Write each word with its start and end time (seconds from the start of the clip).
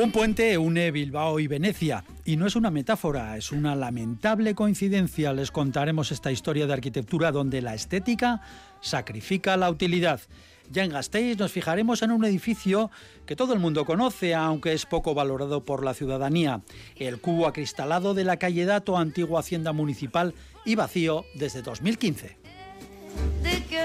Un 0.00 0.12
puente 0.12 0.56
une 0.56 0.92
Bilbao 0.92 1.40
y 1.40 1.48
Venecia. 1.48 2.04
Y 2.24 2.36
no 2.36 2.46
es 2.46 2.54
una 2.54 2.70
metáfora, 2.70 3.36
es 3.36 3.50
una 3.50 3.74
lamentable 3.74 4.54
coincidencia. 4.54 5.32
Les 5.32 5.50
contaremos 5.50 6.12
esta 6.12 6.30
historia 6.30 6.68
de 6.68 6.72
arquitectura 6.72 7.32
donde 7.32 7.60
la 7.62 7.74
estética 7.74 8.40
sacrifica 8.80 9.56
la 9.56 9.68
utilidad. 9.68 10.20
Ya 10.70 10.84
en 10.84 10.92
Gasteiz 10.92 11.36
nos 11.36 11.50
fijaremos 11.50 12.02
en 12.02 12.12
un 12.12 12.24
edificio 12.24 12.92
que 13.26 13.34
todo 13.34 13.54
el 13.54 13.58
mundo 13.58 13.84
conoce, 13.84 14.36
aunque 14.36 14.72
es 14.72 14.86
poco 14.86 15.14
valorado 15.14 15.64
por 15.64 15.84
la 15.84 15.94
ciudadanía. 15.94 16.60
El 16.94 17.20
cubo 17.20 17.48
acristalado 17.48 18.14
de 18.14 18.22
la 18.22 18.36
calle 18.36 18.66
Dato, 18.66 18.96
antigua 18.96 19.40
hacienda 19.40 19.72
municipal 19.72 20.32
y 20.64 20.76
vacío 20.76 21.24
desde 21.34 21.62
2015. 21.62 22.36
Dès 23.42 23.60
que 23.66 23.82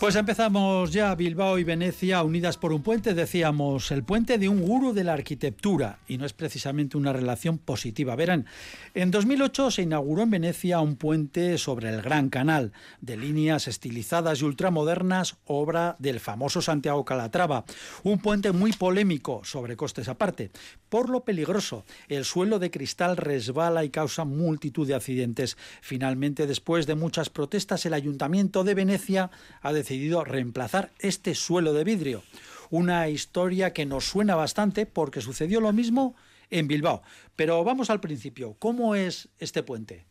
Pues 0.00 0.14
empezamos 0.14 0.92
ya 0.92 1.12
Bilbao 1.16 1.58
y 1.58 1.64
Venecia 1.64 2.22
unidas 2.22 2.56
por 2.56 2.72
un 2.72 2.84
puente, 2.84 3.14
decíamos, 3.14 3.90
el 3.90 4.04
puente 4.04 4.38
de 4.38 4.48
un 4.48 4.62
gurú 4.62 4.92
de 4.92 5.02
la 5.02 5.14
arquitectura, 5.14 5.98
y 6.06 6.18
no 6.18 6.24
es 6.24 6.32
precisamente 6.32 6.96
una 6.96 7.12
relación 7.12 7.58
positiva. 7.58 8.14
Verán, 8.14 8.46
en 8.94 9.10
2008 9.10 9.72
se 9.72 9.82
inauguró 9.82 10.22
en 10.22 10.30
Venecia 10.30 10.78
un 10.78 10.94
puente 10.94 11.58
sobre 11.58 11.88
el 11.88 12.00
Gran 12.00 12.30
Canal, 12.30 12.72
de 13.00 13.16
líneas 13.16 13.66
estilizadas 13.66 14.40
y 14.40 14.44
ultramodernas, 14.44 15.36
obra 15.46 15.96
del 15.98 16.20
famoso 16.20 16.62
Santiago 16.62 17.04
Calatrava. 17.04 17.64
Un 18.04 18.20
puente 18.20 18.52
muy 18.52 18.72
polémico, 18.72 19.40
sobre 19.42 19.76
costes 19.76 20.08
aparte, 20.08 20.52
por 20.88 21.10
lo 21.10 21.24
peligroso. 21.24 21.84
El 22.06 22.24
suelo 22.24 22.60
de 22.60 22.70
cristal 22.70 23.16
resbala 23.16 23.84
y 23.84 23.90
causa 23.90 24.24
multitud 24.24 24.86
de 24.86 24.94
accidentes. 24.94 25.56
Finalmente, 25.80 26.46
después 26.46 26.86
de 26.86 26.94
muchas 26.94 27.30
protestas, 27.30 27.84
el 27.84 27.94
Ayuntamiento 27.94 28.62
de 28.62 28.74
Venecia 28.74 29.32
ha 29.60 29.72
decidido 29.72 29.87
reemplazar 30.24 30.90
este 30.98 31.34
suelo 31.34 31.72
de 31.72 31.84
vidrio. 31.84 32.22
Una 32.70 33.08
historia 33.08 33.72
que 33.72 33.86
nos 33.86 34.04
suena 34.04 34.34
bastante 34.34 34.86
porque 34.86 35.20
sucedió 35.20 35.60
lo 35.60 35.72
mismo 35.72 36.14
en 36.50 36.68
Bilbao. 36.68 37.02
Pero 37.36 37.64
vamos 37.64 37.90
al 37.90 38.00
principio. 38.00 38.56
¿Cómo 38.58 38.94
es 38.94 39.28
este 39.38 39.62
puente? 39.62 40.04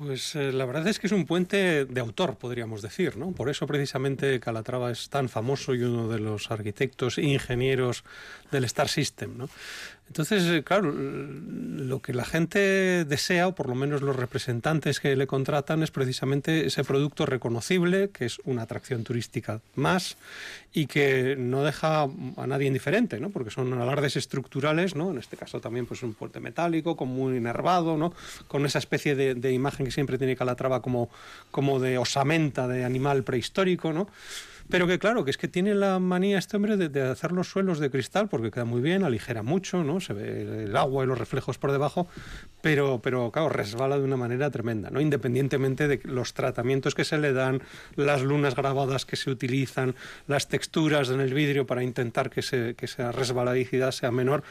Pues 0.00 0.34
eh, 0.34 0.50
la 0.50 0.64
verdad 0.64 0.88
es 0.88 0.98
que 0.98 1.08
es 1.08 1.12
un 1.12 1.26
puente 1.26 1.84
de 1.84 2.00
autor, 2.00 2.38
podríamos 2.38 2.80
decir, 2.80 3.18
¿no? 3.18 3.32
Por 3.32 3.50
eso 3.50 3.66
precisamente 3.66 4.40
Calatrava 4.40 4.90
es 4.90 5.10
tan 5.10 5.28
famoso 5.28 5.74
y 5.74 5.82
uno 5.82 6.08
de 6.08 6.18
los 6.18 6.50
arquitectos 6.50 7.18
e 7.18 7.24
ingenieros 7.24 8.04
del 8.50 8.64
Star 8.64 8.88
System, 8.88 9.36
¿no? 9.36 9.50
Entonces, 10.10 10.42
eh, 10.48 10.64
claro, 10.64 10.92
lo 10.92 12.02
que 12.02 12.12
la 12.12 12.24
gente 12.24 13.04
desea, 13.04 13.46
o 13.46 13.54
por 13.54 13.68
lo 13.68 13.76
menos 13.76 14.02
los 14.02 14.16
representantes 14.16 14.98
que 14.98 15.14
le 15.14 15.28
contratan, 15.28 15.84
es 15.84 15.92
precisamente 15.92 16.66
ese 16.66 16.82
producto 16.82 17.26
reconocible, 17.26 18.10
que 18.10 18.24
es 18.24 18.40
una 18.44 18.62
atracción 18.62 19.04
turística 19.04 19.60
más 19.76 20.16
y 20.72 20.86
que 20.86 21.36
no 21.38 21.62
deja 21.62 22.08
a 22.36 22.46
nadie 22.48 22.66
indiferente, 22.66 23.20
¿no? 23.20 23.30
Porque 23.30 23.50
son 23.52 23.72
alardes 23.72 24.16
estructurales, 24.16 24.96
¿no? 24.96 25.12
En 25.12 25.18
este 25.18 25.36
caso 25.36 25.60
también 25.60 25.86
pues 25.86 26.02
un 26.02 26.14
puente 26.14 26.40
metálico, 26.40 26.96
con 26.96 27.06
muy 27.06 27.36
enervado, 27.36 27.96
¿no? 27.96 28.12
Con 28.48 28.66
esa 28.66 28.80
especie 28.80 29.14
de, 29.14 29.36
de 29.36 29.52
imagen 29.52 29.86
que 29.86 29.92
siempre 29.92 30.18
tiene 30.18 30.34
Calatrava 30.34 30.82
como, 30.82 31.08
como 31.52 31.78
de 31.78 31.98
osamenta 31.98 32.66
de 32.66 32.84
animal 32.84 33.22
prehistórico, 33.22 33.92
¿no? 33.92 34.08
Pero 34.70 34.86
que 34.86 34.98
claro, 34.98 35.24
que 35.24 35.30
es 35.30 35.36
que 35.36 35.48
tiene 35.48 35.74
la 35.74 35.98
manía 35.98 36.38
este 36.38 36.56
hombre 36.56 36.76
de, 36.76 37.02
hacer 37.02 37.32
los 37.32 37.48
suelos 37.48 37.80
de 37.80 37.90
cristal 37.90 38.28
porque 38.28 38.50
queda 38.50 38.64
muy 38.64 38.80
bien, 38.80 39.02
aligera 39.02 39.42
mucho, 39.42 39.82
¿no? 39.82 40.00
Se 40.00 40.12
ve 40.12 40.64
el 40.64 40.76
agua 40.76 41.04
y 41.04 41.06
los 41.06 41.18
reflejos 41.18 41.58
por 41.58 41.72
debajo, 41.72 42.06
pero, 42.62 43.00
pero 43.02 43.30
claro, 43.32 43.48
resbala 43.48 43.98
de 43.98 44.04
una 44.04 44.16
manera 44.16 44.50
tremenda, 44.50 44.90
¿no? 44.90 45.00
Independientemente 45.00 45.88
de 45.88 46.00
los 46.04 46.34
tratamientos 46.34 46.94
que 46.94 47.04
se 47.04 47.18
le 47.18 47.32
dan, 47.32 47.62
las 47.96 48.22
lunas 48.22 48.54
grabadas 48.54 49.04
que 49.04 49.16
se 49.16 49.30
utilizan, 49.30 49.94
las 50.28 50.48
texturas 50.48 51.10
en 51.10 51.20
el 51.20 51.34
vidrio 51.34 51.66
para 51.66 51.82
intentar 51.82 52.30
que, 52.30 52.42
se, 52.42 52.74
que 52.74 52.86
esa 52.86 53.12
resbaladicidad 53.12 53.90
sea 53.90 54.10
menor. 54.10 54.44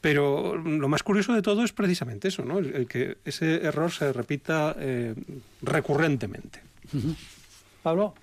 Pero 0.00 0.56
lo 0.56 0.88
más 0.88 1.02
curioso 1.02 1.34
de 1.34 1.42
todo 1.42 1.62
es 1.62 1.72
precisamente 1.72 2.28
eso, 2.28 2.44
¿no? 2.44 2.58
El, 2.58 2.86
que 2.86 3.18
ese 3.24 3.66
error 3.66 3.92
se 3.92 4.12
repita 4.12 4.74
eh, 4.78 5.14
recurrentemente. 5.62 6.62
Pablo. 7.82 8.14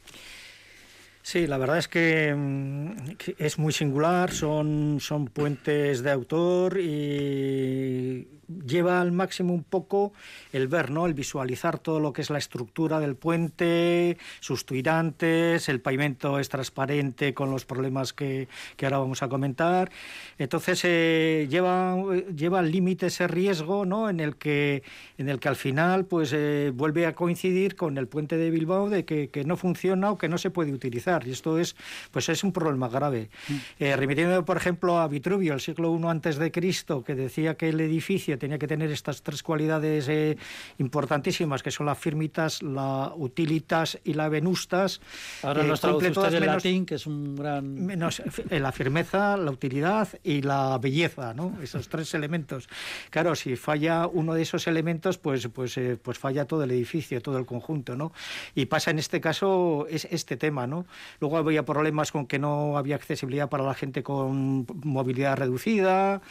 Sí, 1.29 1.45
la 1.45 1.57
verdad 1.57 1.77
es 1.77 1.89
que, 1.89 2.33
mm, 2.33 3.15
que, 3.17 3.35
es 3.38 3.59
muy 3.59 3.73
singular, 3.73 4.31
son, 4.31 4.99
son 5.01 5.27
puentes 5.27 6.01
de 6.01 6.09
autor 6.11 6.79
y 6.79 8.25
lleva 8.65 9.01
al 9.01 9.11
máximo 9.11 9.53
un 9.53 9.63
poco 9.63 10.13
el 10.53 10.67
ver, 10.67 10.89
¿no? 10.91 11.05
el 11.05 11.13
visualizar 11.13 11.79
todo 11.79 11.99
lo 11.99 12.13
que 12.13 12.21
es 12.21 12.29
la 12.29 12.38
estructura 12.38 12.99
del 12.99 13.15
puente, 13.15 14.17
sus 14.39 14.65
tirantes, 14.65 15.69
el 15.69 15.81
pavimento 15.81 16.39
es 16.39 16.49
transparente 16.49 17.33
con 17.33 17.51
los 17.51 17.65
problemas 17.65 18.13
que, 18.13 18.47
que 18.75 18.85
ahora 18.85 18.99
vamos 18.99 19.23
a 19.23 19.29
comentar. 19.29 19.91
Entonces 20.38 20.81
eh, 20.83 21.47
lleva, 21.49 21.97
lleva 22.35 22.59
al 22.59 22.71
límite 22.71 23.07
ese 23.07 23.27
riesgo 23.27 23.85
¿no? 23.85 24.09
en, 24.09 24.19
el 24.19 24.35
que, 24.38 24.83
en 25.17 25.29
el 25.29 25.39
que 25.39 25.49
al 25.49 25.55
final 25.55 26.05
pues, 26.05 26.31
eh, 26.33 26.71
vuelve 26.73 27.05
a 27.05 27.15
coincidir 27.15 27.75
con 27.75 27.97
el 27.97 28.07
puente 28.07 28.38
de 28.38 28.49
Bilbao 28.49 28.89
de 28.89 29.05
que, 29.05 29.29
que, 29.29 29.44
no 29.44 29.57
funciona 29.57 30.11
o 30.11 30.17
que 30.17 30.29
no 30.29 30.38
se 30.38 30.49
puede 30.49 30.73
utilizar. 30.73 31.16
Y 31.25 31.31
esto 31.31 31.57
es, 31.57 31.75
pues 32.11 32.29
es 32.29 32.44
un 32.44 32.51
problema 32.51 32.89
grave. 32.89 33.29
Mm. 33.47 33.53
Eh, 33.79 33.95
remitiendo, 33.95 34.44
por 34.45 34.57
ejemplo, 34.57 35.00
a 35.00 35.07
Vitruvio, 35.07 35.53
el 35.53 35.61
siglo 35.61 35.97
I 35.97 36.05
antes 36.07 36.38
de 36.38 36.51
Cristo, 36.51 37.03
que 37.03 37.16
decía 37.16 37.55
que 37.55 37.69
el 37.69 37.79
edificio 37.79 38.38
tenía 38.38 38.57
que 38.57 38.67
tener 38.67 38.91
estas 38.91 39.22
tres 39.22 39.41
cualidades 39.44 40.07
eh, 40.09 40.38
importantísimas, 40.77 41.63
que 41.63 41.72
son 41.72 41.85
las 41.85 41.97
firmitas, 41.97 42.61
la 42.61 43.13
utilitas 43.16 44.00
y 44.03 44.13
la 44.13 44.29
venustas. 44.29 45.01
Ahora 45.44 45.63
eh, 45.63 45.68
nos 45.68 45.81
traduce 45.81 46.09
usted 46.09 46.31
del 46.31 46.45
latín, 46.45 46.86
que 46.86 46.95
es 46.95 47.07
un 47.07 47.36
gran... 47.36 47.74
Menos 47.74 48.21
la 48.50 48.71
firmeza, 48.71 49.38
la 49.38 49.51
utilidad 49.51 50.07
y 50.24 50.41
la 50.41 50.77
belleza, 50.77 51.33
¿no? 51.33 51.57
Esos 51.62 51.88
tres 51.89 52.13
elementos. 52.13 52.68
Claro, 53.09 53.36
si 53.36 53.56
falla 53.56 54.07
uno 54.07 54.33
de 54.33 54.41
esos 54.41 54.68
elementos, 54.68 55.18
pues, 55.18 55.47
pues, 55.47 55.77
eh, 55.77 55.97
pues 56.01 56.18
falla 56.18 56.45
todo 56.45 56.63
el 56.63 56.71
edificio, 56.71 57.21
todo 57.21 57.38
el 57.38 57.45
conjunto, 57.45 57.95
¿no? 57.95 58.12
Y 58.56 58.65
pasa 58.65 58.91
en 58.91 59.00
este 59.00 59.21
caso 59.21 59.88
es 59.89 60.07
este 60.12 60.38
tema, 60.38 60.68
¿no? 60.68 60.86
Luego 61.19 61.38
había 61.38 61.65
problemas 61.65 62.12
con 62.12 62.27
que 62.27 62.39
no 62.39 62.77
había 62.77 62.95
accesibilidad 62.95 63.50
para 63.50 63.63
la 63.63 63.74
gente 63.74 64.04
con 64.04 64.65
movilidad 64.83 65.38
reducida, 65.38 66.21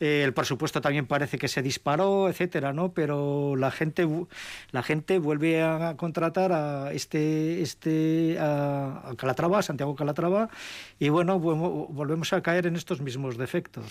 eh, 0.00 0.22
el 0.24 0.32
presupuesto 0.32 0.80
también 0.80 1.06
parece 1.06 1.38
que 1.38 1.46
se 1.46 1.60
disparó, 1.60 2.28
etcétera, 2.28 2.72
¿no? 2.72 2.92
Pero 2.92 3.54
la 3.56 3.70
gente, 3.70 4.08
la 4.72 4.82
gente 4.82 5.18
vuelve 5.18 5.62
a 5.62 5.94
contratar 5.98 6.52
a 6.52 6.92
este, 6.92 7.60
este, 7.60 8.36
Calatrava, 9.16 9.62
Santiago 9.62 9.94
Calatrava, 9.94 10.48
y 10.98 11.10
bueno, 11.10 11.38
volvemos 11.38 12.32
a 12.32 12.42
caer 12.42 12.66
en 12.66 12.76
estos 12.76 13.00
mismos 13.00 13.36
defectos. 13.36 13.84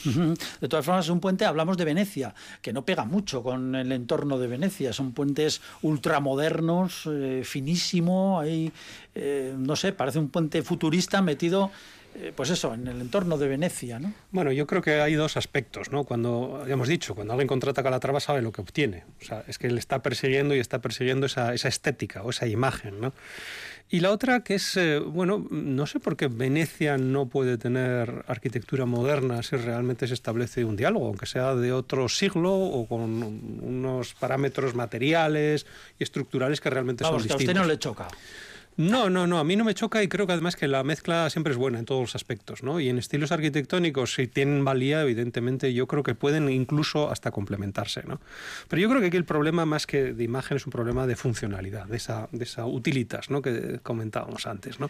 De 0.62 0.68
todas 0.68 0.86
formas, 0.86 1.06
es 1.06 1.12
un 1.12 1.20
puente, 1.20 1.46
hablamos 1.46 1.78
de 1.78 1.86
Venecia, 1.86 2.34
que 2.62 2.74
no 2.74 2.84
pega 2.84 3.06
mucho 3.06 3.44
con 3.44 3.76
el 3.76 3.92
entorno 3.92 4.40
de 4.40 4.48
Venecia, 4.48 4.94
son 4.94 5.14
puentes 5.14 5.62
ultramodernos, 5.84 7.08
eh, 7.12 7.44
finísimo, 7.46 8.40
ahí, 8.40 8.72
eh, 9.14 9.54
no 9.58 9.76
sé, 9.76 9.94
parece 9.94 10.18
un 10.18 10.30
puente 10.30 10.64
futurista 10.64 11.22
metido 11.22 11.72
pues 12.36 12.50
eso, 12.50 12.74
en 12.74 12.88
el 12.88 13.02
entorno 13.02 13.38
de 13.38 13.48
Venecia, 13.48 14.00
¿no? 14.00 14.14
Bueno, 14.32 14.52
yo 14.52 14.68
creo 14.68 14.82
que 14.82 15.02
hay 15.02 15.14
dos 15.14 15.38
aspectos, 15.38 15.92
¿no? 15.92 16.04
Cuando, 16.04 16.64
ya 16.68 16.74
hemos 16.74 16.88
dicho, 16.88 17.16
cuando 17.16 17.34
alguien 17.34 17.48
contrata 17.48 17.82
a 17.82 17.84
Calatrava 17.84 18.20
sabe 18.20 18.42
lo 18.42 18.52
que 18.52 18.62
obtiene. 18.62 19.04
O 19.22 19.26
sea, 19.26 19.44
es 19.48 19.58
que 19.58 19.68
él 19.68 19.78
está 19.78 20.02
persiguiendo 20.02 20.56
y 20.56 20.60
está 20.60 20.80
persiguiendo 20.80 21.26
esa, 21.26 21.54
esa 21.54 21.68
estética 21.68 22.22
o 22.24 22.30
esa 22.30 22.48
imagen, 22.48 23.00
¿no? 23.00 23.14
Y 23.92 24.02
la 24.02 24.12
otra 24.12 24.44
que 24.44 24.54
es, 24.56 24.78
eh, 24.78 25.00
bueno, 25.00 25.48
no 25.50 25.88
sé 25.88 26.00
por 26.00 26.16
qué 26.16 26.28
Venecia 26.28 27.00
no 27.00 27.28
puede 27.28 27.58
tener 27.58 28.24
arquitectura 28.28 28.86
moderna 28.86 29.42
si 29.42 29.56
realmente 29.56 30.08
se 30.08 30.14
establece 30.14 30.64
un 30.64 30.76
diálogo, 30.76 31.08
aunque 31.08 31.26
sea 31.26 31.56
de 31.56 31.74
otro 31.74 32.08
siglo 32.08 32.54
o 32.54 32.86
con 32.86 33.02
unos 33.64 34.14
parámetros 34.14 34.76
materiales 34.76 35.66
y 35.98 36.04
estructurales 36.04 36.62
que 36.62 36.70
realmente 36.70 37.04
son 37.04 37.16
distintos. 37.16 37.38
Que 37.38 37.44
a 37.46 37.50
usted 37.50 37.62
no 37.62 37.68
le 37.68 37.80
choca. 37.80 38.08
No, 38.80 39.10
no, 39.10 39.28
no, 39.28 39.40
a 39.40 39.44
mí 39.44 39.58
no 39.58 39.66
me 39.66 39.74
choca 39.74 40.02
y 40.04 40.08
creo 40.08 40.26
que 40.26 40.32
además 40.32 40.56
que 40.56 40.66
la 40.70 40.86
mezcla 40.86 41.30
siempre 41.30 41.52
es 41.52 41.58
buena 41.58 41.80
en 41.80 41.86
todos 41.86 42.00
los 42.00 42.16
aspectos, 42.16 42.64
¿no? 42.64 42.80
Y 42.80 42.88
en 42.88 42.98
estilos 42.98 43.34
arquitectónicos, 43.34 44.14
si 44.14 44.26
tienen 44.28 44.64
valía, 44.64 45.02
evidentemente 45.02 45.74
yo 45.74 45.86
creo 45.86 46.02
que 46.02 46.16
pueden 46.16 46.50
incluso 46.50 47.12
hasta 47.12 47.30
complementarse, 47.32 48.04
¿no? 48.08 48.22
Pero 48.70 48.82
yo 48.82 48.88
creo 48.88 49.02
que 49.02 49.08
aquí 49.08 49.18
el 49.18 49.26
problema 49.26 49.66
más 49.66 49.86
que 49.86 50.14
de 50.14 50.24
imagen 50.24 50.56
es 50.56 50.66
un 50.66 50.72
problema 50.72 51.06
de 51.08 51.18
funcionalidad, 51.18 51.88
de 51.88 51.98
esa, 51.98 52.30
de 52.32 52.46
esa 52.46 52.68
utilitas, 52.68 53.30
¿no? 53.30 53.42
Que 53.42 53.82
comentábamos 53.84 54.48
antes, 54.48 54.80
¿no? 54.80 54.90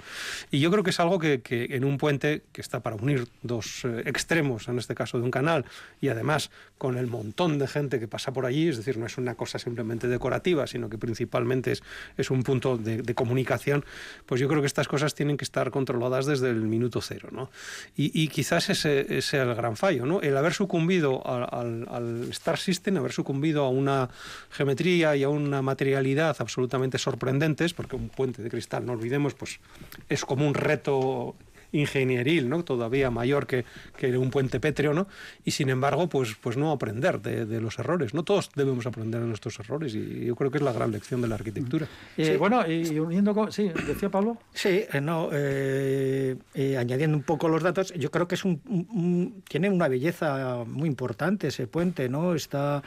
Y 0.52 0.60
yo 0.60 0.70
creo 0.70 0.84
que 0.84 0.92
es 0.92 1.00
algo 1.00 1.18
que, 1.18 1.42
en 1.50 1.84
un 1.84 1.98
puente 1.98 2.44
que 2.52 2.62
está 2.62 2.82
para 2.82 2.96
unir 2.96 3.28
dos 3.42 3.86
eh, 3.86 4.04
extremos, 4.06 4.68
en 4.68 4.78
este 4.78 4.94
caso 4.94 5.18
de 5.18 5.24
un 5.24 5.32
canal, 5.32 5.66
y 6.00 6.10
además 6.10 6.52
con 6.78 6.96
el 6.96 7.08
montón 7.08 7.58
de 7.58 7.68
gente 7.68 8.00
que 8.00 8.08
pasa 8.08 8.34
por 8.34 8.46
allí, 8.46 8.68
es 8.68 8.78
decir, 8.78 9.00
no 9.00 9.08
es 9.08 9.18
una 9.18 9.34
cosa 9.34 9.58
simplemente 9.58 10.08
decorativa, 10.08 10.68
sino 10.68 10.92
que 10.92 11.00
principalmente 11.00 11.72
es, 11.72 11.82
es 12.18 12.30
un 12.30 12.44
punto 12.44 12.78
de 12.78 13.16
comunicación 13.16 13.79
pues 14.26 14.40
yo 14.42 14.48
creo 14.48 14.62
que 14.62 14.68
estas 14.68 14.88
cosas 14.88 15.16
tienen 15.16 15.38
que 15.38 15.44
estar 15.44 15.72
controladas 15.72 16.26
desde 16.26 16.50
el 16.50 16.62
minuto 16.62 17.02
cero, 17.02 17.30
¿no? 17.32 17.50
Y, 17.96 18.28
quizás 18.30 18.70
ese, 18.70 19.22
sea 19.22 19.44
el 19.44 19.56
gran 19.56 19.76
fallo, 19.76 20.06
¿no? 20.06 20.22
El 20.22 20.38
haber 20.38 20.54
sucumbido 20.54 21.22
al, 21.26 22.28
Star 22.32 22.58
System, 22.58 22.98
haber 22.98 23.12
sucumbido 23.12 23.66
a 23.66 23.70
una 23.70 24.10
geometría 24.52 25.16
y 25.16 25.24
a 25.24 25.30
una 25.30 25.62
materialidad 25.62 26.36
absolutamente 26.40 26.98
sorprendentes, 26.98 27.74
porque 27.74 27.96
un 27.96 28.10
puente 28.10 28.42
de 28.42 28.50
cristal, 28.50 28.86
no 28.86 28.94
olvidemos, 28.94 29.34
pues 29.34 29.60
es 30.08 30.26
como 30.26 30.48
un 30.48 30.54
reto 30.54 31.36
ingenieril, 31.72 32.50
¿no? 32.50 32.64
todavía 32.64 33.12
mayor 33.12 33.48
que, 33.48 33.66
que, 33.98 34.18
un 34.18 34.30
puente 34.30 34.60
pétreo, 34.60 34.94
¿no? 34.94 35.08
y 35.46 35.52
sin 35.52 35.70
embargo, 35.70 36.08
pues, 36.08 36.36
pues 36.40 36.58
no 36.58 36.72
aprender 36.72 37.22
de, 37.22 37.60
los 37.62 37.78
errores. 37.80 38.14
No 38.14 38.24
todos 38.24 38.50
debemos 38.56 38.86
aprender 38.86 39.22
de 39.22 39.28
nuestros 39.28 39.60
errores 39.60 39.94
y 39.96 40.26
yo 40.26 40.36
creo 40.36 40.52
que 40.52 40.58
es 40.58 40.64
la 40.64 40.74
gran 40.74 40.92
lección 40.92 41.22
de 41.22 41.28
la 41.28 41.36
arquitectura. 41.36 41.88
sí. 42.16 42.38
Bueno, 42.38 42.66
y 42.68 42.98
uniendo 43.00 43.34
con... 43.34 43.52
Sí, 43.52 43.72
decía 43.88 44.10
Pablo. 44.10 44.38
Sí, 44.54 44.86
eh, 44.92 45.02
no, 45.02 45.30
eh, 45.32 46.36
eh, 46.54 46.78
añadiendo 46.78 47.18
un 47.18 47.24
poco 47.24 47.50
los 47.50 47.64
datos, 47.64 47.94
yo 47.94 48.12
creo 48.12 48.28
que 48.28 48.36
es 48.36 48.46
un, 48.46 49.44
tiene 49.48 49.70
una 49.70 49.88
belleza 49.88 50.64
muy 50.66 50.88
importante 50.88 51.48
ese 51.48 51.68
puente, 51.68 52.10
¿no? 52.10 52.36
Está 52.36 52.82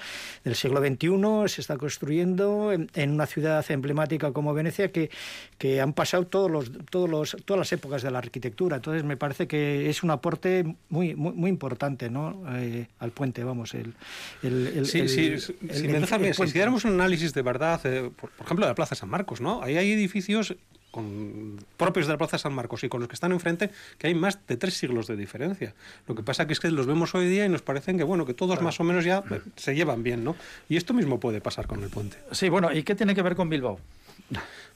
del 0.45 0.55
siglo 0.55 0.81
XXI, 0.81 1.49
se 1.49 1.61
está 1.61 1.77
construyendo 1.77 2.73
en, 2.73 2.91
en 2.95 3.11
una 3.11 3.27
ciudad 3.27 3.65
emblemática 3.71 4.33
como 4.33 4.55
Venecia 4.55 4.91
que, 4.91 5.11
que 5.59 5.81
han 5.81 5.93
pasado 5.93 6.27
todos 6.27 6.51
los, 6.51 6.73
todos 6.91 7.09
los, 7.09 7.37
todas 7.45 7.59
las 7.59 7.73
épocas 7.73 8.03
de 8.03 8.11
la 8.11 8.19
arquitectura 8.19 8.72
entonces 8.77 9.05
me 9.05 9.17
parece 9.17 9.47
que 9.47 9.89
es 9.89 10.03
un 10.03 10.11
aporte 10.11 10.65
muy 10.89 11.15
muy, 11.15 11.33
muy 11.33 11.51
importante 11.51 11.93
¿no? 12.11 12.43
Eh, 12.51 12.87
al 12.99 13.11
puente, 13.11 13.45
vamos. 13.45 13.75
El, 13.75 13.95
el, 14.43 14.87
sí, 14.87 15.09
sí, 15.09 15.39
si 15.39 15.89
me 15.89 16.07
si 16.07 16.43
hiciéramos 16.43 16.85
un 16.85 16.93
análisis 16.93 17.35
de 17.35 17.43
verdad, 17.43 17.81
eh, 17.85 18.11
por, 18.15 18.31
ejemplo, 18.41 18.67
de 18.67 18.71
la 18.71 18.75
Plaza 18.75 18.95
San 18.95 19.09
Marcos, 19.09 19.41
¿no? 19.41 19.63
Ahí 19.63 19.77
hay 19.77 19.93
edificios 19.93 20.55
con, 20.91 21.59
propios 21.77 22.07
de 22.07 22.13
la 22.13 22.19
Plaza 22.19 22.39
San 22.39 22.53
Marcos 22.53 22.85
y 22.85 22.89
con 22.89 23.01
los 23.01 23.09
que 23.09 23.15
están 23.15 23.33
enfrente, 23.33 23.71
que 23.99 24.09
hay 24.09 24.15
más 24.15 24.39
de 24.47 24.57
tres 24.57 24.75
siglos 24.75 25.07
de 25.07 25.17
diferencia. 25.17 25.75
Lo 26.07 26.15
que 26.15 26.23
pasa 26.23 26.47
que 26.47 26.53
es 26.53 26.61
que 26.61 26.71
los 26.71 26.87
vemos 26.87 27.15
hoy 27.15 27.29
día 27.29 27.45
y 27.47 27.49
nos 27.49 27.63
parecen 27.63 27.97
que, 27.97 28.05
bueno, 28.05 28.27
que 28.27 28.35
todos 28.35 28.61
más 28.63 28.79
o 28.81 28.85
menos 28.85 29.05
ya 29.05 29.23
se 29.57 29.75
llevan 29.75 30.03
bien, 30.03 30.25
¿no? 30.25 30.37
Y 30.69 30.77
esto 30.77 30.95
mismo 30.95 31.19
puede 31.19 31.41
pasar 31.41 31.67
con 31.67 31.83
el 31.83 31.91
puente. 31.91 32.19
Sí, 32.33 32.49
bueno, 32.49 32.73
¿y 32.73 32.83
qué 32.83 32.95
tiene 32.95 33.15
que 33.15 33.23
ver 33.23 33.37
con 33.37 33.49
Bilbao? 33.49 33.81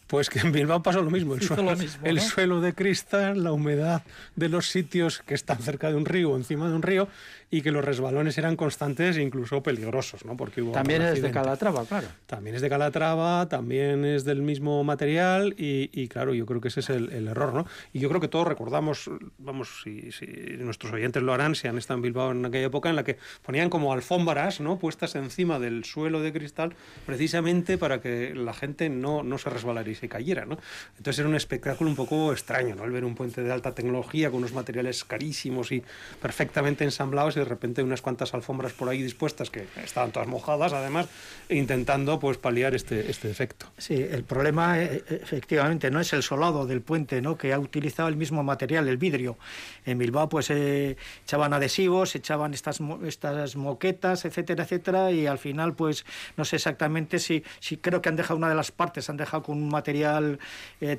Pues 0.06 0.30
que 0.30 0.38
en 0.38 0.52
Bilbao 0.52 0.82
pasó 0.82 1.02
lo 1.02 1.10
mismo. 1.10 1.34
El, 1.34 1.42
suelo, 1.42 1.74
el 2.04 2.20
suelo 2.20 2.60
de 2.60 2.74
cristal, 2.74 3.42
la 3.42 3.52
humedad 3.52 4.02
de 4.36 4.48
los 4.48 4.70
sitios 4.70 5.20
que 5.20 5.34
están 5.34 5.58
cerca 5.58 5.90
de 5.90 5.96
un 5.96 6.04
río 6.04 6.30
o 6.30 6.36
encima 6.36 6.68
de 6.68 6.74
un 6.74 6.82
río 6.82 7.08
y 7.50 7.62
que 7.62 7.70
los 7.70 7.84
resbalones 7.84 8.36
eran 8.38 8.56
constantes 8.56 9.16
e 9.16 9.22
incluso 9.22 9.62
peligrosos, 9.62 10.24
¿no? 10.24 10.36
Porque 10.36 10.62
hubo 10.62 10.72
también 10.72 11.02
es 11.02 11.22
de 11.22 11.30
Calatrava, 11.30 11.84
claro. 11.84 12.08
También 12.26 12.56
es 12.56 12.62
de 12.62 12.68
Calatrava, 12.68 13.48
también 13.48 14.04
es 14.04 14.24
del 14.24 14.42
mismo 14.42 14.82
material 14.82 15.54
y, 15.56 16.08
claro, 16.08 16.34
yo 16.34 16.44
creo 16.44 16.60
que 16.60 16.68
ese 16.68 16.80
es 16.80 16.90
el, 16.90 17.28
error, 17.28 17.54
¿no? 17.54 17.66
Y 17.92 18.00
yo 18.00 18.08
creo 18.08 18.20
que 18.20 18.28
todos 18.28 18.46
recordamos, 18.46 19.10
vamos, 19.38 19.82
si, 19.82 20.10
si, 20.12 20.26
nuestros 20.58 20.92
oyentes 20.92 21.22
lo 21.22 21.32
harán, 21.32 21.54
si 21.54 21.68
han 21.68 21.78
estado 21.78 21.98
en 21.98 22.02
Bilbao 22.02 22.32
en 22.32 22.44
aquella 22.44 22.66
época 22.66 22.90
en 22.90 22.96
la 22.96 23.04
que 23.04 23.16
ponían 23.42 23.70
como 23.70 23.92
alfombras, 23.92 24.60
¿no? 24.60 24.78
Puestas 24.78 25.14
encima 25.14 25.58
del 25.58 25.84
suelo 25.84 26.20
de 26.20 26.32
cristal 26.32 26.74
precisamente 27.06 27.78
para 27.78 28.00
que 28.00 28.34
la 28.34 28.54
gente 28.54 28.88
no, 28.88 29.22
no 29.22 29.38
se 29.38 29.50
resbalara 29.50 29.88
y 29.88 29.94
se 29.96 30.08
cayera, 30.08 30.44
¿no? 30.44 30.58
Entonces 30.96 31.18
era 31.20 31.28
un 31.28 31.34
espectáculo 31.34 31.90
un 31.90 31.96
poco 31.96 32.32
extraño, 32.32 32.74
¿no? 32.74 32.84
Al 32.84 32.90
ver 32.90 33.04
un 33.04 33.14
puente 33.14 33.42
de 33.42 33.52
alta 33.52 33.74
tecnología 33.74 34.30
con 34.30 34.38
unos 34.38 34.52
materiales 34.52 35.04
carísimos 35.04 35.72
y 35.72 35.82
perfectamente 36.20 36.84
ensamblados 36.84 37.36
y 37.36 37.40
de 37.40 37.44
repente 37.44 37.82
unas 37.82 38.02
cuantas 38.02 38.34
alfombras 38.34 38.72
por 38.72 38.88
ahí 38.88 39.02
dispuestas 39.02 39.50
que 39.50 39.66
estaban 39.82 40.12
todas 40.12 40.28
mojadas 40.28 40.72
además 40.72 41.06
intentando 41.48 42.18
pues 42.18 42.38
paliar 42.38 42.74
este, 42.74 43.10
este 43.10 43.30
efecto. 43.30 43.66
Sí, 43.78 43.94
el 43.94 44.24
problema 44.24 44.80
eh, 44.80 45.04
eh, 45.08 45.20
efectivamente 45.22 45.90
no 45.90 46.00
es 46.00 46.12
el 46.12 46.22
solado 46.22 46.66
del 46.66 46.80
puente, 46.80 47.22
¿no? 47.22 47.36
que 47.36 47.52
ha 47.52 47.58
utilizado 47.58 48.08
el 48.08 48.16
mismo 48.16 48.42
material, 48.42 48.88
el 48.88 48.96
vidrio. 48.96 49.36
En 49.84 49.98
Bilbao 49.98 50.28
pues 50.28 50.50
eh, 50.50 50.96
echaban 51.24 51.52
adhesivos, 51.52 52.14
echaban 52.14 52.54
estas, 52.54 52.80
estas 53.04 53.56
moquetas, 53.56 54.24
etcétera, 54.24 54.64
etcétera, 54.64 55.10
y 55.12 55.26
al 55.26 55.38
final 55.38 55.74
pues 55.74 56.04
no 56.36 56.44
sé 56.44 56.56
exactamente 56.56 57.18
si, 57.18 57.44
si 57.60 57.76
creo 57.76 58.02
que 58.02 58.08
han 58.08 58.16
dejado 58.16 58.36
una 58.36 58.48
de 58.48 58.54
las 58.54 58.72
partes, 58.72 59.08
han 59.10 59.16
dejado 59.16 59.42
con 59.42 59.58
un 59.58 59.68
material 59.68 59.85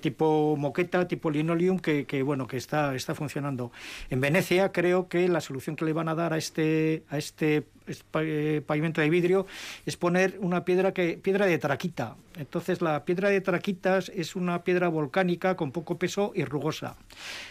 tipo 0.01 0.55
moqueta, 0.57 1.07
tipo 1.07 1.29
linoleum, 1.29 1.79
que, 1.79 2.05
que, 2.05 2.23
bueno, 2.23 2.47
que 2.47 2.57
está, 2.57 2.95
está 2.95 3.15
funcionando. 3.15 3.71
En 4.09 4.21
Venecia 4.21 4.71
creo 4.71 5.07
que 5.07 5.27
la 5.27 5.41
solución 5.41 5.75
que 5.75 5.85
le 5.85 5.93
van 5.93 6.09
a 6.09 6.15
dar 6.15 6.33
a 6.33 6.37
este, 6.37 7.03
a 7.09 7.17
este 7.17 7.63
eh, 7.87 8.61
pavimento 8.65 9.01
de 9.01 9.09
vidrio 9.09 9.47
es 9.85 9.97
poner 9.97 10.37
una 10.39 10.65
piedra 10.65 10.93
que 10.93 11.19
piedra 11.21 11.45
de 11.45 11.57
traquita. 11.57 12.15
Entonces 12.37 12.81
la 12.81 13.03
piedra 13.03 13.29
de 13.29 13.41
traquitas 13.41 14.09
es 14.09 14.35
una 14.35 14.63
piedra 14.63 14.89
volcánica 14.89 15.55
con 15.55 15.71
poco 15.71 15.97
peso 15.97 16.31
y 16.35 16.45
rugosa. 16.45 16.95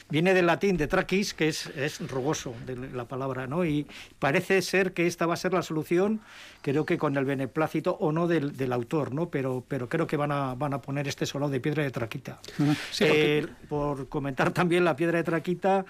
Viene 0.09 0.33
del 0.35 0.47
latín 0.47 0.77
de 0.77 0.87
traquis, 0.87 1.35
que 1.35 1.49
es, 1.49 1.67
es 1.77 2.01
rugoso 2.09 2.55
de 2.65 2.77
la 2.77 3.07
palabra, 3.07 3.47
¿no? 3.47 3.65
Y 3.65 3.87
parece 4.19 4.63
ser 4.63 4.93
que 4.93 5.07
esta 5.07 5.27
va 5.27 5.35
a 5.35 5.37
ser 5.37 5.53
la 5.53 5.63
solución, 5.63 6.21
creo 6.63 6.87
que 6.87 6.99
con 6.99 7.17
el 7.17 7.25
beneplácito 7.25 7.97
o 7.99 8.13
no 8.13 8.29
del, 8.29 8.57
del 8.57 8.73
autor, 8.73 9.13
¿no? 9.13 9.29
Pero, 9.29 9.65
pero 9.67 9.89
creo 9.89 10.07
que 10.07 10.17
van 10.17 10.31
a, 10.31 10.55
van 10.55 10.75
a 10.75 10.81
poner 10.81 11.09
este 11.09 11.27
solado 11.27 11.51
de 11.51 11.61
piedra 11.61 11.83
de 11.83 11.91
traquita. 11.91 12.39
Eh, 13.01 13.47
por 13.69 14.09
comentar 14.09 14.53
también 14.53 14.85
la 14.85 14.95
piedra 14.95 15.19
de 15.19 15.25
traquita, 15.25 15.85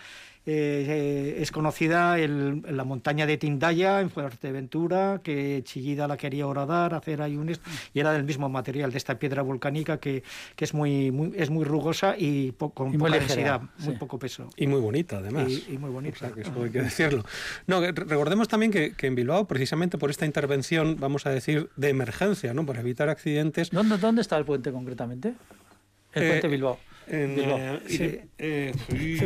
eh, 0.48 1.38
es 1.40 1.50
conocida 1.50 2.18
en 2.20 2.62
la 2.68 2.84
montaña 2.84 3.26
de 3.26 3.36
Tindaya, 3.36 4.00
en 4.00 4.10
Fuerteventura, 4.10 5.20
que 5.22 5.62
Chillida 5.64 6.06
la 6.06 6.16
quería 6.16 6.46
horadar, 6.46 6.94
hacer 6.94 7.20
ahí 7.20 7.36
un... 7.36 7.50
y 7.92 8.00
era 8.00 8.12
del 8.12 8.22
mismo 8.22 8.48
material, 8.48 8.92
de 8.92 8.98
esta 8.98 9.18
piedra 9.18 9.42
volcánica 9.42 9.98
que, 9.98 10.22
que 10.54 10.64
es, 10.64 10.72
muy, 10.72 11.10
muy, 11.10 11.32
es 11.36 11.50
muy 11.50 11.64
rugosa 11.64 12.14
y 12.16 12.52
con 12.52 12.90
muy 12.90 12.98
poca 12.98 13.18
densidad, 13.18 13.60
muy 13.78 13.96
poco 13.96 14.18
peso. 14.20 14.48
Y 14.56 14.68
muy 14.68 14.80
bonita, 14.80 15.18
además. 15.18 15.50
Y, 15.50 15.78
muy 15.78 15.90
bonita. 15.90 16.30
eso 16.36 16.62
hay 16.62 16.70
que 16.70 16.82
decirlo. 16.82 17.24
No, 17.66 17.80
recordemos 17.80 18.46
también 18.46 18.70
que, 18.70 18.92
que, 18.92 19.08
en 19.08 19.16
Bilbao, 19.16 19.46
precisamente 19.48 19.98
por 19.98 20.10
esta 20.10 20.26
intervención, 20.26 20.96
vamos 21.00 21.26
a 21.26 21.30
decir, 21.30 21.70
de 21.76 21.88
emergencia, 21.88 22.54
¿no? 22.54 22.64
para 22.64 22.80
evitar 22.80 23.08
accidentes... 23.08 23.70
¿Dónde, 23.70 23.98
dónde 23.98 24.22
está 24.22 24.36
el 24.38 24.44
puente 24.44 24.70
concretamente? 24.70 25.34
El 26.12 26.28
puente 26.28 26.46
Eh, 26.46 26.50
Bilbao. 26.50 26.78
En, 27.08 27.38
eh, 27.38 27.80
Sí. 27.86 28.20
eh, 28.38 28.72
uy, 28.92 29.16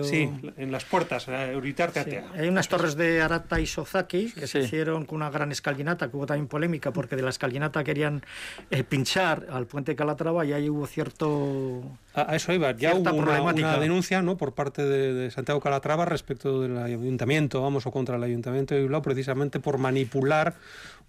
o... 0.00 0.04
Sí, 0.04 0.28
las 0.70 0.84
puertas, 0.84 1.28
eh, 1.28 1.52
Euritarte 1.52 2.02
Sí, 2.02 2.10
Atea. 2.16 2.32
Hay 2.34 2.48
unas 2.48 2.68
torres 2.68 2.96
de 2.96 3.22
Arata 3.22 3.60
y 3.60 3.66
Sozaki 3.66 4.32
que 4.32 4.46
se 4.46 4.60
hicieron 4.60 5.04
con 5.04 5.16
una 5.16 5.30
gran 5.30 5.52
escalinata, 5.52 6.10
que 6.10 6.16
hubo 6.16 6.26
también 6.26 6.48
polémica 6.48 6.90
porque 6.92 7.16
de 7.16 7.22
la 7.22 7.30
escalinata 7.30 7.84
querían 7.84 8.22
eh, 8.70 8.82
pinchar 8.82 9.46
al 9.50 9.66
puente 9.66 9.94
Calatrava 9.94 10.44
y 10.44 10.52
ahí 10.52 10.68
hubo 10.68 10.86
cierto... 10.86 11.82
A, 12.14 12.32
a 12.32 12.36
eso 12.36 12.52
iba. 12.52 12.72
Ya 12.72 12.94
hubo 12.94 13.12
una, 13.14 13.42
una 13.42 13.78
denuncia 13.78 14.22
¿no? 14.22 14.36
por 14.36 14.54
parte 14.54 14.84
de, 14.84 15.14
de 15.14 15.30
Santiago 15.30 15.60
Calatrava 15.60 16.04
respecto 16.04 16.62
del 16.62 16.76
ayuntamiento, 16.78 17.62
vamos, 17.62 17.86
o 17.86 17.90
contra 17.92 18.16
el 18.16 18.22
ayuntamiento 18.22 18.74
de 18.74 18.82
Bilbao, 18.82 19.02
precisamente 19.02 19.60
por 19.60 19.78
manipular 19.78 20.54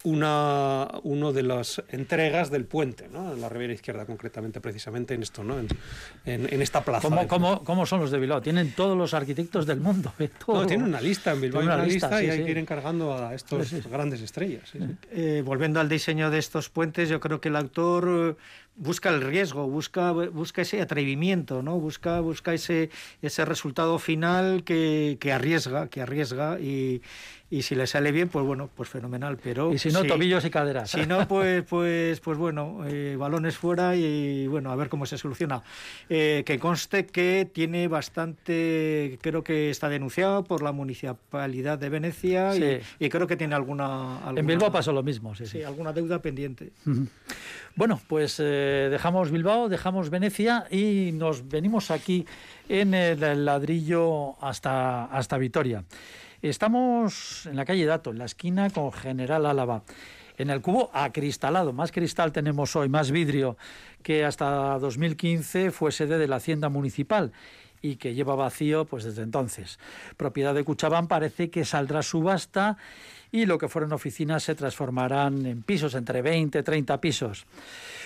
una 0.04 0.88
uno 1.04 1.34
de 1.34 1.44
las 1.44 1.82
entregas 1.90 2.52
del 2.52 2.66
puente, 2.66 3.08
¿no? 3.12 3.34
en 3.34 3.42
la 3.42 3.50
ribera 3.50 3.74
izquierda 3.74 4.06
concretamente, 4.06 4.62
precisamente 4.62 5.07
en 5.14 5.24
esto, 5.24 5.44
¿no? 5.44 5.60
en, 5.60 5.68
en- 6.26 6.54
en 6.54 6.62
esta 6.62 6.84
plaza. 6.84 7.08
¿Cómo, 7.08 7.28
cómo, 7.28 7.64
cómo 7.64 7.86
son 7.86 8.00
los 8.02 8.12
de 8.12 8.20
Bilbao? 8.20 8.42
Tienen 8.42 8.72
todos 8.74 8.98
los 8.98 9.14
arquitectos 9.14 9.66
del 9.66 9.80
mundo. 9.80 10.14
¿eh? 10.20 10.30
Todo. 10.46 10.62
No, 10.62 10.66
tiene 10.68 10.84
una 10.84 11.00
lista 11.02 11.32
en 11.34 11.42
Bilbao, 11.42 11.62
una 11.64 11.76
una 11.76 11.86
lista, 11.86 12.08
lista, 12.10 12.24
y 12.24 12.30
hay 12.30 12.38
sí. 12.40 12.44
que 12.46 12.52
ir 12.52 12.58
encargando 12.58 13.14
a 13.14 13.34
estos 13.34 13.68
Sí, 13.68 13.82
sí. 13.82 13.90
grandes 13.90 14.22
estrellas. 14.22 14.64
sí, 14.72 14.80
sí. 14.80 14.86
Eh, 15.12 15.42
volviendo 15.46 15.80
al 15.80 15.90
diseño 15.90 16.30
de 16.30 16.40
estos 16.40 16.70
puentes, 16.70 17.10
yo 17.10 17.20
creo 17.20 17.40
que 17.42 17.50
el 17.50 17.56
autor 17.56 18.38
busca 18.78 19.10
el 19.10 19.22
riesgo, 19.22 19.68
busca, 19.68 20.12
busca 20.12 20.62
ese 20.62 20.82
atrevimiento, 20.82 21.62
¿no? 21.64 21.80
busca, 21.80 22.20
busca 22.20 22.54
ese, 22.54 22.90
ese 23.22 23.44
resultado 23.44 23.98
final 24.00 24.64
que, 24.64 25.18
que 25.20 25.34
arriesga, 25.34 25.88
que 25.90 26.02
arriesga 26.02 26.60
y, 26.60 27.02
y 27.50 27.64
si 27.64 27.74
le 27.76 27.88
sale 27.88 28.12
bien, 28.12 28.30
pues 28.30 28.46
bueno, 28.46 28.70
pues 28.76 28.88
fenomenal. 28.90 29.38
Pero 29.42 29.74
Y 29.74 29.80
si 29.80 29.90
no, 29.90 30.02
sí, 30.02 30.08
tobillos 30.08 30.46
y 30.46 30.50
caderas. 30.52 30.92
Si 30.92 31.06
no, 31.08 31.28
pues, 31.28 31.64
pues, 31.64 32.20
pues 32.20 32.38
bueno, 32.38 32.82
eh, 32.86 33.16
balones 33.18 33.58
fuera 33.58 33.96
y 33.96 34.46
bueno, 34.48 34.72
a 34.72 34.76
ver 34.76 34.90
cómo 34.90 35.06
se 35.08 35.18
soluciona. 35.18 35.64
Eh, 36.10 36.44
que 36.46 36.60
conste 36.60 37.06
que 37.08 37.50
tiene 37.52 37.88
bastante, 37.88 39.18
creo 39.22 39.44
que 39.44 39.70
está 39.72 39.90
denunciado 39.90 40.44
por 40.44 40.62
la 40.62 40.72
municipalidad 40.72 41.80
de 41.80 41.90
Venecia 41.90 42.56
y- 42.56 42.60
Sí. 42.60 42.78
y, 43.00 43.10
creo 43.10 43.26
que 43.28 43.36
tiene 43.38 43.56
alguna, 43.56 44.18
alguna 44.20 44.40
En 44.40 44.46
Bilbao 44.48 44.72
pasó 44.72 44.92
lo 44.92 45.02
mismo. 45.04 45.34
Sí, 45.36 45.46
sí, 45.48 45.64
alguna 45.64 45.94
deuda 45.94 46.22
pendiente. 46.22 46.72
Bueno, 47.76 48.02
pues 48.08 48.40
eh, 48.44 48.67
dejamos 48.90 49.32
Bilbao, 49.32 49.70
dejamos 49.70 50.10
Venecia 50.10 50.66
y 50.70 51.12
nos 51.14 51.48
venimos 51.48 51.92
aquí 51.92 52.26
en 52.70 52.94
el 52.94 53.46
ladrillo 53.46 54.36
hasta, 54.44 55.06
hasta 55.06 55.38
Vitoria. 55.38 55.84
Estamos 56.42 57.46
en 57.48 57.56
la 57.56 57.66
calle 57.66 57.86
Dato, 57.86 58.12
en 58.12 58.20
la 58.20 58.26
esquina 58.26 58.70
con 58.70 58.92
General 58.92 59.46
Álava. 59.46 59.84
En 60.38 60.52
el 60.52 60.62
cubo 60.62 60.92
acristalado, 60.94 61.74
más 61.74 61.92
cristal 61.92 62.32
tenemos 62.32 62.76
hoy, 62.76 62.90
más 62.90 63.10
vidrio, 63.10 63.58
que 64.04 64.24
hasta 64.24 64.78
2015 64.78 65.72
fue 65.72 65.92
sede 65.92 66.20
de 66.20 66.28
la 66.28 66.36
Hacienda 66.36 66.70
Municipal 66.70 67.32
y 67.82 67.96
que 67.96 68.14
lleva 68.14 68.36
vacío 68.36 68.86
pues 68.86 69.04
desde 69.04 69.24
entonces. 69.24 69.80
Propiedad 70.16 70.54
de 70.54 70.64
Cuchabán 70.64 71.08
parece 71.08 71.50
que 71.50 71.66
saldrá 71.66 72.04
subasta 72.04 72.78
y 73.32 73.46
lo 73.46 73.58
que 73.58 73.68
fueron 73.68 73.94
oficinas 73.94 74.44
se 74.44 74.56
transformarán 74.56 75.46
en 75.46 75.62
pisos, 75.62 75.96
entre 75.96 76.22
20 76.22 76.60
y 76.60 76.64
30 76.64 77.02
pisos. 77.02 77.46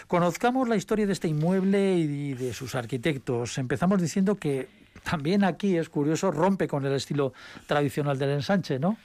Conozcamos 0.07 0.67
la 0.67 0.75
historia 0.75 1.05
de 1.05 1.13
este 1.13 1.27
inmueble 1.27 1.95
y 1.97 2.33
de 2.33 2.53
sus 2.53 2.75
arquitectos. 2.75 3.57
Empezamos 3.57 4.01
diciendo 4.01 4.35
que 4.35 4.67
también 5.03 5.43
aquí 5.43 5.77
es 5.77 5.89
curioso, 5.89 6.31
rompe 6.31 6.67
con 6.67 6.85
el 6.85 6.93
estilo 6.93 7.33
tradicional 7.67 8.17
del 8.17 8.31
ensanche, 8.31 8.79
¿no? 8.79 8.97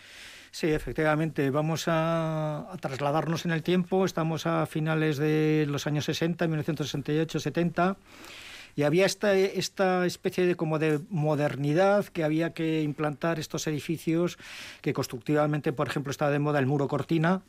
Sí, 0.50 0.68
efectivamente. 0.68 1.50
Vamos 1.50 1.86
a, 1.86 2.72
a 2.72 2.76
trasladarnos 2.78 3.44
en 3.44 3.50
el 3.50 3.62
tiempo. 3.62 4.04
Estamos 4.06 4.46
a 4.46 4.64
finales 4.64 5.18
de 5.18 5.66
los 5.68 5.86
años 5.86 6.06
60, 6.06 6.46
1968-70. 6.46 7.96
Y 8.76 8.82
había 8.82 9.06
esta, 9.06 9.34
esta 9.34 10.04
especie 10.04 10.46
de 10.46 10.54
como 10.54 10.78
de 10.78 11.00
modernidad 11.08 12.04
que 12.04 12.22
había 12.22 12.52
que 12.52 12.82
implantar 12.82 13.38
estos 13.40 13.66
edificios 13.66 14.38
que 14.82 14.92
constructivamente, 14.92 15.72
por 15.72 15.88
ejemplo, 15.88 16.10
está 16.10 16.30
de 16.30 16.38
moda 16.38 16.58
el 16.58 16.66
muro 16.66 16.86
cortina, 16.86 17.42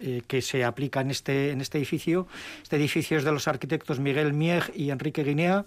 eh, 0.00 0.22
que 0.26 0.42
se 0.42 0.64
aplica 0.64 1.00
en 1.00 1.12
este, 1.12 1.52
en 1.52 1.60
este 1.60 1.78
edificio. 1.78 2.26
Este 2.64 2.74
edificio 2.74 3.16
es 3.16 3.22
de 3.22 3.30
los 3.30 3.46
arquitectos 3.46 4.00
Miguel 4.00 4.32
Mieg 4.32 4.72
y 4.74 4.90
Enrique 4.90 5.22
Guinea. 5.22 5.64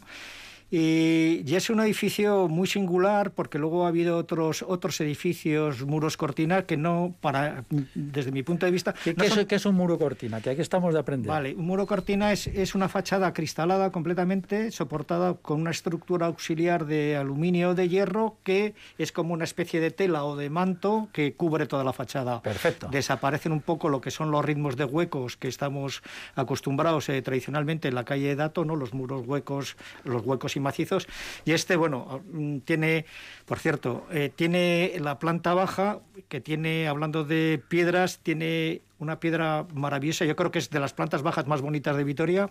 Y, 0.70 1.44
y 1.46 1.56
es 1.56 1.70
un 1.70 1.80
edificio 1.80 2.50
muy 2.50 2.68
singular 2.68 3.32
porque 3.32 3.58
luego 3.58 3.86
ha 3.86 3.88
habido 3.88 4.18
otros 4.18 4.66
otros 4.68 5.00
edificios 5.00 5.86
muros 5.86 6.18
cortina 6.18 6.64
que 6.64 6.76
no 6.76 7.16
para 7.22 7.64
desde 7.96 8.34
mi 8.34 8.44
punto 8.44 8.66
de 8.66 8.74
vista 8.74 8.94
¿Qué, 8.94 9.14
no 9.14 9.24
qué 9.24 9.30
son- 9.30 9.40
es, 9.40 9.46
qué 9.46 9.56
es 9.56 9.66
un 9.66 9.76
muro 9.76 9.98
cortina? 9.98 10.42
Que 10.42 10.50
aquí 10.50 10.62
estamos 10.62 10.94
de 10.94 11.00
aprender. 11.00 11.30
Vale, 11.30 11.56
un 11.56 11.66
muro 11.66 11.88
cortina 11.88 12.34
es, 12.34 12.48
es 12.48 12.76
una 12.76 12.90
fachada 12.90 13.32
cristalada 13.32 13.94
completamente, 13.94 14.72
soportada 14.72 15.36
con 15.36 15.62
una 15.62 15.72
estructura 15.72 16.26
auxiliar 16.26 16.86
de 16.86 17.16
aluminio 17.16 17.70
o 17.70 17.74
de 17.74 17.88
hierro 17.88 18.36
que 18.44 18.74
es 18.98 19.14
como 19.14 19.34
una 19.34 19.46
especie 19.46 19.80
de 19.80 19.92
tela 19.92 20.26
o 20.26 20.36
de 20.36 20.50
manto 20.50 21.08
que 21.14 21.34
cubre 21.34 21.66
toda 21.68 21.86
la 21.86 21.94
fachada. 21.94 22.42
Perfecto. 22.42 22.90
Desaparecen 22.92 23.54
un 23.54 23.62
poco 23.62 23.88
lo 23.88 24.02
que 24.02 24.12
son 24.12 24.32
los 24.32 24.44
ritmos 24.44 24.76
de 24.76 24.84
huecos 24.84 25.38
que 25.38 25.48
estamos 25.48 26.02
acostumbrados 26.36 27.08
eh, 27.08 27.22
tradicionalmente 27.22 27.88
en 27.88 27.96
la 27.96 28.04
calle 28.04 28.28
de 28.28 28.36
Dato, 28.36 28.66
¿no? 28.66 28.76
los 28.76 28.94
muros 28.94 29.26
huecos, 29.26 29.78
los 30.04 30.26
huecos 30.26 30.57
y 30.58 30.60
macizos. 30.60 31.08
Y 31.46 31.54
este, 31.54 31.76
bueno, 31.76 32.22
mm, 32.32 32.60
tiene, 32.60 33.06
por 33.46 33.60
cierto, 33.60 34.06
eh, 34.12 34.30
tiene 34.36 34.94
la 35.00 35.20
planta 35.20 35.54
baja 35.54 36.00
que 36.28 36.42
tiene, 36.42 36.88
hablando 36.88 37.24
de 37.24 37.62
piedras, 37.70 38.20
tiene 38.22 38.82
una 39.00 39.20
piedra 39.20 39.66
maravillosa, 39.74 40.26
yo 40.26 40.36
creo 40.36 40.52
que 40.52 40.60
es 40.60 40.70
de 40.70 40.80
las 40.80 40.94
plantas 40.94 41.22
bajas 41.22 41.46
más 41.48 41.62
bonitas 41.62 41.96
de 41.96 42.04
Vitoria, 42.04 42.50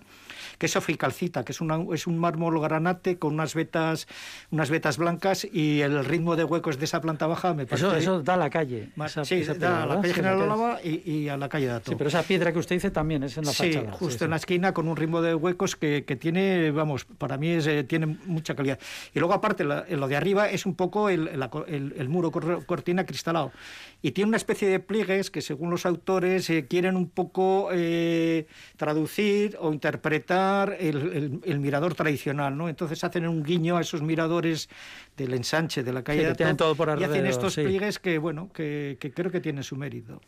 que 0.59 0.67
es 0.67 0.73
sofricalcita, 0.73 1.45
que 1.45 1.53
es, 1.53 1.61
una, 1.61 1.79
es 1.93 2.07
un 2.07 2.19
mármol 2.19 2.61
granate 2.61 3.19
con 3.19 3.35
unas 3.35 3.55
vetas, 3.55 4.07
unas 4.51 4.71
vetas 4.71 4.97
blancas 4.99 5.47
y 5.51 5.81
el 5.81 6.05
ritmo 6.05 6.37
de 6.37 6.45
huecos 6.45 6.79
de 6.79 6.85
esa 6.85 7.01
planta 7.01 7.27
baja 7.27 7.53
me 7.55 7.67
parece... 7.67 7.87
Eso, 7.89 7.97
eso 7.97 8.23
da 8.23 8.35
a 8.35 8.37
la 8.37 8.51
calle. 8.51 8.91
ma- 8.97 9.07
esa- 9.07 9.25
sí, 9.25 9.37
esa 9.37 9.55
da 9.55 9.59
piedra, 9.59 9.83
a 9.83 9.87
la 9.87 10.01
calle 10.01 10.15
General 10.15 10.43
Álava 10.43 10.79
y, 10.83 11.11
y 11.11 11.29
a 11.29 11.37
la 11.37 11.49
calle 11.49 11.67
Dato. 11.67 11.91
Sí, 11.91 11.97
pero 11.97 12.09
esa 12.09 12.23
piedra 12.23 12.53
que 12.53 12.59
usted 12.59 12.77
dice 12.77 12.91
también 12.91 13.23
es 13.25 13.37
en 13.39 13.45
la 13.45 13.53
Sí, 13.53 13.73
fachada. 13.73 13.93
justo 13.93 14.19
sí, 14.19 14.25
en 14.25 14.31
la 14.31 14.37
esquina 14.37 14.73
con 14.73 14.89
un 14.89 14.97
ritmo 14.97 15.23
de 15.23 15.35
huecos 15.35 15.77
que, 15.77 16.05
que 16.05 16.17
tiene, 16.17 16.71
vamos, 16.71 17.05
para 17.05 17.37
mí 17.39 17.49
es, 17.49 17.67
eh, 17.67 17.85
tiene 17.85 18.07
mucha 18.27 18.55
calidad. 18.55 18.79
Y 19.15 19.19
luego 19.19 19.35
aparte, 19.35 19.65
la- 19.65 19.85
lo 19.91 20.07
de 20.09 20.17
arriba 20.17 20.49
es 20.49 20.65
un 20.67 20.75
poco 20.75 21.09
el, 21.09 21.29
co- 21.51 21.67
el- 21.67 21.95
el 21.97 22.09
muro 22.09 22.31
cor- 22.31 22.65
cortina 22.67 23.05
cristalado. 23.05 23.51
Y 24.03 24.13
tiene 24.13 24.29
una 24.29 24.37
especie 24.37 24.69
de 24.69 24.79
pliegues 24.79 25.31
que 25.31 25.41
según 25.43 25.71
los 25.71 25.87
autores 25.87 26.36
eh, 26.51 26.67
quieren 26.69 26.97
un 26.97 27.09
poco 27.09 27.69
eh, 27.73 28.47
traducir 28.77 29.57
o 29.61 29.73
interpretar 29.73 30.77
el, 30.79 30.97
el- 31.13 31.41
el 31.45 31.61
mirador 31.61 31.95
tradicional, 31.95 32.57
¿no? 32.57 32.69
Entonces 32.69 33.03
hacen 33.05 33.27
un 33.27 33.43
guiño 33.43 33.77
a 33.77 33.81
esos 33.81 34.03
miradores 34.03 34.69
del 35.17 35.35
ensanche 35.35 35.83
de 35.83 35.93
la 35.93 36.03
calle 36.05 36.21
Sí, 36.21 36.25
de 36.25 36.35
Dato 36.35 36.57
todo 36.57 36.75
por 36.75 36.89
y 36.99 37.05
hacen 37.05 37.27
estos 37.27 37.55
sí. 37.55 37.63
pliegues 37.63 37.99
que, 37.99 38.19
bueno, 38.19 38.51
que, 38.53 38.97
que 39.01 39.11
creo 39.13 39.31
que 39.31 39.41
tienen 39.41 39.63
su 39.65 39.77
mérito. 39.77 40.21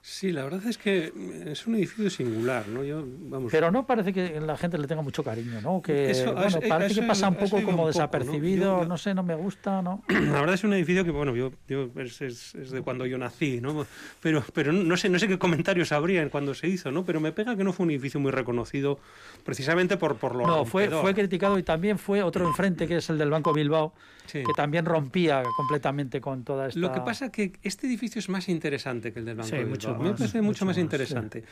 Sí, 0.00 0.32
la 0.32 0.44
verdad 0.44 0.64
es 0.66 0.78
que 0.78 1.12
es 1.46 1.66
un 1.66 1.74
edificio 1.74 2.08
singular, 2.08 2.66
¿no? 2.68 2.82
Yo, 2.84 3.04
vamos, 3.04 3.50
Pero 3.52 3.70
no 3.70 3.84
parece 3.86 4.12
que 4.12 4.40
la 4.40 4.56
gente 4.56 4.78
le 4.78 4.86
tenga 4.86 5.02
mucho 5.02 5.22
cariño, 5.22 5.60
¿no? 5.60 5.82
Que 5.82 6.10
Eso- 6.12 6.32
bueno, 6.34 6.60
parece 6.66 6.92
eso- 6.92 7.00
que 7.02 7.06
pasa 7.06 7.28
un 7.28 7.34
poco 7.34 7.46
iba 7.48 7.58
un 7.58 7.64
como 7.64 7.76
poco, 7.78 7.82
¿no? 7.82 7.86
desapercibido, 7.88 8.76
Yo- 8.78 8.82
yo- 8.84 8.88
no 8.88 8.96
sé, 8.96 9.12
no 9.12 9.22
me 9.22 9.34
gusta, 9.34 9.82
¿no? 9.82 10.02
La 10.08 10.40
verdad 10.40 10.54
es 10.54 10.64
un 10.64 10.72
edificio 10.72 11.04
que, 11.04 11.10
bueno, 11.10 11.34
yo, 11.36 11.52
yo 11.68 11.90
es, 11.96 12.22
es- 12.22 12.54
es 12.54 12.70
de 12.70 12.80
cuando 12.80 13.04
yo 13.06 13.18
nací, 13.18 13.60
¿no? 13.60 13.84
Pero, 14.22 14.42
pero 14.54 14.72
no 14.72 14.96
sé, 14.96 15.08
no 15.10 15.18
sé 15.18 15.28
qué 15.28 15.38
comentarios 15.38 15.92
habría 15.92 16.26
cuando 16.30 16.54
se 16.54 16.68
hizo, 16.68 16.90
¿no? 16.90 17.04
Pero 17.04 17.20
me 17.20 17.32
pega 17.32 17.54
que 17.56 17.64
no 17.64 17.72
fue 17.72 17.84
un 17.84 17.90
edificio 17.90 18.18
muy 18.20 18.30
reconocido 18.30 18.98
precisamente 19.44 19.96
por, 19.96 20.16
por 20.16 20.34
lo 20.36 20.46
No, 20.46 20.64
fue, 20.64 20.84
rompedor. 20.84 21.02
fue 21.02 21.14
criticado 21.14 21.58
y 21.58 21.62
también 21.64 21.98
fue 21.98 22.22
otro 22.22 22.46
enfrente 22.46 22.86
que 22.86 22.96
es 22.98 23.10
el 23.10 23.18
del 23.18 23.30
Banco 23.30 23.52
Bilbao, 23.52 23.92
Sí. 24.26 24.40
que 24.44 24.52
también 24.54 24.84
rompía 24.84 25.42
completamente 25.56 26.20
con 26.20 26.44
toda 26.44 26.68
esta... 26.68 26.78
Lo 26.78 26.92
que 26.92 27.00
pasa 27.00 27.26
es 27.26 27.30
que 27.32 27.52
este 27.62 27.86
edificio 27.86 28.18
es 28.18 28.28
más 28.28 28.50
interesante 28.50 29.10
que 29.10 29.20
el 29.20 29.24
del 29.24 29.36
Banco 29.36 29.48
Sí, 29.48 29.56
de 29.56 29.64
mucho 29.64 29.87
Me 29.94 30.10
más, 30.10 30.18
parece 30.18 30.38
mucho, 30.42 30.46
mucho 30.48 30.64
más, 30.66 30.76
más, 30.76 30.82
interesante. 30.82 31.44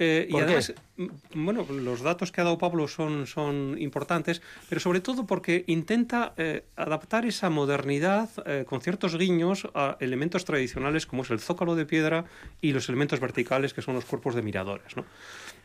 Eh, 0.00 0.28
y 0.30 0.36
además, 0.38 0.74
m- 0.96 1.10
bueno, 1.34 1.66
los 1.70 2.02
datos 2.02 2.30
que 2.30 2.40
ha 2.40 2.44
dado 2.44 2.56
Pablo 2.56 2.86
son, 2.86 3.26
son 3.26 3.76
importantes, 3.80 4.40
pero 4.68 4.80
sobre 4.80 5.00
todo 5.00 5.26
porque 5.26 5.64
intenta 5.66 6.34
eh, 6.36 6.64
adaptar 6.76 7.26
esa 7.26 7.50
modernidad 7.50 8.28
eh, 8.46 8.64
con 8.64 8.80
ciertos 8.80 9.18
guiños 9.18 9.66
a 9.74 9.96
elementos 9.98 10.44
tradicionales 10.44 11.04
como 11.06 11.22
es 11.22 11.30
el 11.30 11.40
zócalo 11.40 11.74
de 11.74 11.84
piedra 11.84 12.26
y 12.60 12.72
los 12.72 12.88
elementos 12.88 13.18
verticales 13.18 13.74
que 13.74 13.82
son 13.82 13.94
los 13.94 14.04
cuerpos 14.04 14.36
de 14.36 14.42
miradores, 14.42 14.96
¿no? 14.96 15.04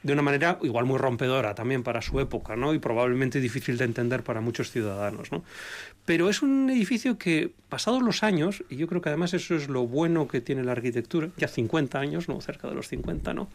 De 0.04 0.14
una 0.14 0.22
manera 0.22 0.60
igual 0.62 0.86
muy 0.86 0.98
rompedora 0.98 1.56
también 1.56 1.82
para 1.82 2.02
su 2.02 2.20
época, 2.20 2.56
¿no? 2.56 2.74
Y 2.74 2.80
probablemente 2.80 3.40
difícil 3.40 3.78
de 3.78 3.86
entender 3.86 4.24
para 4.24 4.42
muchos 4.42 4.70
ciudadanos, 4.70 5.32
¿no? 5.32 5.44
Pero 6.06 6.30
es 6.30 6.42
un 6.42 6.70
edificio 6.70 7.18
que, 7.18 7.52
pasados 7.70 8.02
los 8.02 8.24
años, 8.24 8.64
y 8.70 8.76
yo 8.76 8.88
creo 8.88 9.02
que 9.02 9.10
además 9.10 9.34
eso 9.34 9.56
es 9.56 9.70
lo 9.70 9.88
bueno 9.88 10.28
que 10.28 10.42
tiene 10.42 10.64
la 10.64 10.74
arquitectura, 10.74 11.30
ya 11.38 11.48
50 11.48 11.98
años, 11.98 12.28
no 12.28 12.42
cerca 12.42 12.68
de 12.68 12.76
los 12.76 12.90
50, 12.90 13.34
¿no? 13.34 13.48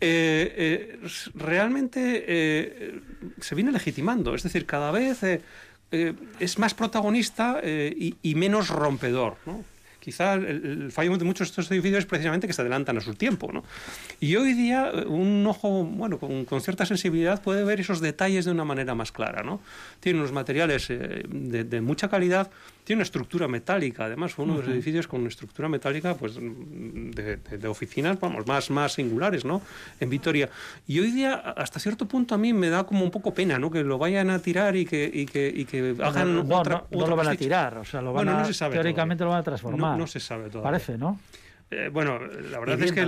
Eh, 0.00 0.54
eh, 0.56 1.08
realmente 1.34 2.24
eh, 2.26 3.00
se 3.40 3.54
viene 3.54 3.72
legitimando, 3.72 4.34
es 4.34 4.42
decir, 4.42 4.66
cada 4.66 4.90
vez 4.90 5.20
es 6.40 6.58
más 6.58 6.72
protagonista 6.74 7.60
y, 7.64 8.16
y 8.22 8.34
menos 8.34 8.68
rompedor, 8.70 9.36
¿no? 9.44 9.62
Quizá 10.02 10.34
el, 10.34 10.90
fallo 10.90 11.16
de 11.16 11.24
muchos 11.24 11.46
de 11.46 11.50
estos 11.52 11.70
edificios 11.70 12.00
es 12.00 12.06
precisamente 12.06 12.48
que 12.48 12.52
se 12.52 12.60
adelantan 12.60 12.98
a 12.98 13.00
su 13.00 13.14
tiempo. 13.14 13.52
¿no? 13.52 13.62
Y 14.18 14.34
hoy 14.34 14.52
día 14.52 14.90
un 15.06 15.46
ojo 15.46 15.84
bueno, 15.84 16.18
con, 16.18 16.60
cierta 16.60 16.84
sensibilidad 16.84 17.40
puede 17.40 17.62
ver 17.62 17.78
esos 17.78 18.00
detalles 18.00 18.44
de 18.44 18.50
una 18.50 18.64
manera 18.64 18.96
más 18.96 19.12
clara. 19.12 19.44
¿no? 19.44 19.60
Tiene 20.00 20.18
unos 20.18 20.32
materiales 20.32 20.90
eh, 20.90 21.22
de, 21.28 21.80
mucha 21.80 22.08
calidad, 22.08 22.50
tiene 22.84 22.98
una 22.98 23.04
estructura 23.04 23.46
metálica, 23.46 24.06
además 24.06 24.34
fue 24.34 24.44
uno 24.44 24.54
de 24.54 24.62
los 24.62 24.68
edificios 24.68 25.06
con 25.06 25.20
una 25.20 25.28
estructura 25.28 25.68
metálica 25.68 26.14
pues, 26.14 26.34
de, 26.36 27.36
de, 27.36 27.68
oficinas 27.68 28.18
vamos, 28.18 28.46
más, 28.46 28.70
más 28.70 28.94
singulares 28.94 29.44
¿no? 29.44 29.62
en 30.00 30.10
Vitoria. 30.10 30.48
Y 30.86 30.98
hoy 30.98 31.12
día, 31.12 31.34
hasta 31.34 31.78
cierto 31.78 32.06
punto, 32.06 32.34
a 32.34 32.38
mí 32.38 32.52
me 32.52 32.68
da 32.70 32.84
como 32.84 33.04
un 33.04 33.10
poco 33.10 33.32
pena 33.32 33.58
¿no? 33.58 33.70
que 33.70 33.84
lo 33.84 33.98
vayan 33.98 34.30
a 34.30 34.38
tirar 34.40 34.74
y 34.74 34.84
que, 34.84 35.08
y 35.12 35.26
que, 35.26 35.52
y 35.54 35.64
que 35.64 35.94
hagan 36.02 36.48
no, 36.48 36.58
otra, 36.58 36.84
no, 36.90 37.06
lo 37.06 37.16
van 37.16 37.28
a 37.28 37.36
tirar, 37.36 37.78
o 37.78 37.84
sea, 37.84 38.02
lo 38.02 38.12
van 38.12 38.28
a, 38.28 38.50
teóricamente 38.70 39.22
lo 39.22 39.30
van 39.30 39.40
a 39.40 39.44
transformar. 39.44 39.96
No, 39.96 40.06
se 40.06 40.18
sabe 40.18 40.48
todavía. 40.48 40.72
Parece, 40.72 40.98
¿no? 40.98 41.20
Eh, 41.74 41.88
bueno, 41.90 42.18
la 42.18 42.60
verdad 42.60 42.82
es 42.82 42.92
que, 42.92 43.06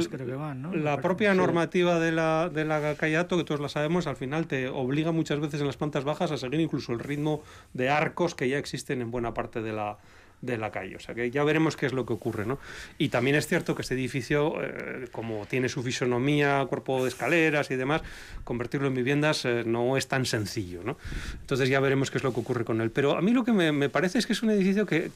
la 0.73 0.99
propia 1.03 1.35
normativa 1.35 2.01
de 2.01 2.13
la, 2.13 2.49
de 2.49 2.65
la 2.65 2.95
Callato, 2.95 3.37
que 3.37 3.45
todos 3.45 3.61
la 3.61 3.69
sabemos, 3.69 4.07
al 4.07 4.17
final 4.17 4.47
te 4.47 4.69
obliga 4.69 5.13
muchas 5.13 5.39
veces 5.39 5.61
en 5.61 5.67
las 5.67 5.77
plantas 5.77 6.05
bajas 6.05 6.31
a 6.31 6.39
seguir 6.39 6.61
incluso 6.61 6.93
el 6.93 6.99
ritmo 6.99 7.43
de 7.75 7.91
arcos 7.91 8.35
que 8.35 8.49
ya 8.49 8.57
existen 8.57 9.03
en 9.03 9.11
buena 9.11 9.35
parte 9.35 9.61
de 9.61 9.75
la, 9.75 9.99
de 10.41 10.59
la 10.59 10.71
calle. 10.71 10.97
O 10.97 11.01
sea 11.01 11.15
que 11.15 11.31
ya 11.31 11.45
veremos 11.45 11.77
qué 11.77 11.87
es 11.87 11.93
lo 11.93 12.07
que 12.07 12.13
ocurre. 12.13 12.47
¿no? 12.47 12.59
Y 12.99 13.09
también 13.09 13.37
es 13.37 13.47
cierto 13.47 13.75
que 13.75 13.83
este 13.83 13.95
edificio, 13.95 14.63
eh, 14.63 15.09
como 15.13 15.47
tiene 15.47 15.69
su 15.69 15.83
fisonomía, 15.83 16.65
cuerpo 16.69 17.03
de 17.03 17.09
escaleras 17.09 17.71
y 17.71 17.77
demás, 17.77 18.03
convertirlo 18.45 18.89
en 18.89 18.95
viviendas 18.95 19.45
eh, 19.45 19.65
no 19.67 19.97
es 19.97 20.09
tan 20.09 20.27
sencillo. 20.27 20.83
¿no? 20.85 20.97
Entonces 21.41 21.69
ya 21.69 21.81
veremos 21.81 22.11
qué 22.11 22.19
es 22.19 22.25
lo 22.25 22.33
que 22.33 22.41
ocurre 22.41 22.65
con 22.65 22.81
él. 22.81 22.91
Pero 22.91 23.17
a 23.17 23.23
mí 23.23 23.33
lo 23.33 23.45
que 23.45 23.53
me, 23.53 23.89
parece 23.89 24.19
es 24.19 24.27
que 24.27 24.33
es 24.33 24.43
un 24.43 24.51
edificio 24.51 24.87
que, 24.87 25.11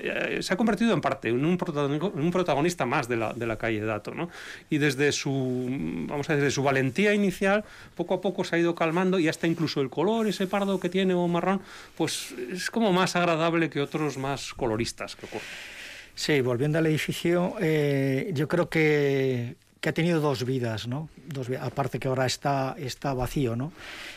eh, 0.00 0.38
se 0.40 0.54
ha 0.54 0.56
convertido 0.56 0.92
en 0.94 1.00
parte 1.00 1.28
en 1.28 1.44
un, 1.44 1.56
protagonista, 1.58 2.06
un 2.06 2.30
protagonista 2.30 2.86
más 2.86 3.08
de 3.08 3.16
la, 3.16 3.32
de 3.32 3.46
la 3.46 3.56
calle 3.56 3.80
Dato. 3.80 4.14
¿no? 4.14 4.30
Y 4.70 4.78
desde 4.78 5.12
su, 5.12 5.66
vamos 6.08 6.28
a 6.28 6.32
decir, 6.32 6.44
desde 6.44 6.54
su 6.54 6.62
valentía 6.62 7.14
inicial, 7.14 7.64
poco 7.94 8.14
a 8.14 8.20
poco 8.20 8.44
se 8.44 8.56
ha 8.56 8.58
ido 8.58 8.74
calmando 8.74 9.18
y 9.18 9.28
hasta 9.28 9.46
incluso 9.46 9.80
el 9.80 9.90
color, 9.90 10.26
ese 10.26 10.46
pardo 10.46 10.80
que 10.80 10.88
tiene 10.88 11.14
o 11.14 11.28
marrón, 11.28 11.60
pues 11.96 12.34
es 12.50 12.70
como 12.70 12.92
más 12.92 13.16
agradable 13.16 13.70
que 13.70 13.80
otros 13.80 14.18
más 14.18 14.51
coloristas 14.54 15.16
que 15.16 15.26
ocurren. 15.26 15.46
Sí, 16.14 16.40
volviendo 16.40 16.78
al 16.78 16.86
edificio, 16.86 17.56
eh, 17.60 18.30
yo 18.34 18.46
creo 18.46 18.68
que, 18.68 19.56
que 19.80 19.88
ha 19.88 19.92
tenido 19.92 20.20
dos 20.20 20.44
vidas, 20.44 20.86
¿no? 20.86 21.08
Dos, 21.26 21.48
aparte 21.58 21.98
que 21.98 22.08
ahora 22.08 22.26
está, 22.26 22.76
está 22.78 23.14
vacío, 23.14 23.56
¿no? 23.56 23.72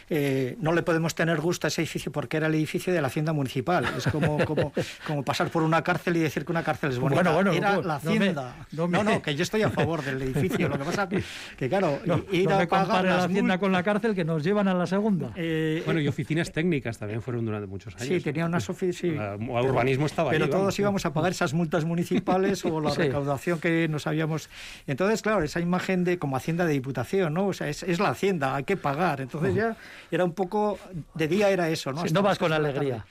Eh, 0.10 0.56
no 0.60 0.72
le 0.74 0.84
podemos 0.84 1.16
tener 1.16 1.40
gusto 1.42 1.66
a 1.66 1.70
ese 1.70 1.82
edificio 1.82 2.12
porque 2.12 2.38
era 2.38 2.48
el 2.48 2.56
edificio 2.56 2.94
de 2.94 3.02
la 3.02 3.08
Hacienda 3.08 3.34
Municipal. 3.34 3.86
Es 3.98 4.08
como, 4.08 4.38
como, 4.46 4.72
como 5.08 5.24
pasar 5.24 5.50
por 5.50 5.64
una 5.64 5.84
cárcel 5.84 6.18
y 6.18 6.20
decir 6.20 6.46
que 6.46 6.52
una 6.52 6.64
cárcel 6.64 6.92
es 6.92 7.00
bonita. 7.00 7.22
Bueno, 7.22 7.34
bueno, 7.34 7.52
era 7.52 7.82
la 7.82 7.96
Hacienda. 7.96 8.56
No, 8.72 8.88
no, 8.88 9.22
que 9.22 9.36
yo 9.36 9.44
estoy 9.44 9.64
a 9.64 9.70
favor 9.70 10.04
del 10.04 10.22
edificio. 10.22 10.70
Lo 10.70 10.78
que 10.78 10.86
pasa 10.86 11.10
que, 11.10 11.24
que 11.58 11.70
claro, 11.70 12.00
ir 12.32 12.52
a 12.52 12.68
pagar 12.68 13.06
la 13.06 13.24
Hacienda 13.24 13.58
con 13.58 13.72
la 13.72 13.84
cárcel 13.84 14.14
que 14.14 14.24
nos 14.24 14.44
llevan 14.44 14.68
a 14.68 14.74
la 14.74 14.86
segunda. 14.86 15.32
Eh, 15.36 15.82
bueno, 15.86 16.00
y 16.00 16.08
oficinas 16.08 16.52
técnicas 16.52 16.98
también 16.98 17.22
fueron 17.22 17.46
durante 17.46 17.68
muchos 17.68 17.96
años. 17.96 18.08
Sí, 18.08 18.20
tenía 18.20 18.46
unas 18.46 18.70
oficinas, 18.70 18.96
sí. 18.96 19.08
El 19.08 19.66
urbanismo 19.66 20.06
estaba 20.06 20.32
Pero 20.32 20.50
todos 20.50 20.78
íbamos 20.78 21.06
a 21.06 21.14
pagar 21.14 21.32
esas 21.32 21.54
multas 21.54 21.86
municipales 21.86 22.64
o 22.66 22.80
la 22.80 22.94
recaudación 22.96 23.60
que 23.60 23.88
nos 23.88 24.08
habíamos... 24.08 24.50
Entonces, 24.88 25.22
claro, 25.22 25.44
esa 25.44 25.60
imagen 25.60 26.04
de 26.04 26.20
como 26.20 26.38
Hacienda 26.38 26.66
de 26.66 26.74
Diputación, 26.74 27.34
¿no? 27.34 27.48
O 27.48 27.54
sea, 27.54 27.70
es, 27.70 27.84
es 27.84 28.00
la 28.00 28.10
Hacienda, 28.10 28.56
hay 28.56 28.64
que 28.64 28.78
pagar. 28.78 29.22
Entonces 29.22 29.56
ya 29.56 29.76
era 30.12 30.24
un 30.24 30.34
poco... 30.34 30.78
De 31.14 31.28
día 31.28 31.50
era 31.50 31.70
eso, 31.70 31.92
¿no? 31.92 32.04
no 32.06 32.22
vas 32.22 32.38
con 32.38 32.54
alegría. 32.54 33.06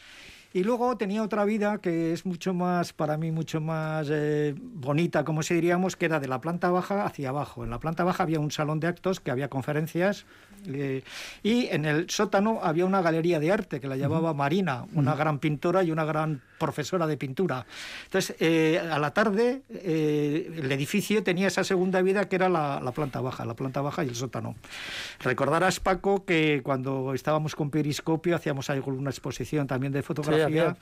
Y 0.55 0.63
luego 0.63 0.97
tenía 0.97 1.25
otra 1.25 1.45
vida 1.45 1.79
que 1.79 2.13
es 2.13 2.25
mucho 2.25 2.55
más, 2.55 2.93
para 2.93 3.17
mí, 3.17 3.33
mucho 3.33 3.61
más 3.61 4.07
eh, 4.09 4.55
bonita, 4.57 5.25
como 5.25 5.43
se 5.43 5.55
diríamos, 5.55 5.97
que 5.97 6.05
era 6.05 6.21
de 6.21 6.29
la 6.29 6.41
planta 6.41 6.71
baja 6.71 7.05
hacia 7.05 7.31
abajo. 7.31 7.65
En 7.65 7.71
la 7.71 7.81
planta 7.81 8.05
baja 8.05 8.23
había 8.23 8.39
un 8.39 8.53
salón 8.53 8.79
de 8.79 8.87
actos 8.87 9.19
que 9.19 9.33
había 9.33 9.49
conferencias 9.49 10.27
eh, 10.67 11.03
y 11.43 11.67
en 11.67 11.85
el 11.87 12.09
sótano 12.09 12.61
había 12.63 12.87
una 12.87 13.03
galería 13.03 13.41
de 13.41 13.51
arte 13.51 13.81
que 13.81 13.89
la 13.89 13.97
llamaba 13.97 14.33
Marina, 14.33 14.85
una 14.95 15.17
gran 15.17 15.41
pintora 15.41 15.83
y 15.83 15.91
una 15.91 16.05
gran 16.05 16.41
profesora 16.65 17.07
de 17.07 17.17
pintura. 17.17 17.67
Entonces, 18.05 18.37
eh, 18.41 18.79
a 18.79 18.99
la 18.99 19.13
tarde, 19.13 19.63
el 19.69 20.73
edificio 20.73 21.23
tenía 21.23 21.49
esa 21.49 21.63
segunda 21.65 22.01
vida 22.03 22.29
que 22.29 22.37
era 22.37 22.49
la, 22.49 22.93
planta 22.95 23.21
baja, 23.21 23.45
la 23.45 23.55
planta 23.55 23.83
baja 23.83 24.05
y 24.05 24.09
el 24.09 24.15
sótano. 24.15 24.55
Recordarás, 25.21 25.81
Paco, 25.81 26.25
que 26.25 26.63
cuando 26.63 27.13
estábamos 27.15 27.55
con 27.55 27.71
Periscopio 27.71 28.37
hacíamos 28.37 28.71
alguna 28.71 29.11
exposición 29.11 29.67
también 29.67 29.93
de 29.93 30.03
fotografía 30.03 30.77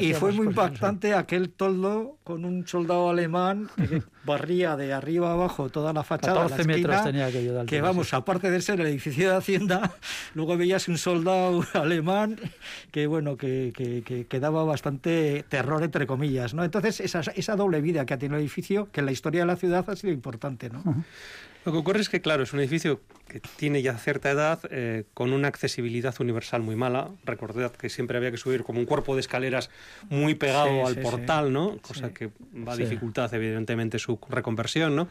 y 0.00 0.14
fue 0.14 0.32
muy 0.32 0.46
impactante 0.46 1.14
aquel 1.14 1.50
toldo 1.50 2.18
con 2.24 2.44
un 2.44 2.66
soldado 2.66 3.10
alemán 3.10 3.68
que 3.76 4.02
barría 4.24 4.76
de 4.76 4.92
arriba 4.92 5.32
abajo 5.32 5.68
toda 5.68 5.92
la 5.92 6.02
fachada. 6.02 6.42
14 6.42 6.58
la 6.58 6.66
metros 6.66 7.04
tenía 7.04 7.30
que 7.30 7.64
Que 7.66 7.80
vamos, 7.80 8.14
aparte 8.14 8.50
de 8.50 8.60
ser 8.60 8.80
el 8.80 8.86
edificio 8.86 9.30
de 9.30 9.36
Hacienda, 9.36 9.94
luego 10.34 10.56
veías 10.56 10.88
un 10.88 10.98
soldado 10.98 11.64
alemán 11.74 12.38
que, 12.90 13.06
bueno, 13.06 13.36
que, 13.36 13.72
que, 14.28 14.40
daba 14.40 14.64
bastante 14.64 14.93
terror, 14.98 15.82
entre 15.82 16.06
comillas. 16.06 16.54
¿no? 16.54 16.64
Entonces, 16.64 17.00
esa, 17.00 17.20
esa 17.20 17.56
doble 17.56 17.80
vida 17.80 18.06
que 18.06 18.14
ha 18.14 18.18
tenido 18.18 18.36
el 18.36 18.42
edificio, 18.42 18.90
que 18.90 19.00
en 19.00 19.06
la 19.06 19.12
historia 19.12 19.40
de 19.40 19.46
la 19.46 19.56
ciudad 19.56 19.88
ha 19.88 19.96
sido 19.96 20.12
importante. 20.12 20.70
¿no? 20.70 20.82
Lo 21.64 21.72
que 21.72 21.78
ocurre 21.78 22.00
es 22.00 22.08
que, 22.08 22.20
claro, 22.20 22.42
es 22.42 22.52
un 22.52 22.60
edificio 22.60 23.00
que 23.28 23.40
tiene 23.56 23.80
ya 23.80 23.96
cierta 23.96 24.30
edad, 24.30 24.60
eh, 24.70 25.04
con 25.14 25.32
una 25.32 25.48
accesibilidad 25.48 26.14
universal 26.20 26.62
muy 26.62 26.76
mala. 26.76 27.08
Recordad 27.24 27.72
que 27.72 27.88
siempre 27.88 28.18
había 28.18 28.30
que 28.30 28.36
subir 28.36 28.64
como 28.64 28.78
un 28.78 28.86
cuerpo 28.86 29.14
de 29.14 29.20
escaleras 29.20 29.70
muy 30.10 30.34
pegado 30.34 30.86
al 30.86 30.96
portal, 30.96 31.52
¿no? 31.52 31.78
Cosa 31.78 32.12
que 32.12 32.30
va 32.66 32.74
a 32.74 32.76
dificultar, 32.76 33.34
evidentemente, 33.34 33.98
su 33.98 34.18
reconversión, 34.28 34.94
¿no? 34.94 35.08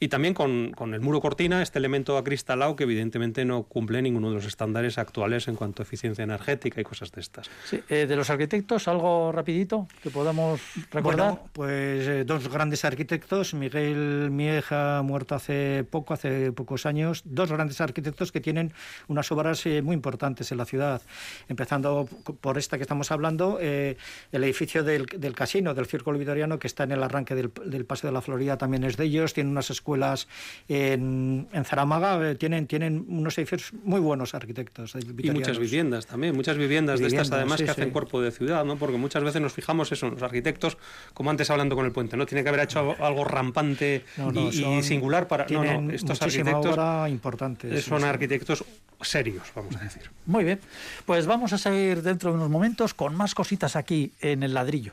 Y 0.00 0.08
también 0.08 0.34
con, 0.34 0.72
con, 0.72 0.92
el 0.94 1.00
muro 1.00 1.20
cortina, 1.20 1.62
este 1.62 1.78
elemento 1.78 2.18
acristalado 2.18 2.74
que 2.74 2.82
evidentemente 2.82 3.44
no 3.44 3.62
cumple 3.62 4.02
ninguno 4.02 4.30
de 4.30 4.34
los 4.34 4.46
estándares 4.46 4.98
actuales 4.98 5.46
en 5.46 5.54
cuanto 5.54 5.82
a 5.82 5.84
eficiencia 5.84 6.24
energética 6.24 6.80
y 6.80 6.84
cosas 6.84 7.12
de 7.12 7.20
estas. 7.20 7.48
Eh, 7.88 8.06
de 8.06 8.16
los 8.16 8.28
arquitectos, 8.28 8.88
algo 8.88 9.30
rapidito 9.30 9.86
que 10.02 10.10
podamos 10.10 10.60
recordar. 10.90 11.02
Bueno, 11.02 11.48
pues 11.52 12.08
eh, 12.08 12.24
dos 12.24 12.48
grandes 12.48 12.84
arquitectos, 12.84 13.54
Miguel 13.54 14.30
Mieja, 14.30 15.02
muerto 15.02 15.36
hace 15.36 15.84
poco, 15.92 16.14
hace 16.14 16.50
pocos 16.50 16.86
años, 16.86 17.22
dos 17.24 17.52
grandes 17.52 17.80
arquitectos 17.80 18.32
que 18.32 18.40
tienen 18.40 18.72
unas 19.06 19.30
obras 19.30 19.64
eh, 19.66 19.82
muy 19.82 19.94
importantes 19.94 20.50
en 20.50 20.58
la 20.58 20.64
ciudad. 20.64 21.00
Empezando 21.48 22.08
por 22.40 22.58
esta 22.58 22.76
que 22.78 22.82
estamos 22.82 23.12
hablando, 23.12 23.58
eh, 23.60 23.96
el 24.32 24.42
edificio 24.42 24.82
del, 24.82 25.06
del, 25.06 25.34
casino, 25.34 25.74
del 25.74 25.86
Círculo 25.86 26.18
Vitoriano, 26.18 26.58
que 26.58 26.66
está 26.66 26.82
en 26.82 26.92
el 26.92 27.02
arranque 27.02 27.36
del, 27.36 27.52
del, 27.66 27.84
Paseo 27.84 28.08
de 28.08 28.14
la 28.14 28.22
Florida, 28.22 28.58
también 28.58 28.82
es 28.82 28.96
de 28.96 29.04
ellos. 29.04 29.34
Tienen 29.34 29.52
unas 29.52 29.70
escuelas 29.70 30.26
en, 30.66 31.46
en 31.52 31.64
Zaramaga, 31.64 32.30
eh, 32.30 32.34
tienen, 32.34 32.66
tienen 32.66 33.04
unos 33.06 33.38
edificios 33.38 33.72
muy 33.84 34.00
buenos 34.00 34.34
arquitectos. 34.34 34.96
Y 34.96 35.30
muchas 35.30 35.58
viviendas 35.58 36.06
también, 36.06 36.34
muchas 36.34 36.56
viviendas, 36.56 36.98
de 36.98 37.06
estas 37.06 37.30
además 37.30 37.62
que 37.62 37.70
hacen 37.70 37.90
cuerpo 37.90 38.20
de 38.20 38.30
ciudad, 38.32 38.64
¿no? 38.64 38.76
porque 38.76 38.96
muchas 38.96 39.22
veces 39.22 39.42
nos 39.42 39.52
fijamos 39.52 39.92
eso, 39.92 40.08
los 40.08 40.22
arquitectos, 40.22 40.78
como 41.12 41.30
antes 41.30 41.50
hablando 41.50 41.76
con 41.76 41.84
el 41.84 41.92
puente, 41.92 42.16
¿no? 42.16 42.24
Tiene 42.24 42.42
que 42.42 42.48
haber 42.48 42.62
hecho 42.62 42.96
algo 42.98 43.24
rampante 43.24 44.04
y, 44.50 44.82
singular 44.82 45.28
para... 45.28 45.46
No, 45.46 45.81
estos 45.90 46.20
arquitectos 46.22 47.10
importante. 47.10 47.82
Son 47.82 48.04
arquitectos 48.04 48.64
serios, 49.00 49.52
vamos 49.54 49.76
a 49.76 49.80
decir. 49.80 50.10
Muy 50.26 50.44
bien, 50.44 50.60
pues 51.06 51.26
vamos 51.26 51.52
a 51.52 51.58
seguir 51.58 52.02
dentro 52.02 52.30
de 52.30 52.36
unos 52.36 52.50
momentos 52.50 52.94
con 52.94 53.14
más 53.14 53.34
cositas 53.34 53.76
aquí 53.76 54.12
en 54.20 54.42
el 54.42 54.54
ladrillo. 54.54 54.92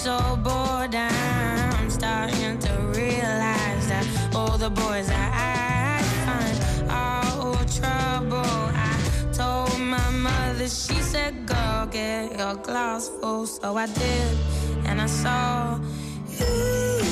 So 0.00 0.18
bored. 0.42 0.94
I'm 0.94 1.90
starting 1.90 2.58
to 2.58 2.72
realize 2.96 3.86
that 3.88 4.06
all 4.34 4.56
the 4.56 4.70
boys 4.70 5.10
I 5.10 6.00
find 6.24 6.90
are 6.90 7.24
all 7.38 7.64
trouble. 7.66 8.60
I 8.88 8.96
told 9.34 9.78
my 9.78 10.10
mother, 10.10 10.68
she 10.68 10.94
said, 11.02 11.46
Go 11.46 11.86
get 11.90 12.38
your 12.38 12.54
glass 12.54 13.10
full. 13.20 13.46
So 13.46 13.76
I 13.76 13.86
did, 13.86 14.38
and 14.86 15.02
I 15.02 15.06
saw 15.06 15.78
you. 16.38 17.09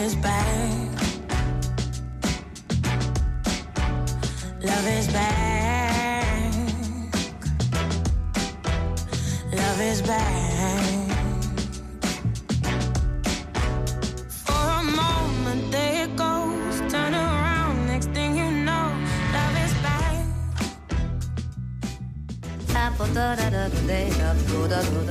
is 0.00 0.14
bad. 0.16 0.59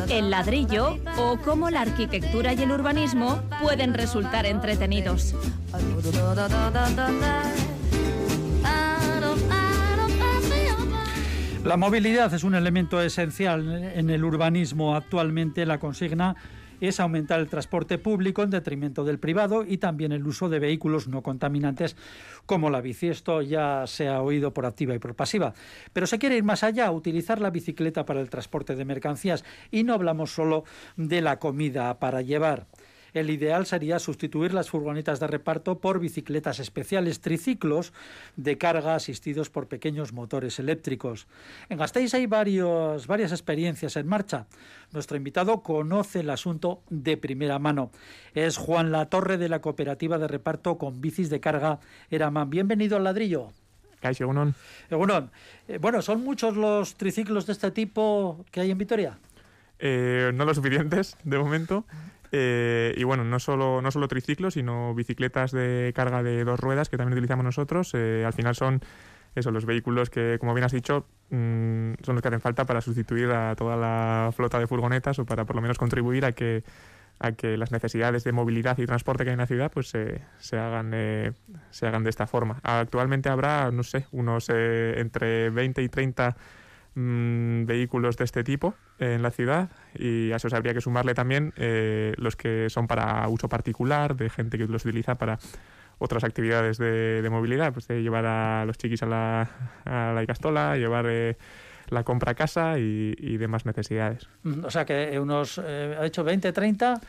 El 0.09 0.29
ladrillo 0.29 0.97
o 1.17 1.37
cómo 1.43 1.69
la 1.69 1.81
arquitectura 1.81 2.53
y 2.53 2.63
el 2.63 2.71
urbanismo 2.71 3.41
pueden 3.61 3.93
resultar 3.93 4.45
entretenidos. 4.45 5.35
La 11.63 11.77
movilidad 11.77 12.33
es 12.33 12.43
un 12.43 12.55
elemento 12.55 13.01
esencial 13.01 13.91
en 13.93 14.09
el 14.09 14.23
urbanismo. 14.23 14.95
Actualmente 14.95 15.65
la 15.65 15.77
consigna 15.77 16.35
es 16.87 16.99
aumentar 16.99 17.39
el 17.39 17.47
transporte 17.47 17.97
público 17.97 18.43
en 18.43 18.49
detrimento 18.49 19.03
del 19.03 19.19
privado 19.19 19.65
y 19.67 19.77
también 19.77 20.11
el 20.11 20.25
uso 20.25 20.49
de 20.49 20.59
vehículos 20.59 21.07
no 21.07 21.21
contaminantes 21.21 21.95
como 22.45 22.69
la 22.69 22.81
bici. 22.81 23.07
Esto 23.07 23.41
ya 23.41 23.85
se 23.87 24.07
ha 24.07 24.21
oído 24.21 24.53
por 24.53 24.65
activa 24.65 24.95
y 24.95 24.99
por 24.99 25.15
pasiva. 25.15 25.53
Pero 25.93 26.07
se 26.07 26.19
quiere 26.19 26.37
ir 26.37 26.43
más 26.43 26.63
allá, 26.63 26.91
utilizar 26.91 27.41
la 27.41 27.49
bicicleta 27.49 28.05
para 28.05 28.21
el 28.21 28.29
transporte 28.29 28.75
de 28.75 28.85
mercancías 28.85 29.43
y 29.71 29.83
no 29.83 29.93
hablamos 29.93 30.31
solo 30.31 30.63
de 30.95 31.21
la 31.21 31.39
comida 31.39 31.99
para 31.99 32.21
llevar. 32.21 32.67
El 33.13 33.29
ideal 33.29 33.65
sería 33.65 33.99
sustituir 33.99 34.53
las 34.53 34.69
furgonetas 34.69 35.19
de 35.19 35.27
reparto 35.27 35.79
por 35.79 35.99
bicicletas 35.99 36.59
especiales, 36.59 37.21
triciclos 37.21 37.93
de 38.35 38.57
carga 38.57 38.95
asistidos 38.95 39.49
por 39.49 39.67
pequeños 39.67 40.13
motores 40.13 40.59
eléctricos. 40.59 41.27
En 41.69 41.77
Gasteiz 41.77 42.13
hay 42.13 42.25
varios, 42.25 43.07
varias 43.07 43.31
experiencias 43.31 43.95
en 43.95 44.07
marcha. 44.07 44.47
Nuestro 44.91 45.17
invitado 45.17 45.61
conoce 45.61 46.21
el 46.21 46.29
asunto 46.29 46.81
de 46.89 47.17
primera 47.17 47.59
mano. 47.59 47.91
Es 48.33 48.57
Juan 48.57 48.91
Latorre 48.91 49.37
de 49.37 49.49
la 49.49 49.61
cooperativa 49.61 50.17
de 50.17 50.27
reparto 50.27 50.77
con 50.77 51.01
bicis 51.01 51.29
de 51.29 51.39
carga 51.39 51.79
Eraman. 52.09 52.49
Bienvenido 52.49 52.97
al 52.97 53.03
ladrillo. 53.03 53.51
Egunon. 54.01 54.55
Egunon. 54.89 55.31
Eh, 55.67 55.77
bueno, 55.77 56.01
¿son 56.01 56.23
muchos 56.23 56.55
los 56.55 56.95
triciclos 56.95 57.45
de 57.45 57.53
este 57.53 57.71
tipo 57.71 58.45
que 58.51 58.61
hay 58.61 58.71
en 58.71 58.77
Vitoria? 58.77 59.19
Eh, 59.79 60.31
no 60.33 60.45
lo 60.45 60.53
suficientes, 60.53 61.17
de 61.23 61.37
momento. 61.37 61.85
Eh, 62.31 62.93
y 62.97 63.03
bueno, 63.03 63.23
no 63.23 63.39
solo, 63.39 63.81
no 63.81 63.91
solo 63.91 64.07
triciclos, 64.07 64.53
sino 64.53 64.93
bicicletas 64.93 65.51
de 65.51 65.91
carga 65.95 66.23
de 66.23 66.43
dos 66.43 66.59
ruedas 66.59 66.89
que 66.89 66.97
también 66.97 67.13
utilizamos 67.13 67.43
nosotros. 67.43 67.91
Eh, 67.93 68.23
al 68.25 68.33
final 68.33 68.55
son 68.55 68.81
eso, 69.35 69.51
los 69.51 69.65
vehículos 69.65 70.09
que, 70.09 70.37
como 70.39 70.53
bien 70.53 70.65
has 70.65 70.71
dicho, 70.71 71.05
mm, 71.29 71.93
son 72.01 72.15
los 72.15 72.21
que 72.21 72.27
hacen 72.27 72.41
falta 72.41 72.65
para 72.65 72.81
sustituir 72.81 73.29
a 73.31 73.55
toda 73.55 73.77
la 73.77 74.31
flota 74.35 74.59
de 74.59 74.67
furgonetas 74.67 75.19
o 75.19 75.25
para 75.25 75.45
por 75.45 75.55
lo 75.55 75.61
menos 75.61 75.77
contribuir 75.77 76.25
a 76.25 76.31
que, 76.31 76.63
a 77.19 77.33
que 77.33 77.57
las 77.57 77.71
necesidades 77.71 78.23
de 78.23 78.31
movilidad 78.31 78.77
y 78.77 78.85
transporte 78.85 79.23
que 79.23 79.29
hay 79.29 79.33
en 79.33 79.39
la 79.39 79.47
ciudad 79.47 79.71
pues 79.71 79.89
se, 79.89 80.21
se 80.39 80.57
hagan, 80.57 80.91
eh, 80.93 81.33
se 81.69 81.87
hagan 81.87 82.03
de 82.03 82.09
esta 82.09 82.27
forma. 82.27 82.59
Actualmente 82.63 83.29
habrá, 83.29 83.71
no 83.71 83.83
sé, 83.83 84.07
unos 84.11 84.49
eh, 84.49 84.99
entre 84.99 85.49
20 85.49 85.81
y 85.83 85.89
30 85.89 86.35
mm, 86.99 87.65
vehículos 87.65 88.17
de 88.17 88.25
este 88.25 88.43
tipo 88.43 88.73
en 88.99 89.21
la 89.21 89.31
ciudad 89.31 89.69
y 89.95 90.31
a 90.31 90.35
eso 90.35 90.47
habría 90.55 90.73
que 90.73 90.81
sumarle 90.81 91.13
también 91.13 91.53
eh, 91.57 92.13
los 92.17 92.35
que 92.35 92.69
son 92.69 92.87
para 92.87 93.27
uso 93.29 93.47
particular, 93.47 94.15
de 94.15 94.29
gente 94.29 94.57
que 94.57 94.67
los 94.67 94.83
utiliza 94.85 95.15
para 95.15 95.39
otras 95.97 96.23
actividades 96.23 96.77
de, 96.77 97.21
de 97.21 97.29
movilidad, 97.29 97.73
pues 97.73 97.87
de 97.87 98.01
llevar 98.01 98.25
a 98.25 98.65
los 98.65 98.77
chiquis 98.77 99.03
a 99.03 99.05
la, 99.05 99.49
a 99.85 100.13
la 100.13 100.23
Icastola, 100.23 100.75
llevar 100.77 101.05
eh, 101.09 101.37
la 101.89 102.03
compra 102.03 102.31
a 102.31 102.35
casa 102.35 102.79
y, 102.79 103.13
y 103.17 103.37
demás 103.37 103.65
necesidades. 103.65 104.27
Mm, 104.43 104.63
O 104.65 104.69
sea 104.71 104.85
que 104.85 105.19
unos, 105.19 105.59
eh, 105.63 105.95
ha 105.99 106.03
dicho 106.03 106.23
20, 106.23 106.51
30, 106.53 107.01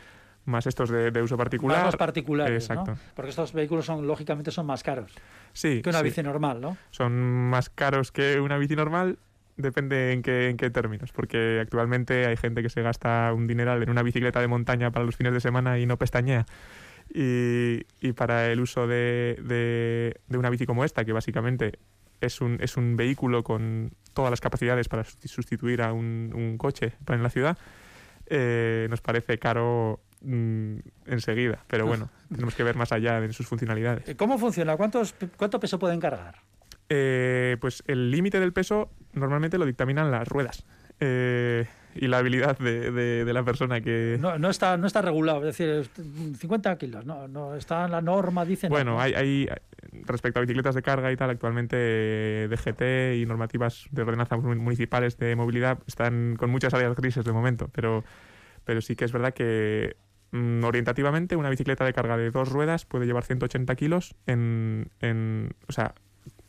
Más 0.47 0.67
estos 0.67 0.91
de, 0.91 1.11
de 1.13 1.23
uso 1.23 1.37
particular. 1.37 1.79
más 1.79 1.87
los 1.87 1.97
particulares, 1.97 2.65
Exacto. 2.69 2.93
¿no? 2.93 2.99
Porque 3.15 3.31
estos 3.31 3.53
vehículos 3.53 3.85
son, 3.87 4.07
lógicamente, 4.07 4.51
son 4.51 4.67
más 4.67 4.83
caros 4.83 5.13
Sí, 5.53 5.83
que 5.83 5.91
una 5.91 5.99
sí. 5.99 6.05
bici 6.05 6.23
normal, 6.23 6.61
¿no? 6.61 6.77
son 6.91 7.13
más 7.51 7.71
caros 7.71 8.11
que 8.13 8.41
una 8.41 8.57
bici 8.59 8.75
normal. 8.77 9.19
Depende 9.61 10.13
en 10.13 10.23
qué, 10.23 10.49
en 10.49 10.57
qué 10.57 10.71
términos, 10.71 11.13
porque 11.13 11.59
actualmente 11.61 12.27
hay 12.27 12.37
gente 12.37 12.63
que 12.63 12.69
se 12.69 12.83
gasta 12.83 13.33
un 13.35 13.47
dineral 13.47 13.83
en 13.83 13.91
una 13.91 14.03
bicicleta 14.03 14.41
de 14.41 14.47
montaña 14.49 14.91
para 14.91 15.05
los 15.05 15.17
fines 15.17 15.33
de 15.33 15.41
semana 15.41 15.79
y 15.79 15.87
no 15.87 15.97
pestañea. 15.99 16.47
Y, 17.13 17.87
y 18.01 18.13
para 18.13 18.47
el 18.47 18.61
uso 18.61 18.87
de, 18.87 19.37
de- 19.43 20.21
de 20.29 20.39
una 20.39 20.51
bici 20.51 20.67
como 20.67 20.85
esta, 20.85 21.05
que 21.05 21.13
básicamente 21.13 21.79
es 22.21 22.41
un, 22.41 22.59
es 22.61 22.77
un 22.77 22.97
vehículo 22.97 23.43
con 23.43 23.93
todas 24.13 24.31
las 24.31 24.41
capacidades 24.41 24.89
para 24.89 25.03
susti- 25.05 25.27
sustituir 25.29 25.83
a 25.83 25.93
un, 25.93 26.33
un 26.35 26.57
coche 26.59 26.93
para 27.05 27.17
en 27.17 27.23
la 27.23 27.31
ciudad, 27.31 27.59
eh, 28.27 28.87
nos 28.91 29.01
parece 29.01 29.39
caro 29.39 30.01
mm, 30.21 30.77
enseguida. 31.07 31.65
Pero 31.67 31.87
bueno, 31.87 32.11
tenemos 32.33 32.55
que 32.55 32.63
ver 32.63 32.77
más 32.77 32.93
allá 32.93 33.19
en 33.19 33.33
sus 33.33 33.47
funcionalidades. 33.49 34.15
¿Cómo 34.17 34.39
funciona? 34.39 34.77
¿Cuántos, 34.77 35.15
¿Cuánto 35.37 35.59
peso 35.59 35.79
pueden 35.79 35.99
cargar? 35.99 36.37
Eh, 36.89 37.57
pues 37.61 37.83
el 37.87 38.11
límite 38.11 38.39
del 38.41 38.53
peso 38.53 38.91
normalmente 39.13 39.59
lo 39.59 39.67
dictaminan 39.67 40.11
las 40.11 40.27
ruedas 40.29 40.65
eh, 41.01 41.67
y 41.95 42.07
la 42.07 42.19
habilidad 42.19 42.57
de, 42.59 42.91
de- 42.93 43.25
de 43.25 43.33
la 43.33 43.43
persona 43.43 43.81
que... 43.81 44.17
No, 44.21 44.39
no 44.39 44.51
está, 44.51 44.77
no 44.77 44.87
está 44.87 45.03
regulado, 45.03 45.39
es 45.41 45.57
decir, 45.57 45.69
es 45.69 45.91
50 46.39 46.77
kilos, 46.79 47.05
no, 47.05 47.27
no 47.27 47.55
está 47.57 47.85
en 47.87 47.91
la 47.91 48.01
norma, 48.01 48.45
dicen. 48.45 48.69
Bueno, 48.71 48.93
¿no? 48.93 49.01
hay, 49.01 49.15
hay 49.15 49.49
respecto 50.05 50.39
a 50.39 50.43
bicicletas 50.43 50.75
de 50.75 50.83
carga 50.83 51.11
y 51.11 51.17
tal, 51.17 51.31
actualmente 51.31 51.77
eh, 51.79 52.49
DGT 52.49 53.21
y 53.21 53.27
normativas 53.27 53.87
de 53.91 54.03
ordenanza 54.03 54.37
mun- 54.37 54.59
municipales 54.59 55.17
de 55.19 55.35
movilidad 55.35 55.79
están 55.87 56.37
con 56.37 56.51
muchas 56.51 56.73
áreas 56.75 56.95
grises 56.95 57.25
de 57.25 57.33
momento, 57.33 57.69
pero, 57.73 58.05
pero 58.65 58.81
sí 58.81 58.95
que 58.95 59.05
es 59.05 59.13
verdad 59.13 59.35
que 59.35 59.97
mm, 60.31 60.63
orientativamente 60.63 61.35
una 61.35 61.51
bicicleta 61.51 61.85
de 61.85 61.93
carga 61.93 62.17
de 62.17 62.31
dos 62.31 62.51
ruedas 62.51 62.85
puede 62.85 63.07
llevar 63.07 63.25
180 63.25 63.75
kilos 63.75 64.15
en, 64.27 64.91
en- 65.01 65.55
o 65.67 65.73
sea, 65.73 65.95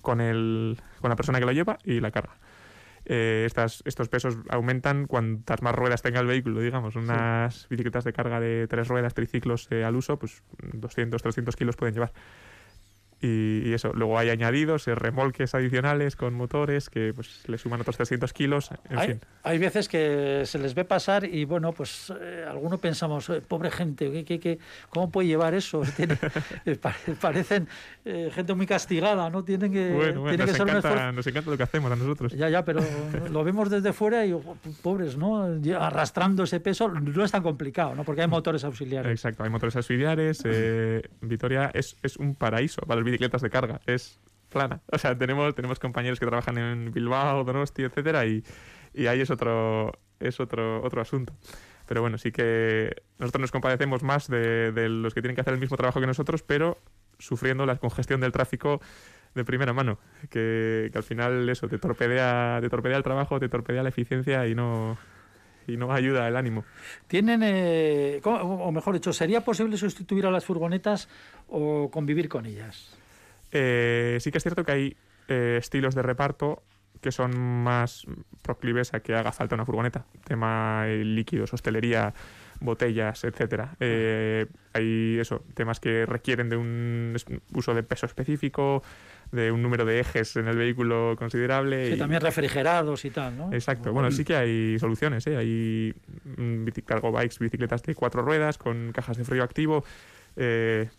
con, 0.02 0.22
el, 0.22 0.78
con 1.00 1.10
la 1.10 1.16
persona 1.16 1.40
que 1.40 1.46
lo 1.46 1.52
lleva 1.52 1.80
y 1.84 2.00
la 2.00 2.12
carga. 2.12 2.38
Eh, 3.14 3.44
estas, 3.46 3.84
estos 3.84 4.08
pesos 4.08 4.38
aumentan 4.48 5.06
cuantas 5.06 5.62
más 5.62 5.76
ruedas 5.76 6.02
tenga 6.02 6.22
el 6.22 6.28
vehículo, 6.28 6.62
digamos. 6.62 6.96
Unas 6.96 7.68
bicicletas 7.68 8.06
de 8.06 8.14
carga 8.14 8.40
de 8.40 8.70
tres 8.70 8.88
ruedas, 8.88 9.14
triciclos 9.14 9.68
eh, 9.70 9.84
al 9.84 9.98
uso, 9.98 10.18
pues 10.18 10.44
200, 10.72 11.22
300 11.22 11.54
kilos 11.58 11.76
pueden 11.76 11.94
llevar. 11.94 12.14
Y, 13.24 13.70
y 13.70 13.74
eso, 13.74 13.94
luego 13.94 14.18
hay 14.18 14.30
añadidos, 14.32 14.88
eh, 14.88 14.96
remolques 14.96 15.54
adicionales 15.54 16.16
con 16.16 16.34
motores 16.34 16.90
que 16.90 17.14
pues 17.14 17.48
le 17.48 17.60
suman 17.60 17.80
otros 17.82 17.96
300 17.98 18.34
kilos, 18.34 18.72
en 18.90 18.98
hay, 18.98 19.08
fin. 19.10 19.20
hay 19.44 19.58
veces 19.60 19.88
que 19.88 20.42
se 20.46 20.58
les 20.58 20.74
ve 20.74 20.86
pasar 20.86 21.24
y 21.26 21.46
bueno, 21.46 21.72
pues 21.72 22.12
eh, 22.20 22.46
algunos 22.50 22.80
pensamos, 22.80 23.30
"Eh, 23.30 23.42
pobre 23.48 23.70
gente, 23.70 24.12
¿qué, 24.12 24.26
qué, 24.26 24.40
qué- 24.40 24.60
cómo 24.90 25.12
puede 25.12 25.28
llevar 25.28 25.54
eso? 25.54 25.82
Tiene- 25.96 26.18
eh, 26.66 26.76
pare- 26.76 26.96
parecen 27.22 27.68
eh, 28.06 28.32
gente 28.34 28.56
muy 28.56 28.66
castigada, 28.66 29.30
¿no? 29.30 29.44
Tienen 29.44 29.72
que, 29.72 29.92
Bueno, 29.94 30.22
bueno, 30.22 30.36
tiene 30.36 30.46
que 30.46 30.52
nos, 30.52 30.58
ser 30.58 30.64
un 30.64 30.70
encanta, 30.78 31.12
nos 31.12 31.28
encanta 31.28 31.52
lo 31.52 31.58
que 31.58 31.64
hacemos 31.64 31.92
a 31.92 31.96
nosotros. 31.96 32.34
Ya, 32.34 32.50
ya, 32.50 32.66
pero 32.66 32.82
lo 33.30 33.44
vemos 33.44 33.70
desde 33.70 33.94
fuera 33.94 34.26
y 34.26 34.34
pobres, 34.82 35.16
¿no? 35.16 35.44
Arrastrando 35.80 36.44
ese 36.44 36.60
peso 36.60 36.90
no 36.90 37.24
es 37.24 37.32
tan 37.32 37.44
complicado, 37.44 37.94
¿no? 37.94 38.04
Porque 38.04 38.22
hay 38.22 38.28
motores 38.28 38.64
auxiliares. 38.64 39.12
Exacto, 39.12 39.44
hay 39.44 39.50
motores 39.52 39.76
auxiliares. 39.76 40.42
eh, 40.46 41.04
Vitoria 41.22 41.70
es, 41.74 41.98
es 42.02 42.18
un 42.18 42.34
paraíso 42.36 42.82
para 42.82 42.96
las 43.02 43.06
bicicletas 43.12 43.42
de 43.42 43.50
carga. 43.50 43.82
Es 43.86 44.20
plana. 44.50 44.82
O 44.92 44.98
sea, 44.98 45.18
tenemos, 45.18 45.56
tenemos 45.56 45.80
compañeros 45.80 46.20
que 46.20 46.26
trabajan 46.26 46.58
en 46.58 46.92
Bilbao, 46.92 47.44
Donosti, 47.44 47.84
etcétera, 47.84 48.26
y, 48.26 48.44
y 48.94 49.08
ahí 49.08 49.22
es 49.22 49.30
otro, 49.30 49.94
es 50.20 50.40
otro, 50.40 50.84
otro 50.84 51.02
asunto. 51.02 51.34
Pero 51.88 52.02
bueno, 52.02 52.18
sí 52.18 52.32
que 52.32 52.96
nosotros 53.20 53.42
nos 53.42 53.52
compadecemos 53.52 54.04
más 54.04 54.28
de, 54.28 54.72
de 54.72 54.90
los 54.90 55.14
que 55.14 55.22
tienen 55.22 55.36
que 55.36 55.42
hacer 55.42 55.54
el 55.54 55.60
mismo 55.60 55.78
trabajo 55.78 56.00
que 56.00 56.08
nosotros, 56.08 56.42
pero 56.44 56.78
sufriendo 57.20 57.66
la 57.66 57.76
congestión 57.78 58.20
del 58.22 58.32
tráfico 58.32 58.82
de 59.36 59.46
primera 59.46 59.72
mano, 59.74 60.00
que, 60.30 60.90
que 60.92 60.98
al 60.98 61.04
final 61.04 61.48
eso 61.50 61.68
te 61.70 61.78
torpedea, 61.78 62.60
te 62.62 62.70
torpedea 62.70 62.98
el 62.98 63.04
trabajo, 63.04 63.40
te 63.40 63.48
torpedea 63.48 63.84
la 63.84 63.90
eficiencia 63.90 64.48
y 64.48 64.56
no, 64.56 64.98
y 65.68 65.78
no 65.78 65.94
ayuda 65.94 66.28
el 66.28 66.36
ánimo. 66.36 66.66
Tienen, 67.08 67.42
eh, 67.44 68.20
¿cómo- 68.24 68.40
o 68.66 68.72
mejor 68.72 68.94
dicho, 68.96 69.14
¿sería 69.14 69.42
posible 69.42 69.78
sustituir 69.78 70.26
a 70.26 70.32
las 70.32 70.44
furgonetas 70.46 71.08
o 71.48 71.90
convivir 71.92 72.28
con 72.28 72.46
ellas? 72.46 72.98
Eh, 73.52 74.18
sí 74.20 74.32
que 74.32 74.38
es 74.38 74.44
cierto 74.44 74.64
que 74.64 74.72
hay 74.72 74.98
eh, 75.28 75.58
estilos 75.60 75.96
de 75.96 76.02
reparto 76.02 76.64
que 77.02 77.12
son 77.12 77.36
más 77.38 78.06
proclives 78.44 78.94
a 78.94 79.00
que 79.00 79.16
haga 79.16 79.32
falta 79.32 79.56
una 79.56 79.66
furgoneta. 79.66 80.06
Tema 80.24 80.84
eh, 80.86 81.04
líquidos, 81.04 81.52
hostelería, 81.52 82.14
botellas, 82.60 83.24
etcétera. 83.24 83.76
Eh, 83.80 84.46
hay 84.74 85.18
eso, 85.20 85.44
temas 85.56 85.80
que 85.80 86.06
requieren 86.06 86.48
de 86.50 86.58
un 86.58 87.16
uso 87.54 87.74
de 87.74 87.82
peso 87.82 88.06
específico, 88.06 88.84
de 89.32 89.52
un 89.52 89.64
número 89.64 89.84
de 89.84 90.00
ejes 90.00 90.36
en 90.36 90.48
el 90.48 90.58
vehículo 90.58 91.16
considerable. 91.18 91.88
Sí, 91.88 91.94
y- 91.96 91.98
también 91.98 92.22
refrigerados 92.22 93.04
y 93.04 93.10
tal, 93.10 93.36
¿no? 93.36 93.52
Exacto. 93.52 93.92
Bueno, 93.94 94.12
sí 94.12 94.24
que 94.24 94.36
hay 94.36 94.78
soluciones. 94.78 95.26
¿eh? 95.26 95.38
Hay 95.38 95.96
mm, 96.38 96.68
cargo 96.86 97.12
bikes, 97.12 97.38
bicicletas 97.40 97.82
de 97.82 97.96
cuatro 97.96 98.22
ruedas 98.22 98.60
con 98.60 98.92
cajas 98.92 99.18
de 99.18 99.24
frío 99.26 99.44
activo 99.44 99.84
eh, 100.36 100.90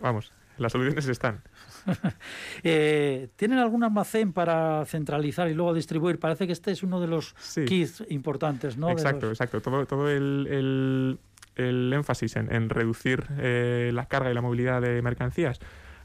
vamos, 0.00 0.32
las 0.58 0.72
soluciones 0.72 1.06
están. 1.08 1.42
Eh, 2.64 3.28
¿Tienen 3.36 3.58
algún 3.58 3.84
almacén 3.84 4.32
para 4.32 4.84
centralizar 4.86 5.48
y 5.48 5.54
luego 5.54 5.74
distribuir? 5.74 6.18
Parece 6.18 6.46
que 6.46 6.52
este 6.52 6.70
es 6.72 6.82
uno 6.82 7.00
de 7.00 7.06
los 7.06 7.34
Sí. 7.38 7.64
kits 7.64 8.02
importantes, 8.08 8.76
¿no? 8.76 8.90
Exacto, 8.90 9.26
los- 9.26 9.32
exacto. 9.32 9.60
Todo, 9.60 9.86
todo 9.86 10.10
el, 10.10 10.46
el- 10.50 11.18
el 11.56 11.92
énfasis 11.92 12.36
en, 12.36 12.52
en 12.52 12.68
reducir 12.70 13.24
eh, 13.38 13.90
la 13.92 14.06
carga 14.06 14.30
y 14.30 14.34
la 14.34 14.42
movilidad 14.42 14.80
de 14.80 15.02
mercancías 15.02 15.58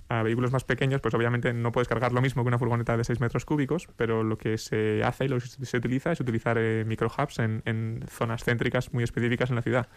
a 0.09 0.21
vehículos 0.21 0.51
más 0.51 0.63
pequeños, 0.63 0.99
pues 1.01 1.13
obviamente 1.13 1.53
no 1.53 1.71
puedes 1.71 1.87
cargar 1.87 2.11
lo 2.11 2.21
mismo 2.21 2.43
que 2.43 2.47
una 2.49 2.59
furgoneta 2.59 2.97
de 2.97 3.03
6 3.03 3.19
metros 3.19 3.45
cúbicos, 3.45 3.87
pero 3.95 4.23
lo 4.23 4.37
que 4.37 4.57
se 4.57 5.01
hace 5.03 5.25
y 5.25 5.27
lo 5.29 5.39
que 5.39 5.47
se 5.47 5.65
se 5.65 5.77
utiliza 5.77 6.11
es 6.11 6.19
utilizar 6.19 6.57
eh, 6.59 6.83
microhubs 6.85 7.39
en, 7.39 7.61
en 7.65 8.03
zonas 8.09 8.43
céntricas 8.43 8.93
muy 8.93 9.03
específicas 9.03 9.49
en 9.49 9.55
la 9.55 9.61
ciudad, 9.61 9.87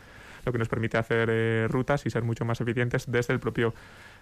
lo 0.44 0.52
que 0.52 0.58
nos 0.58 0.68
permite 0.68 0.96
hacer 0.96 1.28
eh, 1.30 1.66
rutas 1.68 2.06
y 2.06 2.10
ser 2.10 2.22
mucho 2.22 2.44
más 2.44 2.60
eficientes 2.60 3.10
desde 3.10 3.32
el 3.34 3.40
propio 3.40 3.74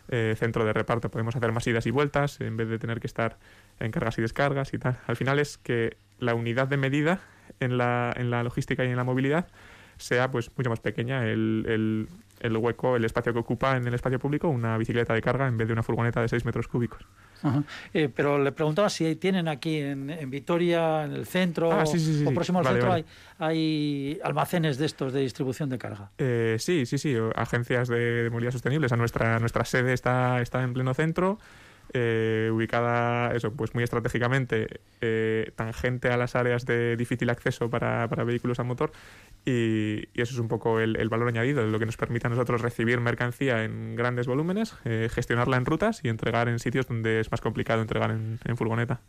eh, 0.09 0.35
centro 0.38 0.64
de 0.64 0.73
reparto. 0.73 1.11
Podemos 1.11 1.37
hacer 1.37 1.53
más 1.53 1.67
idas 1.67 1.87
y 1.87 1.90
vueltas 1.90 2.40
en 2.40 2.57
vez 2.57 2.69
de 2.69 2.79
tener 2.79 3.01
que 3.01 3.07
estar 3.07 3.38
en 3.81 3.90
cargas 3.90 4.19
y 4.19 4.23
descargas 4.23 4.75
y 4.75 4.79
tal. 4.79 4.99
Al 5.07 5.17
final 5.17 5.38
es 5.38 5.59
que 5.59 5.97
la 6.19 6.35
unidad 6.35 6.69
de 6.69 6.77
medida 6.77 7.21
en 7.61 7.79
la, 7.79 8.12
en 8.17 8.31
la 8.31 8.43
logística 8.43 8.85
y 8.85 8.88
en 8.88 8.97
la 8.97 9.05
movilidad 9.05 9.49
sea 9.97 10.31
pues 10.31 10.51
mucho 10.57 10.71
más 10.71 10.81
pequeña 10.81 11.25
el, 11.27 11.64
el- 11.69 12.09
el 12.40 12.57
hueco, 12.57 12.97
el 12.97 13.05
espacio 13.05 13.33
que 13.33 13.38
ocupa 13.38 13.77
en 13.77 13.87
el 13.87 13.95
espacio 13.95 14.19
público 14.19 14.49
una 14.49 14.77
bicicleta 14.77 15.14
de 15.14 15.23
carga 15.23 15.47
en 15.47 15.57
vez 15.57 15.67
de 15.69 15.73
una 15.73 15.83
furgoneta 15.85 16.21
de 16.21 16.29
6 16.29 16.45
metros 16.45 16.69
cúbicos. 16.69 17.07
Ajá. 17.44 17.62
Eh, 17.92 18.09
pero 18.14 18.42
le 18.42 18.50
preguntaba 18.50 18.90
si 18.90 19.14
tienen 19.16 19.46
aquí 19.46 19.78
en, 19.78 20.11
en 20.11 20.30
Vitoria, 20.30 21.04
en 21.04 21.12
el 21.12 21.26
centro 21.26 21.70
Ah, 21.70 21.87
sí, 21.87 22.00
sí, 22.00 22.18
sí, 22.18 22.26
o 22.26 22.33
próximo 22.33 22.59
al 22.59 22.64
Vale, 22.64 22.76
centro, 22.80 22.90
vale. 22.90 23.04
Hay, 23.38 23.46
hay 23.48 24.20
almacenes 24.24 24.78
de 24.78 24.87
estos 24.87 25.12
de 25.12 25.20
distribución 25.20 25.68
de 25.68 25.78
carga. 25.78 26.11
Eh, 26.18 26.57
sí, 26.59 26.87
sí, 26.87 26.98
sí, 26.98 27.14
agencias 27.37 27.88
de, 27.88 28.24
de 28.24 28.30
movilidad 28.30 28.52
sostenible. 28.52 28.87
O 28.87 28.88
sea, 28.88 28.96
nuestra, 28.96 29.38
nuestra 29.38 29.64
sede 29.64 29.92
está, 29.92 30.40
está 30.40 30.62
en 30.62 30.72
pleno 30.72 30.94
centro, 30.94 31.38
eh, 31.94 32.50
ubicada 32.52 33.35
eso, 33.35 33.52
pues 33.52 33.72
muy 33.72 33.85
estratégicamente, 33.85 34.80
eh, 35.00 35.52
tangente 35.54 36.09
a 36.09 36.16
las 36.16 36.35
áreas 36.35 36.66
de 36.66 36.96
difícil 36.96 37.30
acceso 37.30 37.70
para, 37.70 38.09
para 38.09 38.24
vehículos 38.24 38.59
a 38.59 38.64
motor. 38.64 38.90
Y, 39.44 40.09
eso 40.14 40.33
es 40.35 40.38
un 40.38 40.48
poco 40.48 40.80
el, 40.80 41.09
valor 41.09 41.28
añadido, 41.28 41.64
lo 41.64 41.78
que 41.78 41.87
nos 41.87 41.96
permite 41.96 42.26
a 42.26 42.30
nosotros 42.30 42.61
recibir 42.61 43.00
mercancía 43.00 43.64
en 43.64 43.94
grandes 43.94 44.26
volúmenes, 44.26 44.74
eh, 44.85 45.09
gestionarla 45.11 45.57
en 45.57 45.66
rutas 45.66 46.00
y 46.02 46.09
entregar 46.09 46.48
en 46.48 46.59
sitios 46.59 46.88
donde 46.88 47.20
es 47.20 47.30
más 47.30 47.40
complicado 47.40 47.80
entregar 47.80 48.11
en, 48.11 48.40
en 48.44 48.57
furgoneta. 48.57 49.00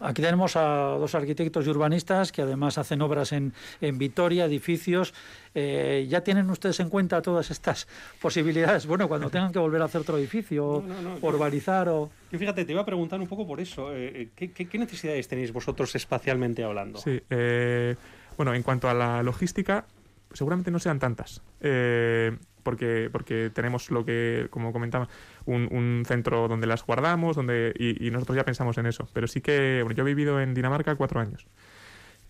Aquí 0.00 0.22
tenemos 0.22 0.56
a 0.56 0.96
dos 0.98 1.14
arquitectos 1.14 1.66
y 1.66 1.70
urbanistas 1.70 2.32
que 2.32 2.42
además 2.42 2.78
hacen 2.78 3.00
obras 3.02 3.32
en, 3.32 3.52
en 3.80 3.98
Vitoria, 3.98 4.44
edificios. 4.46 5.14
Eh, 5.54 6.06
¿Ya 6.08 6.22
tienen 6.22 6.50
ustedes 6.50 6.80
en 6.80 6.88
cuenta 6.88 7.22
todas 7.22 7.50
estas 7.50 7.86
posibilidades? 8.20 8.86
Bueno, 8.86 9.06
cuando 9.08 9.30
tengan 9.30 9.52
que 9.52 9.58
volver 9.58 9.80
a 9.82 9.84
hacer 9.84 10.00
otro 10.00 10.18
edificio, 10.18 10.82
No, 10.86 10.94
no, 10.94 11.02
no, 11.02 11.14
o 11.20 11.28
urbanizar 11.28 11.88
o... 11.88 12.10
Yo 12.32 12.38
fíjate, 12.38 12.64
te 12.64 12.72
iba 12.72 12.82
a 12.82 12.86
preguntar 12.86 13.20
un 13.20 13.26
poco 13.28 13.46
por 13.46 13.60
eso. 13.60 13.94
eh, 13.94 14.30
¿qué, 14.34 14.50
qué, 14.52 14.66
qué 14.68 14.78
necesidades 14.78 15.28
tenéis 15.28 15.52
vosotros 15.52 15.94
espacialmente 15.94 16.64
hablando? 16.64 16.98
Sí, 16.98 17.20
eh, 17.30 17.94
bueno, 18.36 18.54
en 18.54 18.62
cuanto 18.62 18.88
a 18.88 18.94
la 18.94 19.22
logística, 19.22 19.84
seguramente 20.32 20.70
no 20.70 20.78
sean 20.78 20.98
tantas. 20.98 21.40
eh, 21.60 22.36
porque, 22.62 23.08
porque 23.12 23.50
tenemos 23.52 23.90
lo 23.90 24.04
que, 24.04 24.46
como 24.50 24.72
comentaba, 24.72 25.08
un, 25.44 25.68
un 25.72 26.04
centro 26.06 26.48
donde 26.48 26.66
las 26.66 26.84
guardamos 26.84 27.36
donde 27.36 27.72
y, 27.78 28.06
y 28.06 28.10
nosotros 28.10 28.36
ya 28.36 28.44
pensamos 28.44 28.78
en 28.78 28.86
eso. 28.86 29.08
Pero 29.12 29.26
sí 29.26 29.40
que, 29.40 29.80
bueno, 29.82 29.96
yo 29.96 30.02
he 30.02 30.06
vivido 30.06 30.40
en 30.40 30.54
Dinamarca 30.54 30.94
cuatro 30.96 31.20
años. 31.20 31.46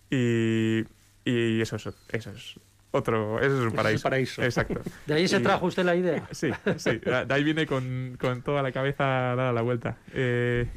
Y, 0.09 0.83
y 1.25 1.61
eso, 1.61 1.75
es, 1.75 1.87
eso 2.11 2.31
es 2.31 2.59
otro, 2.91 3.39
eso 3.39 3.59
es 3.59 3.65
un 3.71 3.73
paraíso. 3.75 4.03
paraíso. 4.03 4.43
Exacto. 4.43 4.81
¿De 5.05 5.13
ahí 5.13 5.27
se 5.27 5.39
Y- 5.39 5.43
trajo 5.43 5.67
usted 5.67 5.83
la 5.83 5.95
idea? 5.95 6.27
Sí, 6.31 6.49
sí, 6.77 6.97
de 6.97 7.25
de 7.25 7.33
ahí 7.33 7.43
viene 7.43 7.65
con, 7.67 8.17
con 8.19 8.41
toda 8.41 8.63
la 8.63 8.71
cabeza 8.71 9.03
dada 9.35 9.53
la 9.53 9.61
vuelta. 9.61 9.97
Eh, 10.13 10.67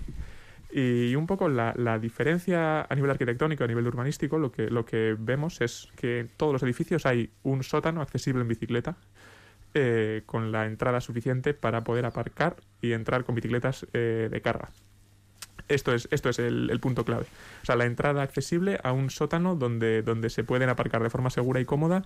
y 0.74 1.14
un 1.16 1.26
poco 1.26 1.48
la, 1.50 1.74
la 1.76 1.98
diferencia 1.98 2.82
a 2.88 2.94
nivel 2.94 3.10
arquitectónico, 3.10 3.62
a 3.62 3.66
nivel 3.66 3.86
urbanístico, 3.86 4.38
lo 4.38 4.50
que, 4.52 4.70
lo 4.70 4.86
que 4.86 5.14
vemos 5.18 5.60
es 5.60 5.88
que 5.96 6.20
en 6.20 6.28
todos 6.36 6.52
los 6.54 6.62
edificios 6.62 7.04
hay 7.04 7.30
un 7.42 7.62
sótano 7.62 8.00
accesible 8.00 8.40
en 8.40 8.48
bicicleta, 8.48 8.96
eh, 9.74 10.22
con 10.26 10.52
la 10.52 10.66
entrada 10.66 11.00
suficiente 11.00 11.54
para 11.54 11.82
poder 11.82 12.04
aparcar 12.04 12.56
y 12.82 12.92
entrar 12.92 13.24
con 13.24 13.34
bicicletas 13.34 13.86
eh, 13.94 14.28
de 14.30 14.40
carga. 14.42 14.70
Esto 15.68 15.94
es, 15.94 16.08
esto 16.10 16.28
es 16.28 16.38
el, 16.38 16.78
punto 16.80 17.04
clave. 17.04 17.24
O 17.62 17.64
sea, 17.64 17.76
la 17.76 17.86
entrada 17.86 18.22
accesible 18.22 18.78
a 18.82 18.92
un 18.92 19.08
sótano 19.08 19.54
donde, 19.54 20.02
donde 20.02 20.28
se 20.28 20.44
pueden 20.44 20.68
aparcar 20.68 21.02
de 21.02 21.08
forma 21.08 21.30
segura 21.30 21.60
y 21.60 21.64
cómoda 21.64 22.02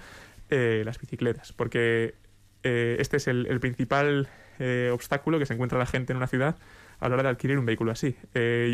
eh, 0.50 0.82
las 0.84 1.00
bicicletas. 1.00 1.52
Porque 1.52 2.14
eh, 2.62 2.98
este 3.00 3.16
es 3.16 3.26
el, 3.26 3.46
el 3.46 3.58
principal 3.58 4.28
obstáculo 4.92 5.38
que 5.38 5.44
se 5.44 5.52
encuentra 5.52 5.78
la 5.78 5.84
gente 5.84 6.14
en 6.14 6.16
una 6.16 6.28
ciudad 6.28 6.56
a 7.00 7.08
la 7.10 7.14
hora 7.14 7.24
de 7.24 7.28
adquirir 7.28 7.58
un 7.58 7.66
vehículo 7.66 7.92
así. 7.92 8.16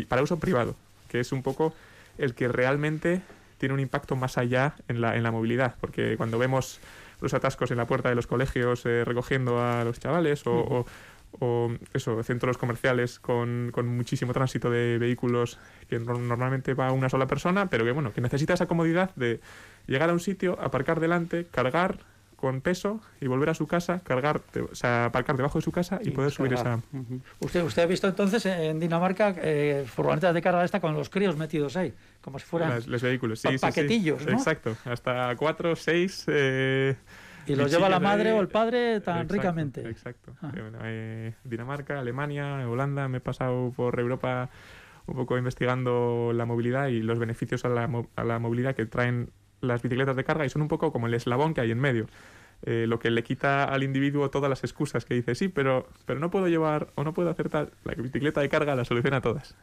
Para 0.07 0.21
uso 0.21 0.39
privado, 0.39 0.77
que 1.09 1.19
es 1.19 1.33
un 1.33 1.43
poco 1.43 1.73
el 2.17 2.35
que 2.35 2.47
realmente 2.47 3.21
tiene 3.57 3.73
un 3.73 3.81
impacto 3.81 4.15
más 4.15 4.37
allá 4.37 4.75
en 4.87 5.01
la, 5.01 5.17
en 5.17 5.23
la 5.23 5.31
movilidad. 5.31 5.75
Porque 5.81 6.15
cuando 6.15 6.37
vemos 6.37 6.79
los 7.23 7.33
atascos 7.33 7.71
en 7.71 7.77
la 7.77 7.87
puerta 7.87 8.09
de 8.09 8.15
los 8.15 8.27
colegios 8.27 8.85
eh, 8.85 9.03
recogiendo 9.03 9.59
a 9.63 9.83
los 9.83 9.99
chavales 9.99 10.45
o, 10.45 10.51
o- 10.53 10.85
o 11.39 11.71
eso, 11.95 12.21
centros 12.21 12.59
comerciales 12.59 13.19
con, 13.19 13.71
con 13.73 13.87
muchísimo 13.87 14.33
tránsito 14.33 14.69
de 14.69 14.99
vehículos 14.99 15.57
que 15.89 15.97
no- 15.97 16.13
normalmente 16.19 16.75
va 16.75 16.91
una 16.91 17.09
sola 17.09 17.25
persona, 17.25 17.71
pero 17.71 17.83
que 17.85 17.91
bueno, 17.91 18.13
que 18.13 18.21
necesita 18.21 18.53
esa 18.53 18.67
comodidad 18.67 19.15
de 19.15 19.39
llegar 19.87 20.11
a 20.11 20.13
un 20.13 20.19
sitio, 20.19 20.59
aparcar 20.61 20.99
delante, 20.99 21.45
cargar 21.49 21.97
con 22.43 22.59
peso 22.59 22.99
y 23.21 23.27
volver 23.27 23.49
a 23.51 23.53
su 23.53 23.67
casa, 23.67 24.01
cargar, 24.03 24.41
o 24.69 24.75
sea, 24.75 25.05
aparcar 25.05 25.37
debajo 25.37 25.59
de 25.59 25.61
su 25.61 25.71
casa 25.71 26.01
y, 26.03 26.11
poder 26.11 26.29
subir 26.29 26.53
cargar. 26.55 26.79
esa... 26.79 27.21
¿Usted, 27.39 27.63
usted 27.63 27.83
ha 27.83 27.85
visto 27.85 28.05
entonces 28.05 28.45
en 28.45 28.81
Dinamarca 28.81 29.33
eh, 29.37 29.85
furgonetas 29.87 30.33
de 30.33 30.41
carga 30.41 30.65
esta 30.65 30.81
con 30.81 30.93
los 30.93 31.09
críos 31.09 31.37
metidos 31.37 31.77
ahí, 31.77 31.93
como 32.19 32.39
si 32.39 32.45
fueran... 32.45 32.83
los 32.85 33.01
vehículos, 33.01 33.39
sí, 33.39 33.47
pa- 33.47 33.51
sí, 33.51 33.57
sí. 33.57 33.61
paquetillos, 33.61 34.25
¿no? 34.25 34.33
Exacto, 34.33 34.75
hasta 34.83 35.33
cuatro, 35.37 35.73
seis... 35.77 36.25
eh, 36.27 36.97
y 37.47 37.55
los 37.55 37.71
lleva 37.71 37.87
la 37.87 38.01
madre 38.01 38.31
ahí. 38.31 38.37
o 38.37 38.41
el 38.41 38.49
padre 38.49 38.99
tan 38.99 39.15
Exacto, 39.19 39.33
ricamente. 39.35 39.89
Exacto. 39.89 40.35
Ah. 40.41 40.51
Bueno, 40.53 40.79
eh, 40.83 41.35
Dinamarca, 41.45 41.97
Alemania, 41.97 42.67
Holanda, 42.67 43.07
me 43.07 43.19
he 43.19 43.21
pasado 43.21 43.71
por 43.73 43.97
Europa 44.01 44.49
un 45.07 45.15
poco 45.15 45.37
investigando 45.37 46.31
la 46.33 46.45
movilidad 46.45 46.87
y 46.87 47.01
los 47.01 47.19
beneficios 47.19 47.63
a 47.63 47.69
la, 47.69 47.89
a 48.17 48.23
la 48.25 48.39
movilidad 48.39 48.75
que 48.75 48.85
traen 48.85 49.29
las 49.63 49.81
bicicletas 49.81 50.15
de 50.15 50.23
carga 50.23 50.45
y 50.45 50.49
son 50.49 50.61
un 50.61 50.67
poco 50.67 50.91
como 50.91 51.07
el 51.07 51.13
eslabón 51.13 51.53
que 51.53 51.61
hay 51.61 51.71
en 51.71 51.79
medio. 51.79 52.07
Eh, 52.65 52.85
lo 52.87 52.97
que 52.99 53.09
le 53.11 53.23
quita 53.23 53.65
al 53.65 53.83
individuo 53.83 54.29
todas 54.29 54.49
las 54.49 54.63
excusas 54.63 55.03
que 55.03 55.15
dice, 55.15 55.35
sí, 55.35 55.49
pero, 55.49 55.87
pero 56.05 56.19
no 56.19 56.31
puedo 56.31 56.47
llevar 56.47 56.87
o 56.95 57.03
no 57.03 57.13
puedo 57.13 57.29
hacer 57.29 57.49
tal. 57.49 57.71
La 57.83 57.93
bicicleta 57.93 58.39
de 58.41 58.47
carga 58.49 58.75
la 58.75 58.85
soluciona 58.85 59.19
todas. 59.19 59.55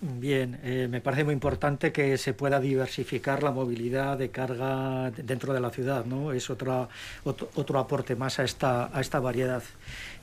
Bien, 0.00 0.60
eh, 0.62 0.86
me 0.88 1.00
parece 1.00 1.24
muy 1.24 1.34
importante 1.34 1.90
que 1.90 2.16
se 2.18 2.32
pueda 2.32 2.60
diversificar 2.60 3.42
la 3.42 3.50
movilidad 3.50 4.16
de 4.16 4.30
carga 4.30 5.10
de- 5.10 5.24
dentro 5.24 5.52
de 5.52 5.60
la 5.60 5.70
ciudad, 5.70 6.04
¿no? 6.04 6.30
Es 6.32 6.50
otra, 6.50 6.88
otro, 7.24 7.50
otro 7.56 7.80
aporte 7.80 8.14
más 8.14 8.38
a 8.38 8.44
esta, 8.44 8.96
a 8.96 9.00
esta 9.00 9.18
variedad. 9.18 9.62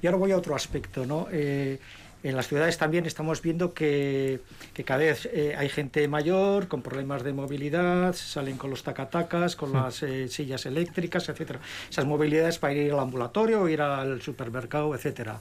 Y 0.01 0.07
ahora 0.07 0.17
voy 0.17 0.31
a 0.31 0.37
otro 0.37 0.55
aspecto, 0.55 1.05
¿no? 1.05 1.27
Eh, 1.29 1.77
en 2.29 2.35
las 2.35 2.47
ciudades 2.47 2.77
también 2.77 3.05
estamos 3.05 3.41
viendo 3.41 3.73
que, 3.73 4.39
que 4.73 4.83
cada 4.83 5.01
vez 5.01 5.29
eh, 5.31 5.53
hay 5.55 5.69
gente 5.69 6.07
mayor 6.07 6.67
con 6.67 6.81
problemas 6.81 7.23
de 7.23 7.33
movilidad, 7.33 8.15
salen 8.15 8.57
con 8.57 8.71
los 8.71 8.81
tacatacas, 8.81 9.55
con 9.55 9.73
las 9.73 10.01
eh, 10.01 10.27
sillas 10.27 10.65
eléctricas, 10.65 11.29
etcétera. 11.29 11.59
Esas 11.87 12.05
movilidades 12.05 12.57
para 12.57 12.73
ir 12.73 12.91
al 12.93 12.99
ambulatorio, 12.99 13.61
o 13.61 13.69
ir 13.69 13.81
al 13.81 14.23
supermercado, 14.23 14.95
etcétera. 14.95 15.39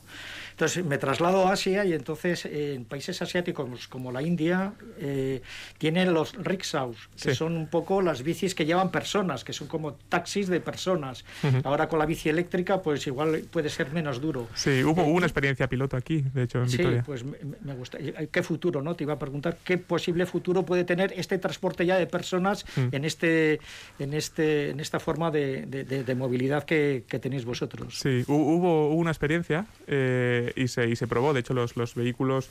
Entonces 0.54 0.84
me 0.84 0.98
traslado 0.98 1.48
a 1.48 1.52
Asia 1.52 1.84
y 1.84 1.92
entonces 1.94 2.44
eh, 2.46 2.74
en 2.74 2.84
países 2.84 3.20
asiáticos 3.20 3.88
como 3.88 4.12
la 4.12 4.22
India 4.22 4.72
eh, 5.00 5.42
tienen 5.78 6.14
los 6.14 6.32
rickshaws, 6.34 7.08
que 7.20 7.30
Sí. 7.30 7.34
son 7.34 7.56
un 7.56 7.66
poco 7.66 8.00
las 8.02 8.22
bicis 8.22 8.54
que 8.54 8.64
llevan 8.64 8.92
personas, 8.92 9.42
que 9.42 9.52
son 9.52 9.66
como 9.66 9.94
taxis 10.08 10.46
de 10.46 10.60
personas. 10.60 11.24
Ahora 11.64 11.88
con 11.88 11.98
la 11.98 12.06
bici 12.06 12.28
eléctrica 12.28 12.80
pues 12.82 13.04
igual 13.08 13.42
puede 13.50 13.68
ser 13.68 13.90
menos 13.92 14.20
duro. 14.20 14.46
Sí, 14.54 14.84
hubo, 14.84 15.02
hubo 15.02 15.10
una 15.14 15.26
experiencia 15.26 15.68
piloto 15.68 15.96
aquí, 15.96 16.22
de 16.32 16.44
hecho, 16.44 16.60
en 16.62 16.68
Sí, 16.70 16.76
Vitoria. 16.78 17.02
pues 17.04 17.24
me, 17.24 17.36
me 17.62 17.74
gusta. 17.74 17.98
¿Y 18.00 18.12
¿Qué 18.30 18.42
futuro, 18.44 18.80
no? 18.80 18.94
Te 18.94 19.02
iba 19.02 19.14
a 19.14 19.18
preguntar 19.18 19.58
qué 19.64 19.76
posible 19.78 20.24
futuro 20.24 20.64
puede 20.64 20.84
tener 20.84 21.12
este 21.16 21.38
transporte 21.38 21.84
ya 21.84 21.96
de 21.98 22.06
personas 22.06 22.64
Mm. 22.76 22.88
en 22.94 23.04
este, 23.04 23.58
en 23.98 24.14
este, 24.14 24.70
en 24.70 24.78
esta 24.78 25.00
forma 25.00 25.30
de, 25.32 25.66
de- 25.66 25.82
de- 25.84 26.04
de 26.04 26.14
movilidad 26.14 26.62
que, 26.64 27.02
que 27.08 27.18
tenéis 27.18 27.44
vosotros. 27.44 27.98
Sí, 27.98 28.22
hu- 28.26 28.34
hubo, 28.34 28.88
hubo 28.90 28.94
una 28.94 29.10
experiencia 29.10 29.66
eh, 29.88 30.43
y, 30.56 30.68
se, 30.68 30.88
y 30.88 30.96
se 30.96 31.06
probó. 31.06 31.32
De 31.32 31.40
hecho, 31.40 31.54
los, 31.54 31.76
los 31.76 31.94
vehículos 31.94 32.50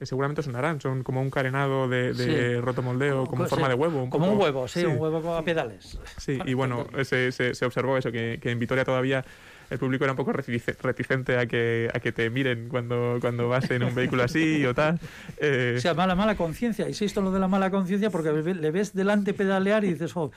eh, 0.00 0.06
seguramente 0.06 0.42
sonarán. 0.42 0.80
Son 0.80 1.02
como 1.02 1.20
un 1.20 1.30
carenado 1.30 1.88
de, 1.88 2.12
de 2.14 2.54
Sí. 2.56 2.60
rotomoldeo, 2.60 3.26
como 3.26 3.42
en 3.44 3.48
Sí, 3.48 3.54
forma 3.54 3.68
de 3.68 3.74
huevo. 3.74 4.02
un 4.04 4.10
como 4.10 4.26
poco. 4.26 4.36
un 4.36 4.42
huevo, 4.42 4.68
sí, 4.68 4.84
un 4.84 4.98
huevo 4.98 5.34
a 5.34 5.44
pedales. 5.44 5.98
Sí, 6.18 6.38
y 6.46 6.54
bueno, 6.54 6.86
se, 7.04 7.32
se- 7.32 7.54
se 7.54 7.64
observó 7.66 7.96
eso, 7.98 8.10
que, 8.12 8.38
que 8.40 8.50
en 8.50 8.58
Vitoria 8.58 8.84
todavía 8.84 9.24
el 9.70 9.78
público 9.78 10.04
era 10.04 10.12
un 10.12 10.16
poco 10.16 10.32
reticente 10.32 11.36
a 11.36 11.44
que, 11.46 11.90
a 11.92 12.00
que 12.00 12.10
te 12.10 12.30
miren 12.30 12.68
cuando, 12.70 13.18
cuando 13.20 13.50
vas 13.50 13.70
en 13.70 13.82
un 13.82 13.94
vehículo 13.94 14.22
así 14.22 14.64
o 14.64 14.74
tal. 14.74 14.98
Eh, 15.38 15.74
o 15.78 15.80
sea, 15.80 15.92
mala, 15.92 16.14
mala 16.14 16.36
conciencia. 16.36 16.88
Insisto 16.88 17.20
en 17.20 17.26
lo 17.26 17.32
de 17.32 17.38
la 17.40 17.48
mala 17.48 17.70
conciencia 17.70 18.08
porque 18.08 18.32
le 18.32 18.70
ves 18.70 18.94
delante 18.94 19.34
pedalear 19.34 19.84
y 19.84 19.92
dices, 19.92 20.16
oh, 20.16 20.30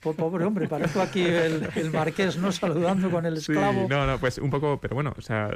pobre 0.00 0.44
hombre, 0.46 0.68
parezco 0.68 1.02
aquí 1.02 1.22
el, 1.22 1.68
el, 1.74 1.90
marqués, 1.90 2.38
¿no? 2.38 2.50
Saludando 2.50 3.10
con 3.10 3.26
el 3.26 3.36
esclavo. 3.36 3.86
no, 3.90 4.06
no, 4.06 4.18
pues 4.18 4.38
un 4.38 4.48
poco, 4.48 4.78
pero 4.80 4.94
bueno, 4.94 5.12
o 5.18 5.20
sea, 5.20 5.50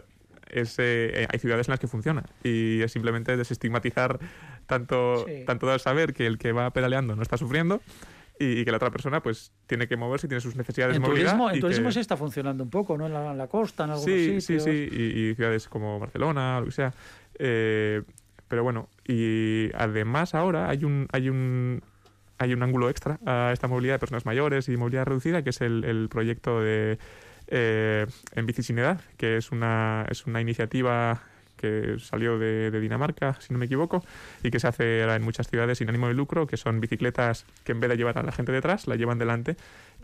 es, 0.52 0.76
eh, 0.78 1.26
hay 1.30 1.38
ciudades 1.38 1.68
en 1.68 1.72
las 1.72 1.80
que 1.80 1.88
funciona 1.88 2.24
y 2.44 2.82
es 2.82 2.92
simplemente 2.92 3.36
desestigmatizar 3.36 4.18
tanto, 4.66 5.26
tanto 5.46 5.66
de 5.66 5.78
saber 5.78 6.12
que 6.12 6.26
el 6.26 6.38
que 6.38 6.52
va 6.52 6.70
pedaleando 6.70 7.16
no 7.16 7.22
está 7.22 7.36
sufriendo 7.36 7.80
y, 8.38 8.64
que 8.64 8.70
la 8.70 8.76
otra 8.76 8.90
persona 8.90 9.22
pues 9.22 9.52
tiene 9.66 9.86
que 9.86 9.96
moverse 9.96 10.26
y 10.26 10.28
tiene 10.28 10.40
sus 10.40 10.56
necesidades 10.56 10.96
en 10.96 11.02
de 11.02 11.08
movilidad. 11.08 11.32
Turismo, 11.32 11.50
en 11.50 11.60
turismo 11.60 11.92
sí 11.92 12.00
está 12.00 12.16
funcionando 12.16 12.64
un 12.64 12.70
poco, 12.70 12.96
¿no? 12.98 13.06
En 13.06 13.38
la, 13.38 13.46
costa, 13.46 13.84
en 13.84 13.90
algunos 13.90 14.10
sí, 14.10 14.40
sitios. 14.40 14.64
Sí, 14.64 14.88
sí, 14.90 14.96
y, 14.96 15.34
ciudades 15.34 15.68
como 15.68 15.98
Barcelona, 15.98 16.60
lo 16.60 16.66
que 16.66 16.72
sea. 16.72 16.92
Eh, 17.38 18.02
pero 18.48 18.64
bueno, 18.64 18.88
y 19.06 19.70
además 19.74 20.34
ahora 20.34 20.68
hay 20.68 20.84
un, 20.84 21.08
hay 21.12 21.28
un 21.28 21.82
hay 22.38 22.52
un 22.52 22.62
ángulo 22.64 22.90
extra 22.90 23.20
a 23.24 23.52
esta 23.52 23.68
movilidad 23.68 23.94
de 23.94 23.98
personas 24.00 24.26
mayores 24.26 24.68
y 24.68 24.76
movilidad 24.76 25.06
reducida, 25.06 25.42
que 25.42 25.50
es 25.50 25.60
el, 25.60 25.84
el 25.84 26.08
proyecto 26.08 26.60
de 26.60 26.98
eh, 27.48 28.06
en 28.34 28.46
Bici 28.46 28.62
Sin 28.62 28.78
Edad, 28.78 29.00
que 29.16 29.36
es 29.36 29.50
una, 29.50 30.06
es 30.10 30.26
una 30.26 30.40
iniciativa 30.40 31.22
que 31.62 31.96
salió 32.00 32.38
de, 32.38 32.72
Dinamarca, 32.80 33.36
si 33.40 33.52
no 33.52 33.58
me 33.58 33.66
equivoco, 33.66 34.04
y 34.42 34.50
que 34.50 34.58
se 34.58 34.66
hace 34.66 35.02
en 35.02 35.22
muchas 35.22 35.48
ciudades 35.48 35.78
sin 35.78 35.88
ánimo 35.88 36.08
de 36.08 36.14
lucro, 36.14 36.46
que 36.46 36.56
son 36.56 36.80
bicicletas 36.80 37.46
que 37.62 37.70
en 37.70 37.78
vez 37.78 37.88
de 37.88 37.96
llevar 37.96 38.18
a 38.18 38.24
la 38.24 38.32
gente 38.32 38.50
detrás, 38.50 38.88
la 38.88 38.96
llevan 38.96 39.18
delante 39.18 39.56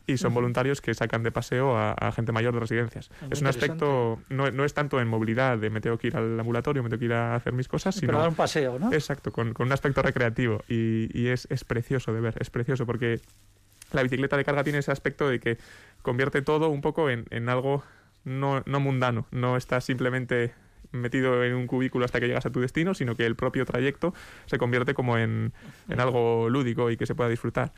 y 0.06 0.16
son 0.16 0.32
voluntarios 0.32 0.80
que 0.80 0.94
sacan 0.94 1.22
de 1.22 1.30
paseo 1.30 1.76
a, 1.76 2.12
gente 2.12 2.32
mayor 2.32 2.54
de 2.54 2.60
residencias. 2.60 3.10
es 3.30 3.42
un 3.42 3.48
aspecto, 3.48 4.20
no, 4.30 4.50
no, 4.50 4.64
es 4.64 4.72
tanto 4.72 5.00
en 5.00 5.08
movilidad, 5.08 5.58
de 5.58 5.68
me 5.68 5.82
tengo 5.82 5.98
que 5.98 6.06
ir 6.06 6.16
al 6.16 6.40
ambulatorio, 6.40 6.82
me 6.82 6.88
tengo 6.88 7.00
que 7.00 7.06
ir 7.06 7.12
a 7.12 7.34
hacer 7.34 7.52
mis 7.52 7.68
cosas, 7.68 7.94
sino... 7.94 8.12
Pero 8.12 8.20
dar 8.20 8.28
un 8.30 8.34
paseo, 8.34 8.78
¿no? 8.78 8.90
Exacto, 8.92 9.32
con, 9.32 9.52
con 9.52 9.66
un 9.66 9.72
aspecto 9.72 10.00
recreativo 10.00 10.62
y, 10.66 11.10
y 11.12 11.28
es, 11.28 11.46
es 11.50 11.64
precioso 11.64 12.14
de 12.14 12.20
ver, 12.20 12.34
es 12.40 12.48
precioso 12.48 12.86
porque 12.86 13.20
la 13.92 14.02
bicicleta 14.02 14.36
de 14.36 14.44
carga 14.44 14.64
tiene 14.64 14.78
ese 14.78 14.92
aspecto 14.92 15.28
de 15.28 15.40
que 15.40 15.58
convierte 16.02 16.42
todo 16.42 16.68
un 16.68 16.80
poco 16.80 17.10
en, 17.10 17.26
en 17.30 17.48
algo 17.48 17.82
no, 18.24 18.62
no 18.66 18.80
mundano, 18.80 19.26
no 19.30 19.56
estás 19.56 19.84
simplemente 19.84 20.52
metido 20.92 21.44
en 21.44 21.54
un 21.54 21.66
cubículo 21.66 22.04
hasta 22.04 22.20
que 22.20 22.26
llegas 22.26 22.46
a 22.46 22.50
tu 22.50 22.60
destino, 22.60 22.94
sino 22.94 23.14
que 23.14 23.26
el 23.26 23.36
propio 23.36 23.64
trayecto 23.66 24.14
se 24.46 24.58
convierte 24.58 24.94
como 24.94 25.18
en, 25.18 25.52
en 25.88 26.00
algo 26.00 26.48
lúdico 26.48 26.90
y 26.90 26.96
que 26.96 27.06
se 27.06 27.14
pueda 27.14 27.30
disfrutar. 27.30 27.72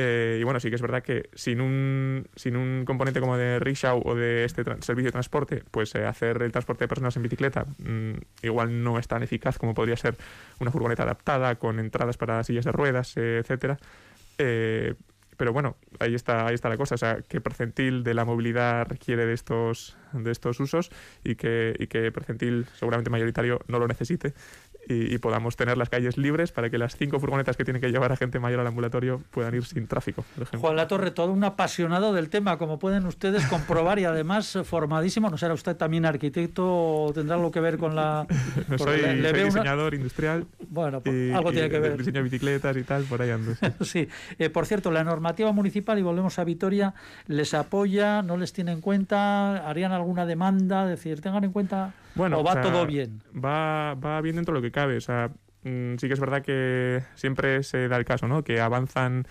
Eh, 0.00 0.38
y 0.40 0.44
bueno, 0.44 0.60
sí 0.60 0.68
que 0.68 0.76
es 0.76 0.82
verdad 0.82 1.02
que 1.02 1.28
sin 1.34 1.60
un, 1.60 2.28
sin 2.36 2.56
un 2.56 2.84
componente 2.84 3.18
como 3.18 3.36
de 3.36 3.58
rickshaw 3.58 4.00
o 4.04 4.14
de 4.14 4.44
este 4.44 4.62
servicio 4.80 5.08
de 5.08 5.12
transporte, 5.12 5.64
pues 5.72 5.92
eh, 5.96 6.06
hacer 6.06 6.40
el 6.40 6.52
transporte 6.52 6.84
de 6.84 6.88
personas 6.88 7.16
en 7.16 7.24
bicicleta 7.24 7.66
mm, 7.78 8.12
igual 8.42 8.84
no 8.84 9.00
es 9.00 9.08
tan 9.08 9.24
eficaz 9.24 9.58
como 9.58 9.74
podría 9.74 9.96
ser 9.96 10.14
una 10.60 10.70
furgoneta 10.70 11.02
adaptada 11.02 11.56
con 11.56 11.80
entradas 11.80 12.16
para 12.16 12.44
sillas 12.44 12.64
de 12.64 12.70
ruedas, 12.70 13.16
eh, 13.16 13.38
etcétera. 13.40 13.78
Pero 15.38 15.52
bueno, 15.52 15.76
ahí 16.00 16.14
está, 16.16 16.48
ahí 16.48 16.54
está 16.54 16.68
la 16.68 16.76
cosa, 16.76 16.96
o 16.96 16.98
sea, 16.98 17.18
qué 17.28 17.40
percentil 17.40 18.02
de 18.02 18.12
la 18.12 18.24
movilidad 18.24 18.86
requiere 18.88 19.24
de 19.24 19.32
estos, 19.32 19.96
de 20.12 20.32
estos 20.32 20.58
usos 20.58 20.90
y 21.22 21.36
qué, 21.36 21.74
y 21.78 21.86
qué 21.86 22.10
percentil 22.10 22.66
seguramente 22.74 23.08
mayoritario 23.08 23.60
no 23.68 23.78
lo 23.78 23.86
necesite 23.86 24.34
y, 24.88 25.18
podamos 25.18 25.56
tener 25.56 25.76
las 25.76 25.88
calles 25.88 26.16
libres 26.16 26.52
para 26.52 26.70
que 26.70 26.78
las 26.78 26.96
cinco 26.96 27.20
furgonetas 27.20 27.56
que 27.56 27.64
tienen 27.64 27.82
que 27.82 27.90
llevar 27.90 28.12
a 28.12 28.16
gente 28.16 28.38
mayor 28.38 28.60
al 28.60 28.66
ambulatorio 28.66 29.20
puedan 29.30 29.54
ir 29.54 29.64
sin 29.64 29.86
tráfico. 29.86 30.24
Por 30.34 30.44
ejemplo. 30.44 30.60
Juan 30.60 30.76
Latorre, 30.76 31.10
todo 31.10 31.32
un 31.32 31.44
apasionado 31.44 32.12
del 32.12 32.30
tema, 32.30 32.56
como 32.56 32.78
pueden 32.78 33.06
ustedes 33.06 33.44
comprobar 33.46 33.98
y 33.98 34.04
además 34.04 34.58
formadísimo. 34.64 35.28
¿No 35.30 35.36
será 35.36 35.54
usted 35.54 35.76
también 35.76 36.06
arquitecto 36.06 36.64
o 36.66 37.12
tendrá 37.12 37.36
algo 37.36 37.50
que 37.50 37.60
ver 37.60 37.78
con 37.78 37.94
la... 37.94 38.26
No 38.68 38.78
soy, 38.78 39.00
diseñador 39.00 39.94
industrial. 39.94 40.46
Bueno, 40.68 41.00
pues, 41.00 41.34
algo 41.34 41.52
tiene 41.52 41.68
que 41.68 41.78
ver. 41.78 41.96
Diseño 41.96 42.18
de 42.18 42.22
bicicletas 42.22 42.76
y 42.76 42.82
tal, 42.82 43.04
por 43.04 43.22
ahí 43.22 43.30
ando. 43.30 43.52
Sí, 43.80 44.08
eh, 44.38 44.50
por 44.50 44.66
cierto, 44.66 44.90
la 44.90 45.04
normativa 45.04 45.52
municipal, 45.52 45.98
y 45.98 46.02
volvemos 46.02 46.38
a 46.38 46.44
Vitoria, 46.44 46.94
les 47.26 47.54
apoya, 47.54 48.22
no 48.22 48.36
les 48.36 48.52
tiene 48.52 48.72
en 48.72 48.80
cuenta, 48.80 49.68
harían 49.68 49.92
alguna 49.92 50.26
demanda, 50.26 50.86
decir, 50.86 51.20
tengan 51.20 51.44
en 51.44 51.52
cuenta... 51.52 51.92
Bueno, 52.14 52.40
¿O 52.40 52.44
va 52.44 52.60
todo 52.60 52.84
bien? 52.84 53.22
Va, 53.32 53.94
va 53.94 54.20
bien 54.20 54.36
dentro 54.36 54.52
de 54.52 54.60
lo 54.60 54.62
que 54.62 54.72
cabe. 54.78 54.96
O 54.96 55.00
sea, 55.00 55.30
mm, 55.64 55.96
sí 55.98 56.06
que 56.06 56.14
es 56.14 56.20
verdad 56.20 56.42
que 56.42 57.02
siempre 57.14 57.62
se 57.62 57.88
da 57.88 57.96
el 57.96 58.04
caso, 58.04 58.28
¿no? 58.28 58.44
Que 58.44 58.60
avanzan 58.60 59.26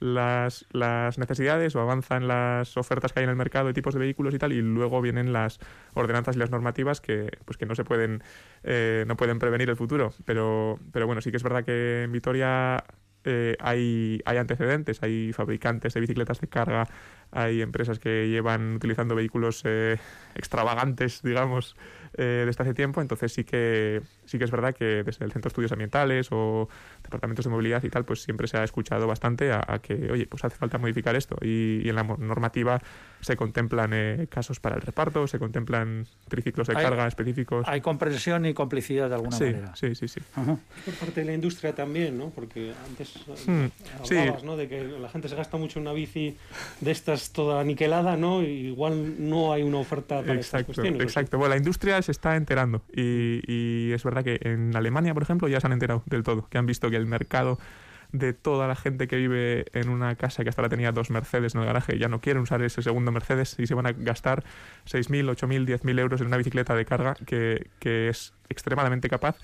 las, 0.00 0.66
las 0.72 1.18
necesidades 1.18 1.76
o 1.76 1.80
avanzan 1.80 2.26
las 2.26 2.76
ofertas 2.76 3.12
que 3.12 3.20
hay 3.20 3.24
en 3.24 3.30
el 3.30 3.36
mercado 3.36 3.66
de 3.68 3.74
tipos 3.74 3.94
de 3.94 4.00
vehículos 4.00 4.34
y 4.34 4.38
tal, 4.38 4.52
y 4.52 4.60
luego 4.62 5.00
vienen 5.00 5.32
las 5.32 5.58
ordenanzas 5.94 6.36
y 6.36 6.38
las 6.38 6.50
normativas 6.50 7.00
que, 7.00 7.30
pues 7.44 7.56
que 7.58 7.66
no 7.66 7.74
se 7.74 7.84
pueden, 7.84 8.22
eh, 8.62 9.04
no 9.06 9.16
pueden 9.16 9.38
prevenir 9.38 9.68
el 9.70 9.76
futuro. 9.76 10.12
Pero, 10.24 10.78
pero 10.92 11.06
bueno, 11.06 11.20
sí 11.20 11.30
que 11.30 11.36
es 11.36 11.42
verdad 11.42 11.64
que 11.64 12.04
en 12.04 12.12
Vitoria 12.12 12.82
eh, 13.24 13.56
hay, 13.60 14.20
hay 14.24 14.36
antecedentes, 14.38 15.02
hay 15.02 15.32
fabricantes 15.32 15.92
de 15.92 16.00
bicicletas 16.00 16.40
de 16.40 16.48
carga, 16.48 16.88
hay 17.30 17.60
empresas 17.60 17.98
que 17.98 18.28
llevan 18.28 18.76
utilizando 18.76 19.14
vehículos 19.14 19.62
eh, 19.64 19.98
extravagantes, 20.34 21.22
digamos, 21.22 21.76
eh, 22.14 22.44
desde 22.44 22.62
hace 22.62 22.74
tiempo, 22.74 23.00
entonces 23.00 23.32
sí 23.32 23.44
que, 23.44 24.02
sí 24.24 24.38
que 24.38 24.44
es 24.44 24.50
verdad 24.50 24.74
que 24.74 25.04
desde 25.04 25.24
el 25.24 25.32
Centro 25.32 25.48
de 25.48 25.48
Estudios 25.48 25.72
Ambientales 25.72 26.28
o 26.32 26.68
departamentos 27.04 27.44
de 27.44 27.50
movilidad 27.50 27.82
y 27.84 27.88
tal, 27.88 28.04
pues 28.04 28.22
siempre 28.22 28.48
se 28.48 28.56
ha 28.56 28.64
escuchado 28.64 29.06
bastante 29.06 29.52
a, 29.52 29.80
que, 29.80 30.10
oye, 30.10 30.26
pues 30.26 30.44
hace 30.44 30.56
falta 30.56 30.78
modificar 30.78 31.14
esto. 31.14 31.36
Y, 31.40 31.88
en 31.88 31.94
la 31.94 32.02
normativa 32.02 32.80
se 33.20 33.36
contemplan 33.36 33.90
eh, 33.92 34.26
casos 34.30 34.60
para 34.60 34.76
el 34.76 34.82
reparto, 34.82 35.26
se 35.26 35.38
contemplan 35.38 36.06
triciclos 36.28 36.68
de 36.68 36.74
carga 36.74 37.06
específicos. 37.06 37.66
Hay 37.68 37.80
comprensión 37.80 38.46
y 38.46 38.54
complicidad 38.54 39.08
de 39.08 39.14
alguna 39.14 39.38
manera. 39.38 39.76
Sí, 39.76 39.94
sí, 39.94 40.08
sí. 40.08 40.20
Por 40.34 40.94
parte 40.94 41.20
de 41.20 41.26
la 41.26 41.34
industria 41.34 41.74
también, 41.74 42.16
¿no? 42.16 42.30
Porque 42.30 42.72
antes 42.88 43.14
hmm, 43.46 43.66
hablabas, 44.02 44.44
¿no? 44.44 44.56
De 44.56 44.68
que 44.68 44.84
la 44.84 45.08
gente 45.08 45.28
se 45.28 45.36
gasta 45.36 45.56
mucho 45.56 45.78
en 45.78 45.86
una 45.86 45.92
bici 45.92 46.36
de 46.80 46.90
estas 46.90 47.32
toda 47.32 47.60
aniquilada, 47.60 48.16
¿no? 48.16 48.42
Y 48.42 48.68
igual 48.68 49.28
no 49.28 49.52
hay 49.52 49.62
una 49.62 49.78
oferta 49.78 50.20
para 50.20 50.34
exacto, 50.34 50.40
estas 50.40 50.64
cuestiones. 50.64 51.02
Exacto. 51.02 51.38
Bueno, 51.38 51.54
la 51.54 51.58
industria 51.58 51.99
se 52.02 52.12
está 52.12 52.36
enterando. 52.36 52.82
Y, 52.92 53.42
y 53.46 53.92
es 53.92 54.02
verdad 54.04 54.24
que 54.24 54.38
en 54.42 54.74
Alemania, 54.76 55.14
por 55.14 55.22
ejemplo, 55.22 55.48
ya 55.48 55.60
se 55.60 55.66
han 55.66 55.72
enterado 55.72 56.02
del 56.06 56.22
todo, 56.22 56.48
que 56.48 56.58
han 56.58 56.66
visto 56.66 56.90
que 56.90 56.96
el 56.96 57.06
mercado 57.06 57.58
de 58.12 58.32
toda 58.32 58.66
la 58.66 58.76
gente 58.76 59.06
que 59.08 59.16
vive 59.16 59.66
en 59.72 59.88
una 59.88 60.14
casa 60.16 60.42
que 60.42 60.48
hasta 60.48 60.62
ahora 60.62 60.70
tenía 60.70 60.92
dos 60.92 61.10
Mercedes 61.10 61.54
en 61.54 61.60
el 61.60 61.66
garaje 61.66 61.98
ya 61.98 62.08
no 62.08 62.20
quieren 62.20 62.42
usar 62.42 62.62
ese 62.62 62.82
segundo 62.82 63.12
Mercedes 63.12 63.56
y 63.58 63.66
se 63.66 63.74
van 63.74 63.86
a 63.86 63.92
gastar 63.92 64.44
6.000, 64.86 65.36
8.000, 65.36 65.66
10.000 65.66 66.00
euros 66.00 66.20
en 66.20 66.26
una 66.26 66.36
bicicleta 66.36 66.74
de 66.74 66.84
carga 66.84 67.14
que, 67.26 67.68
que 67.78 68.08
es 68.08 68.34
extremadamente 68.48 69.08
capaz. 69.08 69.36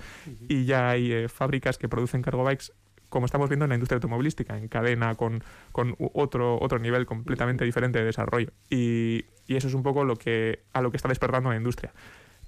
Y 0.49 0.65
ya 0.65 0.89
hay 0.89 1.11
eh, 1.11 1.29
fábricas 1.29 1.77
que 1.77 1.87
producen 1.87 2.21
cargo 2.21 2.43
bikes 2.43 2.71
como 3.09 3.25
estamos 3.25 3.47
viendo 3.47 3.63
en 3.63 3.69
la 3.69 3.75
industria 3.75 3.95
automovilística, 3.95 4.57
en 4.57 4.67
cadena 4.67 5.15
con, 5.15 5.41
con 5.71 5.95
otro, 6.13 6.59
otro 6.61 6.77
nivel 6.77 7.05
completamente 7.05 7.63
diferente 7.63 7.99
de 7.99 8.05
desarrollo. 8.05 8.51
Y, 8.69 9.23
y, 9.47 9.55
eso 9.55 9.69
es 9.69 9.73
un 9.73 9.81
poco 9.81 10.03
lo 10.03 10.17
que, 10.17 10.59
a 10.73 10.81
lo 10.81 10.91
que 10.91 10.97
está 10.97 11.07
despertando 11.07 11.49
la 11.49 11.55
industria 11.55 11.93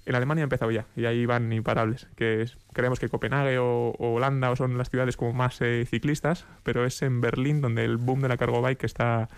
en 0.06 0.14
Alemania 0.14 0.42
ha 0.42 0.44
empezado 0.44 0.70
ya 0.70 0.86
y 0.96 1.04
ahí 1.04 1.26
van 1.26 1.52
imparables. 1.52 2.06
Que 2.16 2.46
creemos 2.72 2.98
que 2.98 3.08
Copenhague 3.08 3.58
o, 3.58 3.94
Holanda 3.98 4.54
son 4.56 4.78
las 4.78 4.90
ciudades 4.90 5.16
como 5.16 5.32
más 5.32 5.60
eh, 5.60 5.86
ciclistas, 5.88 6.46
pero 6.62 6.84
es 6.84 7.02
en 7.02 7.20
Berlín 7.20 7.60
donde 7.60 7.84
el 7.84 7.96
boom 7.96 8.20
de 8.20 8.28
la 8.28 8.36
cargo 8.36 8.60
bike 8.62 8.84
está, 8.84 9.28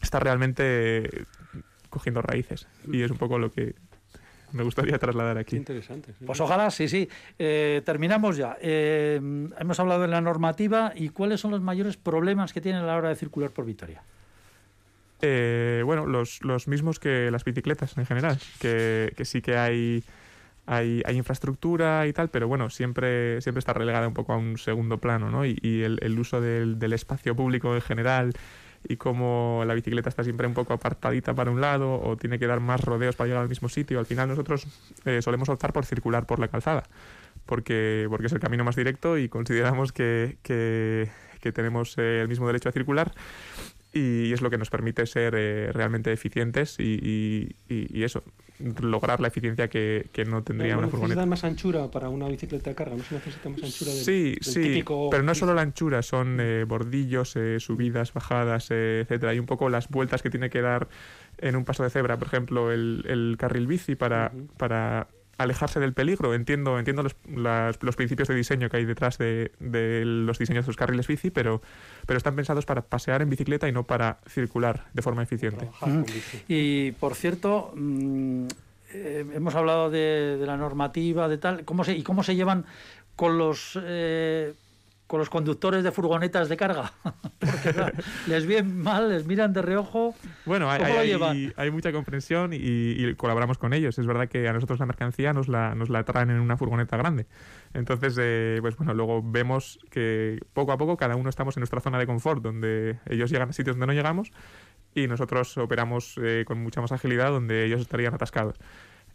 está 0.00 0.20
realmente 0.20 1.08
cogiendo 1.90 2.22
raíces 2.22 2.66
y 2.90 3.02
es 3.02 3.10
un 3.10 3.18
poco 3.18 3.38
lo 3.38 3.52
que 3.52 3.74
me 4.54 4.62
gustaría 4.62 4.98
trasladar 4.98 5.36
aquí. 5.36 5.56
interesante. 5.56 6.14
Pues 6.24 6.40
ojalá, 6.40 6.70
sí, 6.70 6.88
sí. 6.88 7.08
Eh, 7.38 7.82
terminamos 7.84 8.36
ya. 8.36 8.56
Eh, 8.60 9.20
hemos 9.58 9.80
hablado 9.80 10.02
de 10.02 10.08
la 10.08 10.20
normativa 10.20 10.92
y 10.94 11.08
cuáles 11.08 11.40
son 11.40 11.50
los 11.50 11.60
mayores 11.60 11.96
problemas 11.96 12.52
que 12.52 12.60
tiene 12.60 12.78
a 12.78 12.82
la 12.82 12.96
hora 12.96 13.08
de 13.08 13.16
circular 13.16 13.50
por 13.50 13.64
Vitoria. 13.64 14.02
Eh, 15.22 15.82
bueno, 15.84 16.06
los, 16.06 16.42
los, 16.42 16.68
mismos 16.68 16.98
que 16.98 17.30
las 17.30 17.44
bicicletas 17.44 17.96
en 17.96 18.06
general, 18.06 18.38
que, 18.60 19.12
que 19.16 19.24
sí 19.24 19.40
que 19.40 19.56
hay, 19.56 20.04
hay, 20.66 21.02
hay, 21.04 21.16
infraestructura 21.16 22.06
y 22.06 22.12
tal, 22.12 22.28
pero 22.28 22.48
bueno, 22.48 22.70
siempre, 22.70 23.40
siempre 23.40 23.60
está 23.60 23.72
relegada 23.72 24.08
un 24.08 24.14
poco 24.14 24.32
a 24.32 24.36
un 24.36 24.58
segundo 24.58 24.98
plano, 24.98 25.30
¿no? 25.30 25.44
Y, 25.46 25.58
el, 25.62 26.18
uso 26.18 26.40
del, 26.40 26.92
espacio 26.92 27.34
público 27.34 27.74
en 27.74 27.80
general 27.80 28.32
y 28.86 28.96
cómo 28.96 29.62
la 29.66 29.72
bicicleta 29.72 30.10
está 30.10 30.24
siempre 30.24 30.46
un 30.46 30.52
poco 30.52 30.74
apartadita 30.74 31.34
para 31.34 31.50
un 31.50 31.60
lado 31.60 32.00
o 32.02 32.16
tiene 32.18 32.38
que 32.38 32.46
dar 32.46 32.60
más 32.60 32.82
rodeos 32.82 33.16
para 33.16 33.28
llegar 33.28 33.42
al 33.42 33.48
mismo 33.48 33.68
sitio. 33.68 33.98
Al 33.98 34.06
final 34.06 34.28
nosotros 34.28 34.66
eh, 35.06 35.22
solemos 35.22 35.48
optar 35.48 35.72
por 35.72 35.86
circular 35.86 36.26
por 36.26 36.38
la 36.38 36.48
calzada, 36.48 36.82
porque, 37.46 38.06
porque 38.10 38.26
es 38.26 38.32
el 38.32 38.40
camino 38.40 38.64
más 38.64 38.76
directo 38.76 39.16
y 39.16 39.28
consideramos 39.28 39.92
que, 39.92 40.36
que, 40.42 41.08
que 41.40 41.52
tenemos 41.52 41.96
eh, 41.96 42.20
el 42.20 42.28
mismo 42.28 42.46
derecho 42.46 42.68
a 42.68 42.72
circular 42.72 43.12
y 43.94 44.32
es 44.32 44.42
lo 44.42 44.50
que 44.50 44.58
nos 44.58 44.70
permite 44.70 45.06
ser 45.06 45.34
eh, 45.36 45.70
realmente 45.72 46.12
eficientes 46.12 46.76
y, 46.80 47.54
eso, 47.68 48.24
lograr 48.80 49.20
la 49.20 49.28
eficiencia 49.28 49.68
que, 49.68 50.10
no 50.28 50.42
tendría 50.42 50.76
una 50.76 50.88
furgoneta. 50.88 51.14
¿Necesita 51.14 51.26
más 51.26 51.44
anchura 51.44 51.90
para 51.90 52.08
una 52.08 52.28
bicicleta 52.28 52.70
de 52.70 52.76
carga? 52.76 52.96
¿No 52.96 53.04
se 53.04 53.14
necesita 53.14 53.48
más 53.48 53.62
anchura 53.62 53.92
del, 53.92 54.04
Sí, 54.04 54.36
sí, 54.40 54.84
pero 55.10 55.22
no 55.22 55.34
solo 55.34 55.54
la 55.54 55.62
anchura, 55.62 56.02
son 56.02 56.40
eh, 56.40 56.64
bordillos, 56.64 57.36
eh, 57.36 57.60
subidas, 57.60 58.12
bajadas, 58.12 58.72
etcétera. 58.72 59.30
Hay 59.30 59.38
un 59.38 59.46
poco 59.46 59.68
las 59.68 59.88
vueltas 59.88 60.22
que 60.22 60.30
tiene 60.30 60.50
que 60.50 60.60
dar 60.60 60.88
en 61.38 61.54
un 61.54 61.64
paso 61.64 61.84
de 61.84 61.90
cebra, 61.90 62.18
por 62.18 62.26
ejemplo, 62.26 62.72
el, 62.72 63.36
carril 63.38 63.68
bici 63.68 63.94
para, 63.94 64.32
para 64.56 65.06
alejarse 65.38 65.80
del 65.80 65.92
peligro. 65.92 66.34
Entiendo, 66.34 66.78
entiendo 66.78 67.02
los, 67.02 67.16
los, 67.80 67.96
principios 67.96 68.28
de 68.28 68.34
diseño 68.34 68.68
que 68.68 68.78
hay 68.78 68.84
detrás 68.84 69.18
de, 69.18 69.50
los 70.04 70.38
diseños 70.38 70.64
de 70.64 70.70
los 70.70 70.76
carriles 70.76 71.06
bici, 71.06 71.30
pero, 71.30 71.62
pero 72.06 72.16
están 72.16 72.36
pensados 72.36 72.66
para 72.66 72.82
pasear 72.82 73.22
en 73.22 73.30
bicicleta 73.30 73.68
y 73.68 73.72
no 73.72 73.84
para 73.84 74.18
circular 74.26 74.86
de 74.92 75.02
forma 75.02 75.22
eficiente. 75.22 75.68
Y 76.48 76.92
por 76.92 77.14
cierto, 77.14 77.72
mm, 77.74 78.46
eh, 78.92 79.26
hemos 79.34 79.54
hablado 79.54 79.90
de, 79.90 80.42
la 80.44 80.56
normativa, 80.56 81.28
de 81.28 81.38
tal, 81.38 81.64
¿cómo 81.64 81.84
se, 81.84 81.96
y 81.96 82.02
cómo 82.02 82.22
se 82.22 82.36
llevan 82.36 82.64
con 83.16 83.38
los 83.38 83.78
eh, 83.82 84.54
con 85.06 85.18
los 85.18 85.28
conductores 85.28 85.84
de 85.84 85.92
furgonetas 85.92 86.48
de 86.48 86.56
carga. 86.56 86.92
Porque 87.38 87.74
les 88.26 88.46
vienen 88.46 88.80
mal, 88.82 89.08
les 89.08 89.26
miran 89.26 89.52
de 89.52 89.62
reojo. 89.62 90.14
Bueno, 90.44 90.70
hay, 90.70 91.52
hay, 91.56 91.70
mucha 91.70 91.92
comprensión 91.92 92.50
y, 92.52 93.14
colaboramos 93.14 93.58
con 93.58 93.72
ellos. 93.74 93.98
Es 93.98 94.06
verdad 94.06 94.28
que 94.28 94.48
a 94.48 94.52
nosotros 94.52 94.78
la 94.80 94.86
mercancía 94.86 95.32
nos 95.32 95.48
la, 95.48 95.74
nos 95.74 95.90
la 95.90 96.04
traen 96.04 96.30
en 96.30 96.40
una 96.40 96.56
furgoneta 96.56 96.96
grande. 96.96 97.26
Entonces, 97.74 98.16
eh, 98.20 98.58
pues 98.60 98.76
bueno, 98.76 98.94
luego 98.94 99.22
vemos 99.22 99.78
que 99.90 100.40
poco 100.52 100.72
a 100.72 100.78
poco 100.78 100.96
cada 100.96 101.16
uno 101.16 101.28
estamos 101.28 101.56
en 101.56 101.60
nuestra 101.60 101.80
zona 101.80 101.98
de 101.98 102.06
confort, 102.06 102.42
donde 102.42 102.98
ellos 103.06 103.30
llegan 103.30 103.50
a 103.50 103.52
sitios 103.52 103.76
donde 103.76 103.86
no 103.86 103.92
llegamos 103.92 104.32
y 104.94 105.06
nosotros 105.08 105.58
operamos 105.58 106.18
eh, 106.22 106.44
con 106.46 106.62
mucha 106.62 106.80
más 106.80 106.92
agilidad 106.92 107.30
donde 107.30 107.64
ellos 107.64 107.80
estarían 107.80 108.14
atascados. 108.14 108.56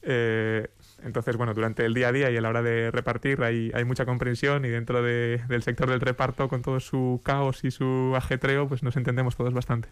Eh, 0.01 0.67
entonces, 1.03 1.35
bueno, 1.37 1.53
durante 1.53 1.85
el 1.85 1.93
día 1.93 2.09
a 2.09 2.11
día 2.11 2.31
y 2.31 2.37
a 2.37 2.41
la 2.41 2.49
hora 2.49 2.61
de 2.61 2.91
repartir 2.91 3.41
hay, 3.43 3.71
mucha 3.85 4.05
comprensión 4.05 4.65
y 4.65 4.69
dentro 4.69 5.01
del 5.01 5.63
sector 5.63 5.89
del 5.89 6.01
reparto, 6.01 6.47
con 6.47 6.61
todo 6.61 6.79
su 6.79 7.21
caos 7.23 7.63
y 7.63 7.71
su 7.71 8.13
ajetreo, 8.15 8.67
pues 8.67 8.83
nos 8.83 8.95
entendemos 8.97 9.35
todos 9.35 9.53
bastante. 9.53 9.89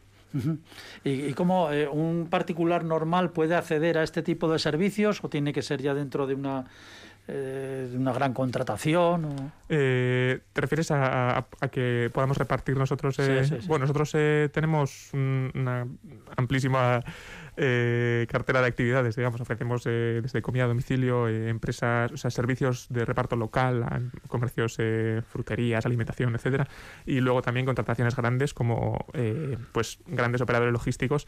¿Y, 1.04 1.34
cómo 1.34 1.72
eh, 1.72 1.88
un 1.88 2.28
particular 2.30 2.84
normal 2.84 3.32
puede 3.32 3.56
acceder 3.56 3.98
a 3.98 4.04
este 4.04 4.22
tipo 4.22 4.52
de 4.52 4.60
servicios 4.60 5.24
o 5.24 5.30
tiene 5.30 5.54
que 5.54 5.62
ser 5.62 5.82
ya 5.82 5.94
dentro 5.94 6.28
de 6.28 6.36
una 6.36 6.66
eh, 7.28 7.94
una 7.96 8.14
gran 8.14 8.34
contratación? 8.34 9.52
¿Te 9.68 10.42
refieres 10.56 10.92
a, 10.92 11.46
que 11.72 12.10
podamos 12.14 12.38
repartir 12.38 12.78
nosotros? 12.78 13.18
Bueno, 13.68 13.86
nosotros 13.86 14.12
tenemos 14.52 15.12
una 15.14 15.88
amplísima 16.36 17.02
eh, 17.60 18.28
cartera 18.30 18.62
de 18.62 18.68
actividades, 18.68 19.16
digamos, 19.16 19.42
ofrecemos 19.42 19.82
eh, 19.88 20.20
desde 20.22 20.44
comida 20.44 20.66
a 20.66 20.68
domicilio, 20.68 21.28
eh, 21.28 21.50
empresas, 21.50 22.12
o 22.12 22.18
sea, 22.18 22.30
servicios 22.30 22.86
de 22.92 23.04
reparto 23.04 23.36
local, 23.36 24.12
comercios, 24.28 24.78
fruterías, 25.28 25.84
alimentación, 25.88 26.36
etcétera, 26.36 26.68
y 27.08 27.20
luego 27.20 27.42
también 27.42 27.66
contrataciones 27.66 28.16
grandes 28.16 28.54
como 28.54 29.08
pues 29.72 29.98
grandes 30.06 30.42
operadores 30.42 30.72
logísticos 30.72 31.28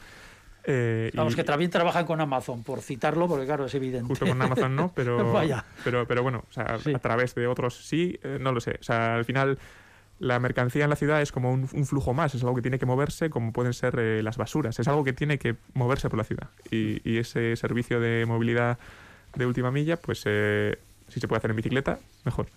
eh, 0.70 1.12
Vamos, 1.14 1.36
que 1.36 1.44
también 1.44 1.72
trabajan 1.72 2.06
con 2.06 2.22
Amazon, 2.22 2.64
por 2.64 2.82
citarlo, 2.82 3.28
porque 3.28 3.46
claro, 3.46 3.66
es 3.66 3.76
evidente. 3.76 4.08
Justo 4.08 4.26
con 4.26 4.42
Amazon 4.42 4.76
no, 4.76 4.92
pero, 4.96 5.34
pero, 5.84 6.08
pero 6.08 6.24
bueno, 6.24 6.44
o 6.50 6.54
sea, 6.54 6.78
a 6.94 7.00
través 7.00 7.36
de 7.36 7.48
otros 7.48 7.76
sí, 7.76 8.20
no 8.40 8.52
lo 8.52 8.62
sé. 8.62 8.78
O 8.80 8.84
sea, 8.84 9.16
al 9.16 9.26
final 9.26 9.58
la 10.20 10.40
mercancía 10.40 10.84
en 10.84 10.90
la 10.90 10.96
ciudad 10.96 11.22
es 11.22 11.32
como 11.32 11.52
un, 11.52 11.68
flujo 11.68 12.14
más, 12.14 12.36
es 12.36 12.44
algo 12.44 12.56
que 12.56 12.62
tiene 12.62 12.78
que 12.78 12.86
moverse 12.86 13.30
como 13.30 13.54
pueden 13.54 13.74
ser 13.74 13.98
eh, 13.98 14.22
las 14.22 14.38
basuras, 14.38 14.78
es 14.78 14.88
algo 14.88 15.04
que 15.04 15.14
tiene 15.14 15.40
que 15.40 15.56
moverse 15.74 16.10
por 16.10 16.18
la 16.18 16.26
ciudad. 16.26 16.50
Y, 16.70 17.18
ese 17.18 17.56
servicio 17.56 18.00
de 18.00 18.26
movilidad 18.26 18.78
de 19.36 19.46
última 19.46 19.72
milla, 19.72 19.98
pues 19.98 20.24
eh, 20.26 20.78
si 21.08 21.20
se 21.20 21.28
puede 21.28 21.40
hacer 21.40 21.50
en 21.50 21.58
bicicleta, 21.58 22.00
mejor. 22.24 22.48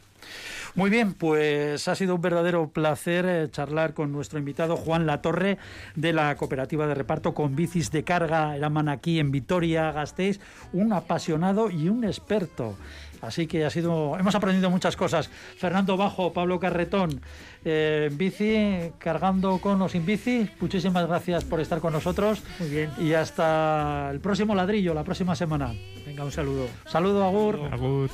Muy 0.75 0.91
bien, 0.91 1.13
pues 1.13 1.87
ha 1.89 1.95
sido 1.95 2.15
un 2.15 2.23
verdadero 2.23 2.69
placer 2.69 3.27
eh, 3.27 3.51
charlar 3.51 3.95
con 3.95 4.11
nuestro 4.13 4.39
invitado 4.39 4.77
Juan 4.77 5.07
Latorre 5.07 5.59
de 5.97 6.13
la 6.13 6.35
cooperativa 6.37 6.87
de 6.87 6.95
reparto 6.95 7.35
con 7.35 7.55
bicis 7.55 7.91
de 7.91 8.05
carga 8.05 8.57
Eraman 8.57 8.89
aquí 8.89 9.19
en 9.19 9.31
Vitoria-Gasteiz, 9.31 10.41
un 10.73 10.93
apasionado 10.93 11.71
y 11.71 11.89
un 11.89 12.05
experto. 12.05 12.77
Así 13.23 13.47
que 13.47 13.65
ha 13.65 13.71
sido, 13.71 14.19
hemos 14.19 14.35
aprendido 14.35 14.69
muchas 14.69 14.97
cosas. 14.97 15.31
Fernando 15.57 15.97
Bajo, 15.97 16.33
Pablo 16.33 16.59
Carretón, 16.59 17.21
eh, 17.65 18.11
bici, 18.13 18.93
cargando 18.99 19.59
con 19.59 19.81
o 19.81 19.89
sin 19.89 20.05
bici. 20.05 20.51
Muchísimas 20.61 21.07
gracias 21.07 21.45
por 21.45 21.61
estar 21.61 21.81
con 21.81 21.93
nosotros. 21.93 22.43
Muy 22.59 22.69
bien. 22.69 22.91
Y 22.99 23.13
hasta 23.13 24.11
el 24.11 24.19
próximo 24.19 24.57
ladrillo, 24.57 24.93
la 24.93 25.05
próxima 25.05 25.37
semana. 25.37 25.73
Venga, 26.05 26.25
un 26.25 26.33
saludo. 26.33 26.67
Saludo, 26.87 27.25
Agur. 27.25 27.61
Agur. 27.71 28.11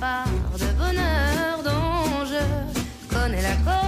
Part 0.00 0.28
de 0.52 0.66
bonheur 0.78 1.62
dont 1.64 2.24
je 2.24 3.14
connais 3.14 3.42
la 3.42 3.54
cause. 3.64 3.87